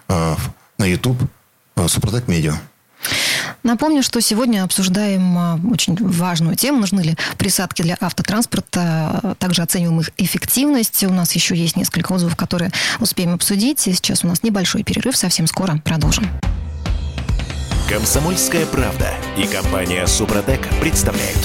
э, 0.09 0.37
на 0.79 0.85
YouTube, 0.85 1.19
э, 1.77 1.89
Супротек 1.89 2.29
Медиа. 2.29 2.61
Напомню, 3.63 4.03
что 4.03 4.21
сегодня 4.21 4.63
обсуждаем 4.63 5.39
а, 5.39 5.61
очень 5.71 5.97
важную 5.97 6.57
тему. 6.57 6.81
Нужны 6.81 7.01
ли 7.01 7.17
присадки 7.39 7.83
для 7.83 7.97
автотранспорта? 8.01 9.37
Также 9.39 9.63
оцениваем 9.63 10.01
их 10.01 10.11
эффективность. 10.19 11.03
У 11.05 11.13
нас 11.13 11.33
еще 11.33 11.57
есть 11.57 11.77
несколько 11.77 12.13
отзывов, 12.13 12.37
которые 12.37 12.71
успеем 13.01 13.33
обсудить. 13.35 13.81
Сейчас 13.81 14.25
у 14.25 14.29
нас 14.29 14.43
небольшой 14.43 14.83
перерыв. 14.83 15.17
Совсем 15.17 15.47
скоро 15.47 15.81
продолжим. 15.85 16.29
Комсомольская 17.89 18.67
правда 18.67 19.11
и 19.37 19.47
компания 19.47 20.07
Супротек 20.07 20.67
представляют. 20.81 21.39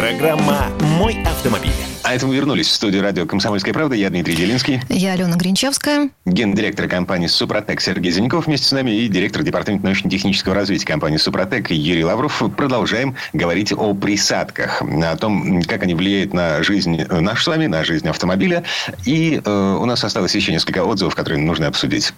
Программа 0.00 0.68
«Мой 0.98 1.22
автомобиль». 1.26 1.74
А 2.04 2.14
это 2.14 2.26
мы 2.26 2.34
вернулись 2.34 2.68
в 2.68 2.72
студию 2.72 3.02
радио 3.02 3.26
«Комсомольская 3.26 3.74
правда». 3.74 3.94
Я 3.94 4.08
Дмитрий 4.08 4.34
Делинский. 4.34 4.80
Я 4.88 5.12
Алена 5.12 5.36
Гринчевская. 5.36 6.08
Гендиректор 6.24 6.88
компании 6.88 7.26
«Супротек» 7.26 7.82
Сергей 7.82 8.10
Зиньков 8.10 8.46
вместе 8.46 8.66
с 8.66 8.72
нами 8.72 8.92
и 8.92 9.08
директор 9.08 9.42
департамента 9.42 9.84
научно-технического 9.84 10.54
развития 10.54 10.86
компании 10.86 11.18
«Супротек» 11.18 11.70
Юрий 11.70 12.02
Лавров. 12.02 12.42
Продолжаем 12.56 13.14
говорить 13.34 13.74
о 13.74 13.92
присадках, 13.92 14.80
о 14.80 15.16
том, 15.18 15.60
как 15.64 15.82
они 15.82 15.92
влияют 15.92 16.32
на 16.32 16.62
жизнь 16.62 17.02
нашу 17.04 17.42
с 17.42 17.46
вами, 17.48 17.66
на 17.66 17.84
жизнь 17.84 18.08
автомобиля. 18.08 18.64
И 19.04 19.42
э, 19.44 19.76
у 19.78 19.84
нас 19.84 20.02
осталось 20.02 20.34
еще 20.34 20.50
несколько 20.50 20.82
отзывов, 20.82 21.14
которые 21.14 21.42
нужно 21.42 21.66
обсудить. 21.66 22.14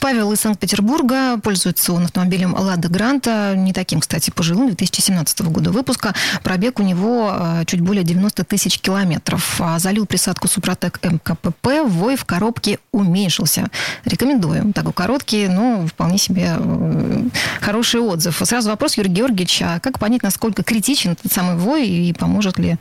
Павел 0.00 0.32
из 0.32 0.40
Санкт-Петербурга. 0.40 1.38
Пользуется 1.42 1.92
он 1.92 2.04
автомобилем 2.04 2.54
«Лада 2.54 2.88
Гранта». 2.88 3.54
Не 3.56 3.72
таким, 3.72 4.00
кстати, 4.00 4.30
пожилым, 4.30 4.68
2017 4.68 5.40
года 5.42 5.70
выпуска. 5.70 6.14
Пробег 6.42 6.80
у 6.80 6.82
него 6.82 7.32
э, 7.32 7.64
чуть 7.66 7.80
более 7.80 8.04
90 8.04 8.44
тысяч 8.44 8.78
километров. 8.78 9.60
А 9.60 9.78
залил 9.78 10.06
присадку 10.06 10.48
«Супротек 10.48 11.00
МКПП». 11.02 11.84
Вой 11.86 12.16
в 12.16 12.24
коробке 12.24 12.78
уменьшился. 12.92 13.68
Рекомендую. 14.04 14.72
Такой 14.72 14.92
короткий, 14.92 15.48
но 15.48 15.86
вполне 15.86 16.18
себе 16.18 16.56
э, 16.58 17.28
хороший 17.60 18.00
отзыв. 18.00 18.40
Сразу 18.44 18.70
вопрос, 18.70 18.96
Юрий 18.96 19.10
Георгиевич, 19.10 19.62
а 19.62 19.80
как 19.80 19.98
понять, 19.98 20.22
насколько 20.22 20.62
критичен 20.62 21.12
этот 21.12 21.32
самый 21.32 21.56
вой 21.56 21.86
и 21.88 22.12
поможет 22.12 22.58
ли 22.58 22.76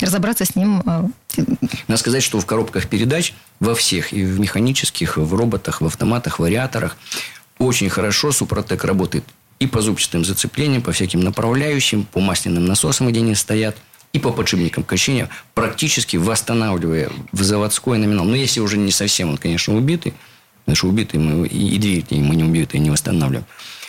разобраться 0.00 0.44
с 0.44 0.54
ним 0.54 0.82
э, 0.86 1.08
надо 1.88 1.98
сказать, 1.98 2.22
что 2.22 2.40
в 2.40 2.46
коробках 2.46 2.88
передач 2.88 3.34
во 3.60 3.74
всех, 3.74 4.12
и 4.12 4.24
в 4.24 4.40
механических, 4.40 5.16
в 5.16 5.34
роботах, 5.34 5.80
в 5.80 5.86
автоматах, 5.86 6.38
вариаторах, 6.56 6.96
очень 7.58 7.88
хорошо 7.88 8.32
Супротек 8.32 8.84
работает 8.84 9.24
и 9.58 9.66
по 9.66 9.80
зубчатым 9.80 10.24
зацеплениям, 10.24 10.82
по 10.82 10.92
всяким 10.92 11.20
направляющим, 11.20 12.04
по 12.04 12.20
масляным 12.20 12.66
насосам, 12.66 13.08
где 13.08 13.20
они 13.20 13.34
стоят, 13.34 13.76
и 14.12 14.18
по 14.18 14.32
подшипникам 14.32 14.84
качения, 14.84 15.28
практически 15.54 16.16
восстанавливая 16.16 17.10
в 17.32 17.42
заводской 17.42 17.98
номинал. 17.98 18.24
Но 18.24 18.34
если 18.34 18.60
уже 18.60 18.78
не 18.78 18.92
совсем 18.92 19.30
он, 19.30 19.36
конечно, 19.36 19.74
убитый, 19.76 20.14
потому 20.60 20.76
что 20.76 20.88
убитый 20.88 21.20
мы 21.20 21.46
и 21.46 21.78
двигатель 21.78 22.20
мы 22.20 22.36
не 22.36 22.44
убитые 22.44 22.80
не 22.80 22.90
восстанавливаем, 22.90 23.46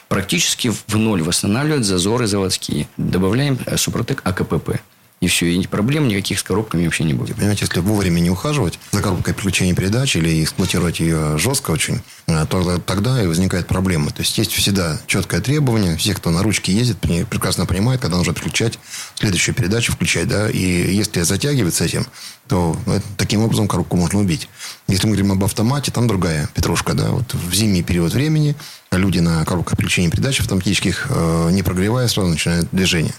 практически 0.10 0.70
в 0.70 0.98
ноль 0.98 1.22
восстанавливают 1.22 1.86
зазоры 1.86 2.28
заводские. 2.28 2.88
Добавляем 2.98 3.58
э, 3.66 3.78
Супротек 3.78 4.22
АКПП. 4.26 4.82
И 5.20 5.28
все, 5.28 5.48
и 5.48 5.66
проблем 5.66 6.08
никаких 6.08 6.38
с 6.38 6.44
коробками 6.44 6.86
вообще 6.86 7.04
не 7.04 7.16
будет. 7.16 7.38
Понимаете, 7.38 7.66
если 7.66 7.80
вовремя 7.80 8.20
не 8.20 8.30
ухаживать 8.30 8.78
за 8.92 9.02
коробкой 9.02 9.34
переключения 9.34 9.74
передач 9.74 10.16
или 10.16 10.44
эксплуатировать 10.44 11.00
ее 11.00 11.40
жестко 11.40 11.72
очень, 11.72 12.02
э, 12.28 12.46
то 12.48 12.78
тогда 12.78 13.24
и 13.24 13.26
возникает 13.26 13.66
проблема. 13.66 14.12
То 14.12 14.22
есть, 14.22 14.38
есть 14.38 14.52
всегда 14.52 15.00
четкое 15.08 15.42
требование. 15.42 15.98
Все, 15.98 16.14
кто 16.14 16.30
на 16.30 16.44
ручке 16.44 16.72
ездит, 16.72 17.00
прекрасно 17.00 17.66
понимают, 17.66 18.00
когда 18.00 18.18
нужно 18.18 18.34
переключать 18.34 18.78
следующую 19.16 19.56
передачу, 19.56 19.92
включать. 19.92 20.28
Да? 20.28 20.52
И 20.52 20.60
если 20.60 21.22
затягивать 21.22 21.74
с 21.74 21.82
этим, 21.82 22.06
то 22.48 22.78
ну, 22.86 23.02
таким 23.18 23.42
образом 23.42 23.68
коробку 23.68 23.98
можно 23.98 24.20
убить. 24.20 24.48
Если 24.88 25.08
мы 25.08 25.14
говорим 25.14 25.32
об 25.32 25.44
автомате, 25.44 25.92
там 25.92 26.08
другая 26.08 26.48
петрушка. 26.54 26.94
Да? 26.94 27.10
Вот 27.10 27.34
в 27.34 27.54
зимний 27.56 27.82
период 27.82 28.14
времени 28.14 28.56
люди 28.92 29.18
на 29.18 29.44
коробках 29.46 29.78
переключения 29.78 30.12
передач 30.12 30.40
автоматических, 30.40 31.08
э, 31.10 31.50
не 31.52 31.64
прогревая, 31.64 32.08
сразу 32.08 32.30
начинают 32.30 32.68
движение. 32.72 33.16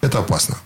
Это 0.00 0.18
опасно. 0.20 0.56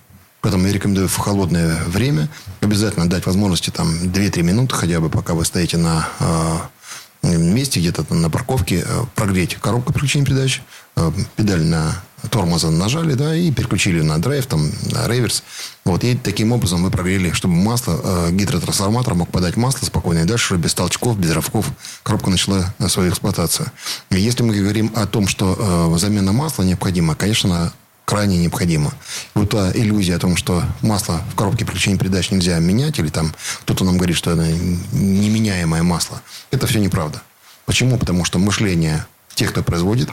Поэтому 0.47 0.69
я 0.69 0.73
рекомендую 0.73 1.09
в 1.09 1.17
холодное 1.17 1.83
время 1.87 2.29
обязательно 2.61 3.11
дать 3.11 3.27
возможности 3.27 3.71
там 3.71 3.93
2-3 4.05 4.43
минуты, 4.45 4.77
хотя 4.77 5.01
бы 5.01 5.11
пока 5.11 5.35
вы 5.35 5.45
стоите 5.45 5.77
на 5.77 6.09
э, 6.21 7.37
месте, 7.37 7.81
где-то 7.81 8.15
на 8.15 8.31
парковке, 8.31 8.85
э, 8.87 9.05
прогреть 9.17 9.57
коробку 9.57 9.93
переключения 9.93 10.25
передач, 10.25 10.63
э, 10.95 11.11
педаль 11.35 11.65
на 11.65 12.01
тормоза 12.31 12.71
нажали, 12.71 13.15
да, 13.15 13.35
и 13.35 13.51
переключили 13.51 14.03
на 14.03 14.23
драйв, 14.23 14.47
там, 14.47 14.71
на 14.93 15.09
реверс. 15.09 15.43
Вот, 15.85 16.05
и 16.05 16.15
таким 16.15 16.53
образом 16.53 16.81
мы 16.81 16.93
прогрели, 16.93 17.33
чтобы 17.33 17.55
масло, 17.55 18.01
э, 18.01 18.31
гидротрансформатор 18.31 19.15
мог 19.15 19.29
подать 19.29 19.57
масло 19.57 19.85
спокойно, 19.85 20.21
и 20.21 20.27
дальше 20.27 20.55
без 20.55 20.75
толчков, 20.75 21.19
без 21.19 21.33
рывков 21.33 21.73
коробка 22.05 22.31
начала 22.31 22.73
свою 22.87 23.11
эксплуатацию. 23.11 23.73
И 24.11 24.21
если 24.21 24.45
мы 24.45 24.55
говорим 24.55 24.93
о 24.95 25.07
том, 25.07 25.27
что 25.27 25.57
э, 25.93 25.99
замена 25.99 26.31
масла 26.31 26.63
необходима, 26.63 27.17
конечно, 27.17 27.73
крайне 28.07 28.39
необходимо. 28.39 28.95
Вот 29.35 29.51
та 29.51 29.71
иллюзия 29.73 30.15
о 30.15 30.19
том, 30.19 30.37
что 30.37 30.63
масло 30.81 31.21
в 31.33 31.35
коробке 31.35 31.65
переключения 31.65 31.99
передач 31.99 32.31
нельзя 32.31 32.59
менять, 32.59 32.99
или 32.99 33.09
там 33.09 33.35
кто-то 33.63 33.85
нам 33.85 33.99
говорит, 33.99 34.17
что 34.17 34.31
это 34.31 34.47
неменяемое 34.93 35.83
масло, 35.83 36.23
это 36.51 36.67
все 36.67 36.79
неправда. 36.79 37.21
Почему? 37.67 37.99
Потому 37.99 38.25
что 38.25 38.39
мышление 38.39 39.05
тех, 39.35 39.51
кто 39.51 39.63
производит 39.63 40.09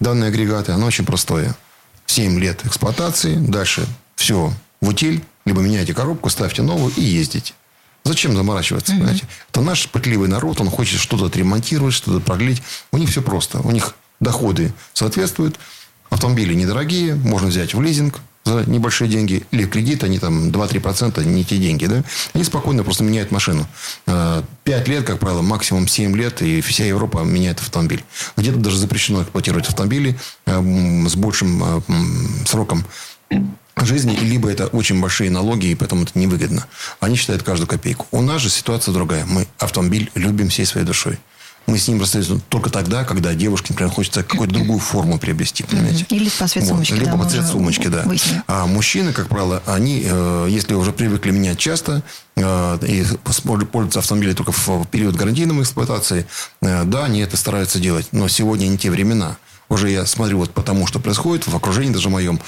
данные 0.00 0.28
агрегаты, 0.28 0.72
оно 0.72 0.86
очень 0.86 1.04
простое. 1.04 1.54
7 2.06 2.38
лет 2.40 2.64
эксплуатации, 2.64 3.36
дальше 3.36 3.86
все 4.16 4.52
в 4.80 4.88
утиль, 4.88 5.22
либо 5.44 5.60
меняйте 5.60 5.94
коробку, 5.94 6.30
ставьте 6.30 6.62
новую 6.62 6.92
и 6.96 7.02
ездите. 7.02 7.52
Зачем 8.04 8.36
заморачиваться? 8.36 8.92
Mm-hmm. 8.92 8.98
Понимаете? 8.98 9.24
Это 9.50 9.60
наш 9.60 9.88
пытливый 9.88 10.28
народ, 10.28 10.60
он 10.60 10.70
хочет 10.70 11.00
что-то 11.00 11.26
отремонтировать, 11.26 11.94
что-то 11.94 12.20
продлить. 12.20 12.62
У 12.92 12.98
них 12.98 13.10
все 13.10 13.22
просто. 13.22 13.60
У 13.60 13.70
них 13.70 13.94
доходы 14.20 14.72
соответствуют, 14.92 15.58
Автомобили 16.14 16.54
недорогие, 16.54 17.16
можно 17.16 17.48
взять 17.48 17.74
в 17.74 17.82
лизинг 17.82 18.20
за 18.44 18.62
небольшие 18.70 19.10
деньги. 19.10 19.42
Или 19.50 19.64
кредит, 19.64 20.04
они 20.04 20.20
там 20.20 20.50
2-3%, 20.50 21.24
не 21.24 21.44
те 21.44 21.58
деньги. 21.58 21.86
Да? 21.86 22.04
Они 22.34 22.44
спокойно 22.44 22.84
просто 22.84 23.02
меняют 23.02 23.32
машину. 23.32 23.66
5 24.06 24.44
э, 24.64 24.90
лет, 24.92 25.04
как 25.04 25.18
правило, 25.18 25.42
максимум 25.42 25.88
7 25.88 26.16
лет, 26.16 26.40
и 26.40 26.60
вся 26.60 26.84
Европа 26.84 27.24
меняет 27.24 27.58
автомобиль. 27.58 28.04
Где-то 28.36 28.58
даже 28.58 28.78
запрещено 28.78 29.22
эксплуатировать 29.22 29.66
автомобили 29.66 30.16
э, 30.46 31.06
с 31.08 31.16
большим 31.16 31.64
э, 31.64 31.80
сроком 32.46 32.84
жизни, 33.76 34.14
либо 34.14 34.48
это 34.48 34.68
очень 34.68 35.00
большие 35.00 35.30
налоги, 35.30 35.66
и 35.66 35.74
поэтому 35.74 36.04
это 36.04 36.16
невыгодно. 36.16 36.64
Они 37.00 37.16
считают 37.16 37.42
каждую 37.42 37.66
копейку. 37.66 38.06
У 38.12 38.22
нас 38.22 38.40
же 38.40 38.50
ситуация 38.50 38.94
другая. 38.94 39.24
Мы 39.26 39.48
автомобиль 39.58 40.12
любим 40.14 40.48
всей 40.48 40.64
своей 40.64 40.86
душой 40.86 41.18
мы 41.66 41.78
с 41.78 41.88
ним 41.88 42.00
расстаемся 42.00 42.38
только 42.48 42.68
тогда, 42.70 43.04
когда 43.04 43.34
девушке, 43.34 43.68
например, 43.70 43.92
хочется 43.92 44.22
какую-то 44.22 44.54
другую 44.54 44.78
форму 44.78 45.18
приобрести, 45.18 45.64
понимаете? 45.64 46.04
Или 46.10 46.28
по 46.28 46.46
цвет 46.46 46.66
сумочки. 46.66 46.92
Вот, 46.92 47.00
либо 47.00 47.12
да, 47.12 47.24
по 47.24 47.30
цвет 47.30 47.46
сумочки, 47.46 47.86
да. 47.88 48.02
Выясним. 48.02 48.42
А 48.46 48.66
мужчины, 48.66 49.12
как 49.12 49.28
правило, 49.28 49.62
они, 49.66 50.02
э, 50.04 50.46
если 50.50 50.74
уже 50.74 50.92
привыкли 50.92 51.30
менять 51.30 51.58
часто, 51.58 52.02
э, 52.36 52.78
и 52.86 53.04
пользуются 53.72 54.00
автомобилем 54.00 54.34
только 54.34 54.52
в 54.52 54.86
период 54.90 55.16
гарантийной 55.16 55.62
эксплуатации, 55.62 56.26
э, 56.60 56.84
да, 56.84 57.04
они 57.04 57.20
это 57.20 57.36
стараются 57.36 57.78
делать. 57.78 58.08
Но 58.12 58.28
сегодня 58.28 58.66
не 58.66 58.76
те 58.76 58.90
времена 58.90 59.38
уже 59.70 59.90
я 59.90 60.04
смотрю 60.04 60.38
вот 60.38 60.50
по 60.50 60.62
тому, 60.62 60.86
что 60.86 61.00
происходит 61.00 61.46
в 61.46 61.56
окружении 61.56 61.92
даже 61.92 62.10
моем, 62.10 62.38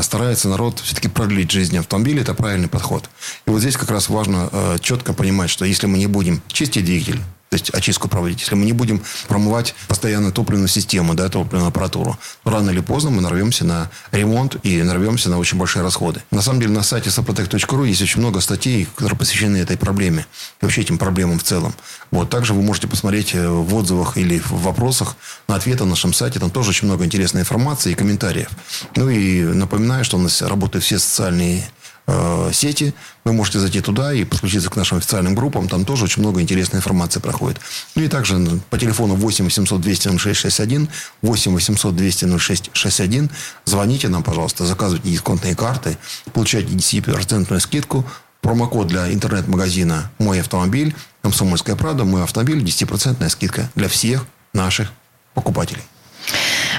старается 0.00 0.48
народ 0.48 0.78
все-таки 0.78 1.08
продлить 1.08 1.50
жизнь 1.50 1.76
автомобиля. 1.76 2.22
Это 2.22 2.34
правильный 2.34 2.68
подход. 2.68 3.10
И 3.46 3.50
вот 3.50 3.60
здесь 3.60 3.76
как 3.76 3.90
раз 3.90 4.08
важно 4.08 4.48
четко 4.80 5.12
понимать, 5.12 5.50
что 5.50 5.64
если 5.64 5.88
мы 5.88 5.98
не 5.98 6.06
будем 6.06 6.40
чистить 6.46 6.84
двигатель, 6.84 7.20
то 7.52 7.56
есть 7.56 7.68
очистку 7.68 8.08
проводить. 8.08 8.40
Если 8.40 8.54
мы 8.54 8.64
не 8.64 8.72
будем 8.72 9.02
промывать 9.28 9.74
постоянно 9.86 10.32
топливную 10.32 10.68
систему, 10.68 11.12
да, 11.12 11.28
топливную 11.28 11.68
аппаратуру, 11.68 12.18
рано 12.44 12.70
или 12.70 12.80
поздно 12.80 13.10
мы 13.10 13.20
нарвемся 13.20 13.66
на 13.66 13.90
ремонт 14.10 14.56
и 14.62 14.82
нарвемся 14.82 15.28
на 15.28 15.38
очень 15.38 15.58
большие 15.58 15.82
расходы. 15.82 16.22
На 16.30 16.40
самом 16.40 16.60
деле 16.60 16.72
на 16.72 16.82
сайте 16.82 17.10
saprotec.ru 17.10 17.86
есть 17.86 18.00
очень 18.00 18.20
много 18.20 18.40
статей, 18.40 18.88
которые 18.96 19.18
посвящены 19.18 19.58
этой 19.58 19.76
проблеме 19.76 20.24
и 20.62 20.64
вообще 20.64 20.80
этим 20.80 20.96
проблемам 20.96 21.38
в 21.38 21.42
целом. 21.42 21.74
Вот. 22.10 22.30
Также 22.30 22.54
вы 22.54 22.62
можете 22.62 22.88
посмотреть 22.88 23.34
э, 23.34 23.46
в 23.46 23.74
отзывах 23.74 24.16
или 24.16 24.38
в 24.38 24.52
вопросах 24.52 25.16
на 25.46 25.56
ответы 25.56 25.84
на 25.84 25.90
нашем 25.90 26.14
сайте. 26.14 26.40
Там 26.40 26.50
тоже 26.50 26.70
очень 26.70 26.88
много 26.88 27.04
интересной 27.04 27.42
информации 27.42 27.92
и 27.92 27.94
комментариев. 27.94 28.48
Ну 28.96 29.10
и 29.10 29.42
напоминаю, 29.42 30.06
что 30.06 30.16
у 30.16 30.20
нас 30.20 30.40
работают 30.40 30.86
все 30.86 30.98
социальные 30.98 31.66
Э, 32.08 32.50
сети. 32.52 32.94
Вы 33.24 33.32
можете 33.32 33.60
зайти 33.60 33.80
туда 33.80 34.12
и 34.12 34.24
подключиться 34.24 34.68
к 34.70 34.76
нашим 34.76 34.98
официальным 34.98 35.36
группам. 35.36 35.68
Там 35.68 35.84
тоже 35.84 36.04
очень 36.04 36.20
много 36.20 36.40
интересной 36.40 36.78
информации 36.78 37.20
проходит. 37.20 37.60
Ну 37.94 38.02
и 38.02 38.08
также 38.08 38.60
по 38.70 38.78
телефону 38.78 39.14
8 39.14 39.44
800 39.44 39.80
200 39.80 40.18
0661, 40.18 40.88
8 41.22 41.52
800 41.52 41.96
200 41.96 42.38
0661. 42.38 43.30
Звоните 43.64 44.08
нам, 44.08 44.24
пожалуйста, 44.24 44.66
заказывайте 44.66 45.10
дисконтные 45.10 45.54
карты, 45.54 45.96
получайте 46.32 46.72
10% 46.74 47.60
скидку. 47.60 48.04
Промокод 48.40 48.88
для 48.88 49.12
интернет-магазина 49.12 50.10
«Мой 50.18 50.40
автомобиль», 50.40 50.96
«Комсомольская 51.22 51.76
правда», 51.76 52.02
«Мой 52.02 52.24
автомобиль», 52.24 52.60
10% 52.60 53.28
скидка 53.28 53.70
для 53.76 53.88
всех 53.88 54.26
наших 54.52 54.90
покупателей. 55.34 55.84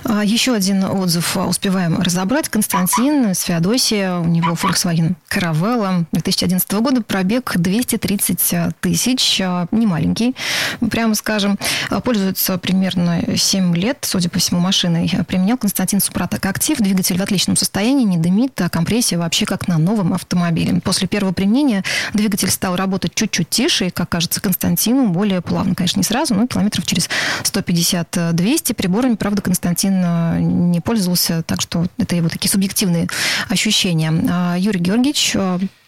А, 0.06 0.24
еще 0.24 0.54
один 0.54 0.84
отзыв 0.84 1.38
успеваем 1.38 2.00
разобрать. 2.02 2.50
Константин 2.50 3.32
из 3.32 3.42
Феодосии, 3.42 4.20
у 4.20 4.26
него 4.26 4.54
Volkswagen 4.54 5.16
Caravella 5.30 6.06
2011 6.12 6.72
года, 6.74 7.02
пробег 7.02 7.54
230 7.56 8.76
тысяч, 8.82 9.42
а, 9.42 9.68
не 9.72 9.86
маленький, 9.86 10.36
прямо 10.92 11.16
скажем. 11.16 11.58
А, 11.90 12.02
пользуется 12.02 12.58
примерно 12.58 13.22
7 13.38 13.76
лет, 13.76 14.00
судя 14.02 14.30
по 14.30 14.40
всему, 14.40 14.60
машиной. 14.60 15.10
Применял 15.28 15.58
Константин 15.58 16.02
Супротек 16.02 16.46
Актив, 16.46 16.78
двигатель 16.80 17.18
в 17.18 17.22
отличном 17.22 17.56
состоянии, 17.56 18.04
не 18.04 18.18
дымит, 18.18 18.60
а 18.62 18.70
компрессия 18.70 19.18
вообще 19.18 19.46
как 19.46 19.68
на 19.68 19.78
новом 19.78 20.14
автомобиле. 20.14 20.82
После 20.82 21.08
первого 21.08 21.34
применения 21.34 21.84
двигатель 22.14 22.50
стал 22.50 22.76
работать 22.76 23.16
чуть-чуть 23.16 23.50
тише, 23.50 23.88
и, 23.88 23.90
как 23.90 24.10
кажется 24.10 24.42
Константину, 24.42 25.08
более 25.08 25.42
плавно. 25.42 25.76
Конечно, 25.76 26.00
не 26.00 26.04
сразу, 26.04 26.36
но 26.36 26.48
километров 26.48 26.86
через 26.86 27.10
150-200. 27.44 28.74
Приборами, 28.74 29.16
правда, 29.16 29.42
Константин 29.42 29.93
не 29.94 30.82
пользовался, 30.82 31.44
так 31.44 31.62
что 31.62 31.86
это 31.98 32.16
его 32.16 32.30
такие 32.30 32.50
субъективные 32.50 33.08
ощущения. 33.50 34.14
А, 34.30 34.56
Юрий 34.58 34.80
Георгиевич, 34.80 35.36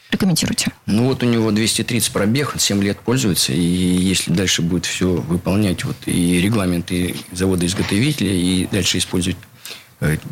Прокомментируйте. 0.09 0.71
Ну 0.85 1.05
вот 1.05 1.23
у 1.23 1.25
него 1.25 1.51
230 1.51 2.13
пробег, 2.13 2.53
7 2.57 2.81
лет 2.83 2.99
пользуется, 2.99 3.53
и 3.53 3.59
если 3.59 4.31
дальше 4.31 4.61
будет 4.61 4.85
все 4.85 5.07
выполнять 5.07 5.83
вот 5.83 5.95
и 6.05 6.39
регламенты 6.39 7.15
завода-изготовителя, 7.31 8.31
и 8.31 8.67
дальше 8.67 8.99
использовать 8.99 9.37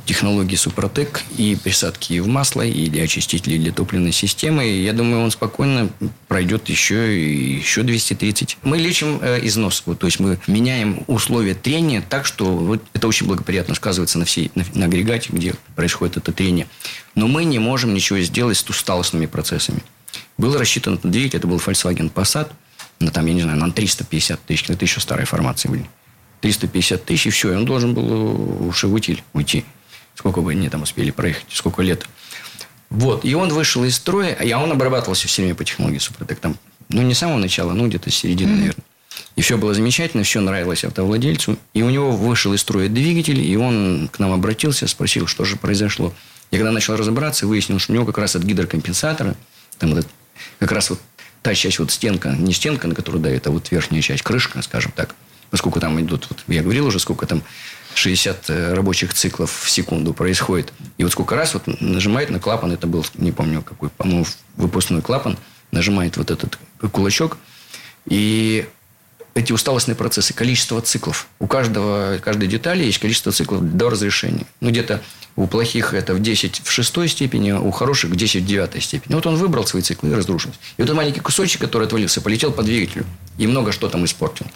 технологии 0.05 0.55
Супротек 0.55 1.23
и 1.37 1.55
присадки 1.55 2.19
в 2.19 2.27
масло, 2.27 2.61
и 2.61 2.89
для 2.89 3.03
очистителей 3.03 3.57
для 3.57 3.71
топливной 3.71 4.11
системы. 4.11 4.65
И 4.65 4.83
я 4.83 4.93
думаю, 4.93 5.23
он 5.23 5.31
спокойно 5.31 5.89
пройдет 6.27 6.69
еще, 6.69 7.57
еще 7.57 7.83
230. 7.83 8.57
Мы 8.63 8.77
лечим 8.77 9.19
э, 9.21 9.39
износ. 9.45 9.83
Вот, 9.85 9.99
то 9.99 10.07
есть, 10.07 10.19
мы 10.19 10.39
меняем 10.47 11.03
условия 11.07 11.55
трения 11.55 12.03
так, 12.07 12.25
что 12.25 12.45
вот, 12.45 12.83
это 12.93 13.07
очень 13.07 13.27
благоприятно 13.27 13.75
сказывается 13.75 14.19
на, 14.19 14.25
всей, 14.25 14.51
на, 14.55 14.65
на 14.73 14.85
агрегате, 14.85 15.29
где 15.31 15.55
происходит 15.75 16.17
это 16.17 16.31
трение. 16.31 16.67
Но 17.15 17.27
мы 17.27 17.43
не 17.45 17.59
можем 17.59 17.93
ничего 17.93 18.19
сделать 18.19 18.57
с 18.57 18.69
усталостными 18.69 19.25
процессами. 19.25 19.81
Был 20.37 20.57
рассчитан 20.57 20.99
двигатель, 21.03 21.37
это 21.37 21.47
был 21.47 21.57
Volkswagen 21.57 22.11
Passat, 22.11 22.49
на 22.99 23.11
там, 23.11 23.25
я 23.25 23.33
не 23.33 23.41
знаю, 23.41 23.57
на 23.57 23.71
350 23.71 24.39
тысяч, 24.45 24.69
это 24.69 24.85
еще 24.85 24.99
старые 24.99 25.25
формации 25.25 25.69
были. 25.69 25.89
350 26.43 27.05
тысяч, 27.05 27.27
и 27.27 27.29
все, 27.29 27.53
и 27.53 27.55
он 27.55 27.63
должен 27.63 27.93
был 27.93 28.67
уже 28.67 28.87
уйти. 28.87 29.23
уйти. 29.31 29.63
Сколько 30.13 30.41
бы 30.41 30.51
они 30.51 30.67
там 30.67 30.81
успели 30.81 31.09
проехать, 31.09 31.45
сколько 31.49 31.81
лет. 31.81 32.05
Вот, 32.89 33.23
и 33.23 33.33
он 33.33 33.47
вышел 33.47 33.85
из 33.85 33.95
строя, 33.95 34.37
а 34.37 34.57
он 34.61 34.69
обрабатывался 34.69 35.29
все 35.29 35.41
время 35.41 35.55
по 35.55 35.63
технологии 35.63 35.99
Супротек. 35.99 36.39
Там, 36.39 36.57
ну, 36.89 37.01
не 37.01 37.13
с 37.13 37.19
самого 37.19 37.37
начала, 37.37 37.71
ну, 37.71 37.87
где-то 37.87 38.11
с 38.11 38.15
середины, 38.15 38.49
mm-hmm. 38.49 38.57
наверное. 38.57 38.83
И 39.37 39.41
все 39.41 39.57
было 39.57 39.73
замечательно, 39.73 40.23
все 40.23 40.41
нравилось 40.41 40.83
автовладельцу. 40.83 41.57
И 41.73 41.81
у 41.81 41.89
него 41.89 42.11
вышел 42.11 42.53
из 42.53 42.59
строя 42.59 42.89
двигатель, 42.89 43.39
и 43.39 43.55
он 43.55 44.09
к 44.11 44.19
нам 44.19 44.33
обратился, 44.33 44.85
спросил, 44.87 45.27
что 45.27 45.45
же 45.45 45.55
произошло. 45.55 46.13
Я 46.51 46.57
когда 46.57 46.73
начал 46.73 46.97
разобраться, 46.97 47.47
выяснил, 47.47 47.79
что 47.79 47.93
у 47.93 47.95
него 47.95 48.05
как 48.05 48.17
раз 48.17 48.35
от 48.35 48.43
гидрокомпенсатора, 48.43 49.37
там 49.79 49.95
вот, 49.95 50.05
как 50.59 50.73
раз 50.73 50.89
вот 50.89 50.99
та 51.41 51.55
часть, 51.55 51.79
вот 51.79 51.89
стенка, 51.89 52.35
не 52.37 52.51
стенка, 52.51 52.89
на 52.89 52.95
которую 52.95 53.23
давит, 53.23 53.47
а 53.47 53.51
вот 53.51 53.71
верхняя 53.71 54.01
часть, 54.01 54.23
крышка, 54.23 54.61
скажем 54.61 54.91
так, 54.93 55.15
поскольку 55.53 55.79
там 55.79 56.01
идут, 56.01 56.25
вот 56.31 56.39
я 56.47 56.63
говорил 56.63 56.87
уже, 56.87 56.99
сколько 56.99 57.27
там 57.27 57.43
60 57.93 58.49
э, 58.49 58.73
рабочих 58.73 59.13
циклов 59.13 59.51
в 59.65 59.69
секунду 59.69 60.11
происходит. 60.11 60.73
И 60.97 61.03
вот 61.03 61.11
сколько 61.11 61.35
раз 61.35 61.53
вот 61.53 61.79
нажимает 61.79 62.31
на 62.31 62.39
клапан, 62.39 62.71
это 62.71 62.87
был, 62.87 63.05
не 63.19 63.31
помню 63.31 63.61
какой, 63.61 63.89
по-моему, 63.89 64.25
выпускной 64.57 65.03
клапан, 65.03 65.37
нажимает 65.69 66.17
вот 66.17 66.31
этот 66.31 66.57
кулачок, 66.91 67.37
и 68.07 68.67
эти 69.35 69.53
усталостные 69.53 69.93
процессы, 69.93 70.33
количество 70.33 70.81
циклов. 70.81 71.27
У 71.37 71.45
каждого, 71.45 72.17
каждой 72.17 72.47
детали 72.47 72.83
есть 72.83 72.97
количество 72.97 73.31
циклов 73.31 73.61
до 73.77 73.91
разрешения. 73.91 74.47
Ну, 74.59 74.71
где-то 74.71 75.03
у 75.35 75.45
плохих 75.45 75.93
это 75.93 76.15
в 76.15 76.19
10 76.19 76.61
в 76.63 76.71
шестой 76.71 77.07
степени, 77.07 77.51
у 77.51 77.69
хороших 77.69 78.09
в 78.09 78.15
10 78.15 78.41
в 78.41 78.45
девятой 78.47 78.81
степени. 78.81 79.13
Вот 79.13 79.27
он 79.27 79.35
выбрал 79.35 79.67
свои 79.67 79.83
циклы 79.83 80.09
и 80.09 80.13
разрушился. 80.15 80.57
И 80.77 80.81
вот 80.81 80.85
этот 80.85 80.97
маленький 80.97 81.19
кусочек, 81.19 81.61
который 81.61 81.85
отвалился, 81.85 82.21
полетел 82.21 82.51
по 82.51 82.63
двигателю. 82.63 83.05
И 83.37 83.45
много 83.45 83.71
что 83.71 83.87
там 83.87 84.03
испортил. 84.05 84.47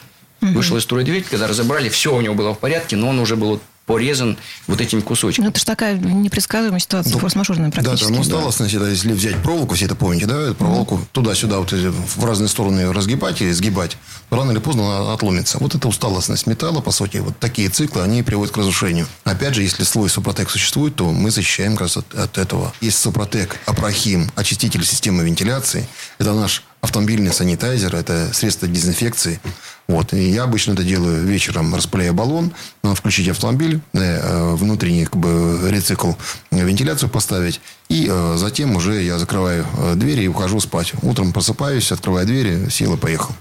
Угу. 0.41 0.51
Вышел 0.51 0.77
из 0.77 0.83
строя 0.83 1.03
двигатель, 1.03 1.29
когда 1.29 1.47
разобрали, 1.47 1.89
все 1.89 2.15
у 2.15 2.21
него 2.21 2.35
было 2.35 2.53
в 2.53 2.59
порядке, 2.59 2.95
но 2.95 3.09
он 3.09 3.19
уже 3.19 3.35
был 3.35 3.59
порезан 3.87 4.37
вот 4.67 4.81
этими 4.81 4.99
кусочками. 4.99 5.45
Ну, 5.45 5.49
это 5.49 5.59
же 5.59 5.65
такая 5.65 5.97
непредсказуемая 5.97 6.79
ситуация, 6.79 7.13
ну, 7.13 7.19
форс-мажорная 7.19 7.71
практически. 7.71 8.03
Да, 8.03 8.11
там 8.11 8.19
усталостность, 8.19 8.77
да. 8.77 8.89
если 8.89 9.13
взять 9.13 9.37
проволоку, 9.41 9.75
все 9.75 9.85
это 9.85 9.95
помните, 9.95 10.27
да, 10.27 10.39
эту 10.39 10.55
проволоку 10.55 10.95
mm 10.95 11.07
туда-сюда 11.13 11.59
вот 11.59 11.71
в 11.71 12.25
разные 12.25 12.49
стороны 12.49 12.91
разгибать 12.91 13.41
или 13.41 13.51
сгибать, 13.51 13.97
рано 14.29 14.51
или 14.51 14.59
поздно 14.59 14.99
она 14.99 15.13
отломится. 15.13 15.57
Вот 15.57 15.73
это 15.73 15.87
усталостность 15.87 16.45
металла, 16.45 16.81
по 16.81 16.91
сути, 16.91 17.17
вот 17.17 17.39
такие 17.39 17.69
циклы, 17.69 18.03
они 18.03 18.21
приводят 18.23 18.53
к 18.53 18.57
разрушению. 18.57 19.07
Опять 19.23 19.55
же, 19.55 19.63
если 19.63 19.83
слой 19.83 20.09
Супротек 20.09 20.49
существует, 20.49 20.95
то 20.95 21.09
мы 21.09 21.31
защищаем 21.31 21.71
как 21.71 21.81
раз 21.81 21.97
от, 21.97 22.13
от 22.13 22.37
этого. 22.37 22.73
Есть 22.81 22.99
Супротек, 22.99 23.57
Апрахим, 23.65 24.29
очиститель 24.35 24.85
системы 24.85 25.23
вентиляции. 25.23 25.87
Это 26.19 26.33
наш 26.33 26.63
автомобильный 26.81 27.33
санитайзер, 27.33 27.95
это 27.95 28.33
средство 28.33 28.67
дезинфекции. 28.67 29.39
Вот. 29.87 30.13
И 30.13 30.29
я 30.29 30.43
обычно 30.43 30.73
это 30.73 30.83
делаю 30.83 31.25
вечером, 31.25 31.73
распыляя 31.73 32.11
баллон, 32.11 32.51
включить 32.95 33.29
автомобиль, 33.29 33.79
э, 33.93 34.53
внутренний 34.55 35.05
как 35.05 35.15
бы, 35.15 35.59
рецикл, 35.69 36.11
вентиляцию 36.51 37.09
поставить. 37.09 37.61
И 37.89 38.07
э, 38.09 38.35
затем 38.37 38.75
уже 38.75 39.01
я 39.01 39.17
закрываю 39.17 39.65
э, 39.77 39.95
двери 39.95 40.23
и 40.23 40.27
ухожу 40.27 40.59
спать. 40.59 40.93
Утром 41.01 41.31
просыпаюсь, 41.31 41.91
открываю 41.91 42.27
двери, 42.27 42.69
сел 42.69 42.93
и 42.95 42.97
поехал. 42.97 43.33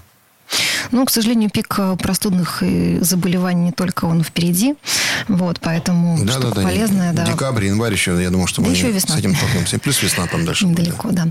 Ну, 0.91 1.05
к 1.05 1.11
сожалению, 1.11 1.49
пик 1.49 1.75
э, 1.77 1.97
простудных 1.97 2.63
заболеваний 3.01 3.65
не 3.65 3.71
только 3.71 4.05
он 4.05 4.23
впереди. 4.23 4.75
Вот, 5.27 5.59
поэтому 5.61 6.23
да, 6.23 6.39
да, 6.39 6.51
да, 6.51 6.61
полезная. 6.61 7.13
Да. 7.13 7.25
Декабрь, 7.25 7.65
январь 7.65 7.93
еще, 7.93 8.21
я 8.21 8.29
думаю, 8.29 8.47
что 8.47 8.61
мы 8.61 8.71
еще 8.71 8.91
весна. 8.91 9.15
с 9.15 9.19
этим 9.19 9.35
столкнемся. 9.35 9.79
Плюс 9.79 10.01
весна 10.01 10.27
там 10.27 10.45
дальше. 10.45 10.65
Далеко, 10.67 11.09
да. 11.11 11.27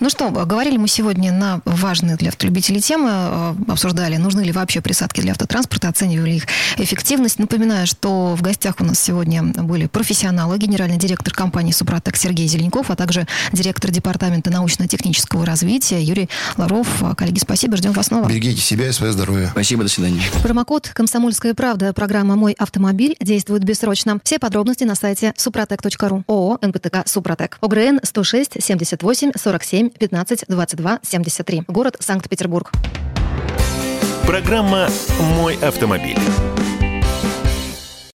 Ну 0.00 0.10
что, 0.10 0.30
говорили 0.30 0.76
мы 0.76 0.88
сегодня 0.88 1.32
на 1.32 1.60
важные 1.64 2.16
для 2.16 2.28
автолюбителей 2.28 2.80
темы, 2.80 3.10
э, 3.10 3.54
обсуждали, 3.68 4.16
нужны 4.16 4.42
ли 4.42 4.52
вообще 4.52 4.80
присадки 4.80 5.20
для 5.20 5.32
автотранспорта, 5.32 5.88
оценивали 5.88 6.32
их 6.32 6.46
эффективность. 6.76 7.38
Напоминаю, 7.38 7.86
что 7.86 8.34
в 8.34 8.42
гостях 8.42 8.76
у 8.80 8.84
нас 8.84 8.98
сегодня 9.00 9.42
были 9.42 9.86
профессионалы, 9.86 10.58
генеральный 10.58 10.98
директор 10.98 11.32
компании 11.32 11.72
«Супротек» 11.72 12.16
Сергей 12.16 12.48
Зеленков, 12.48 12.90
а 12.90 12.96
также 12.96 13.26
директор 13.52 13.90
департамента 13.90 14.50
научно-технического 14.50 15.46
развития 15.46 16.02
Юрий 16.02 16.28
Ларов. 16.56 16.88
Коллеги, 17.16 17.38
спасибо, 17.38 17.76
ждем 17.76 17.92
вас 17.92 18.06
снова. 18.06 18.26
Берегите 18.58 18.60
себя 18.60 18.88
и 18.88 18.92
свое 18.92 19.12
здоровье. 19.12 19.48
Спасибо, 19.52 19.84
до 19.84 19.88
свидания. 19.88 20.22
Промокод 20.42 20.88
«Комсомольская 20.92 21.54
правда» 21.54 21.92
программа 21.92 22.34
«Мой 22.34 22.54
автомобиль» 22.58 23.16
действует 23.20 23.62
бессрочно. 23.62 24.18
Все 24.24 24.38
подробности 24.38 24.84
на 24.84 24.96
сайте 24.96 25.32
супротек.ру. 25.36 26.24
ООО 26.26 26.58
«НПТК 26.62 27.06
Супротек». 27.06 27.58
ОГРН 27.60 28.00
106 28.02 28.60
78 28.60 29.32
47 29.36 29.90
15 29.90 30.44
22 30.48 30.98
73. 31.02 31.62
Город 31.68 31.96
Санкт-Петербург. 32.00 32.72
Программа 34.26 34.88
«Мой 35.36 35.56
автомобиль». 35.56 36.18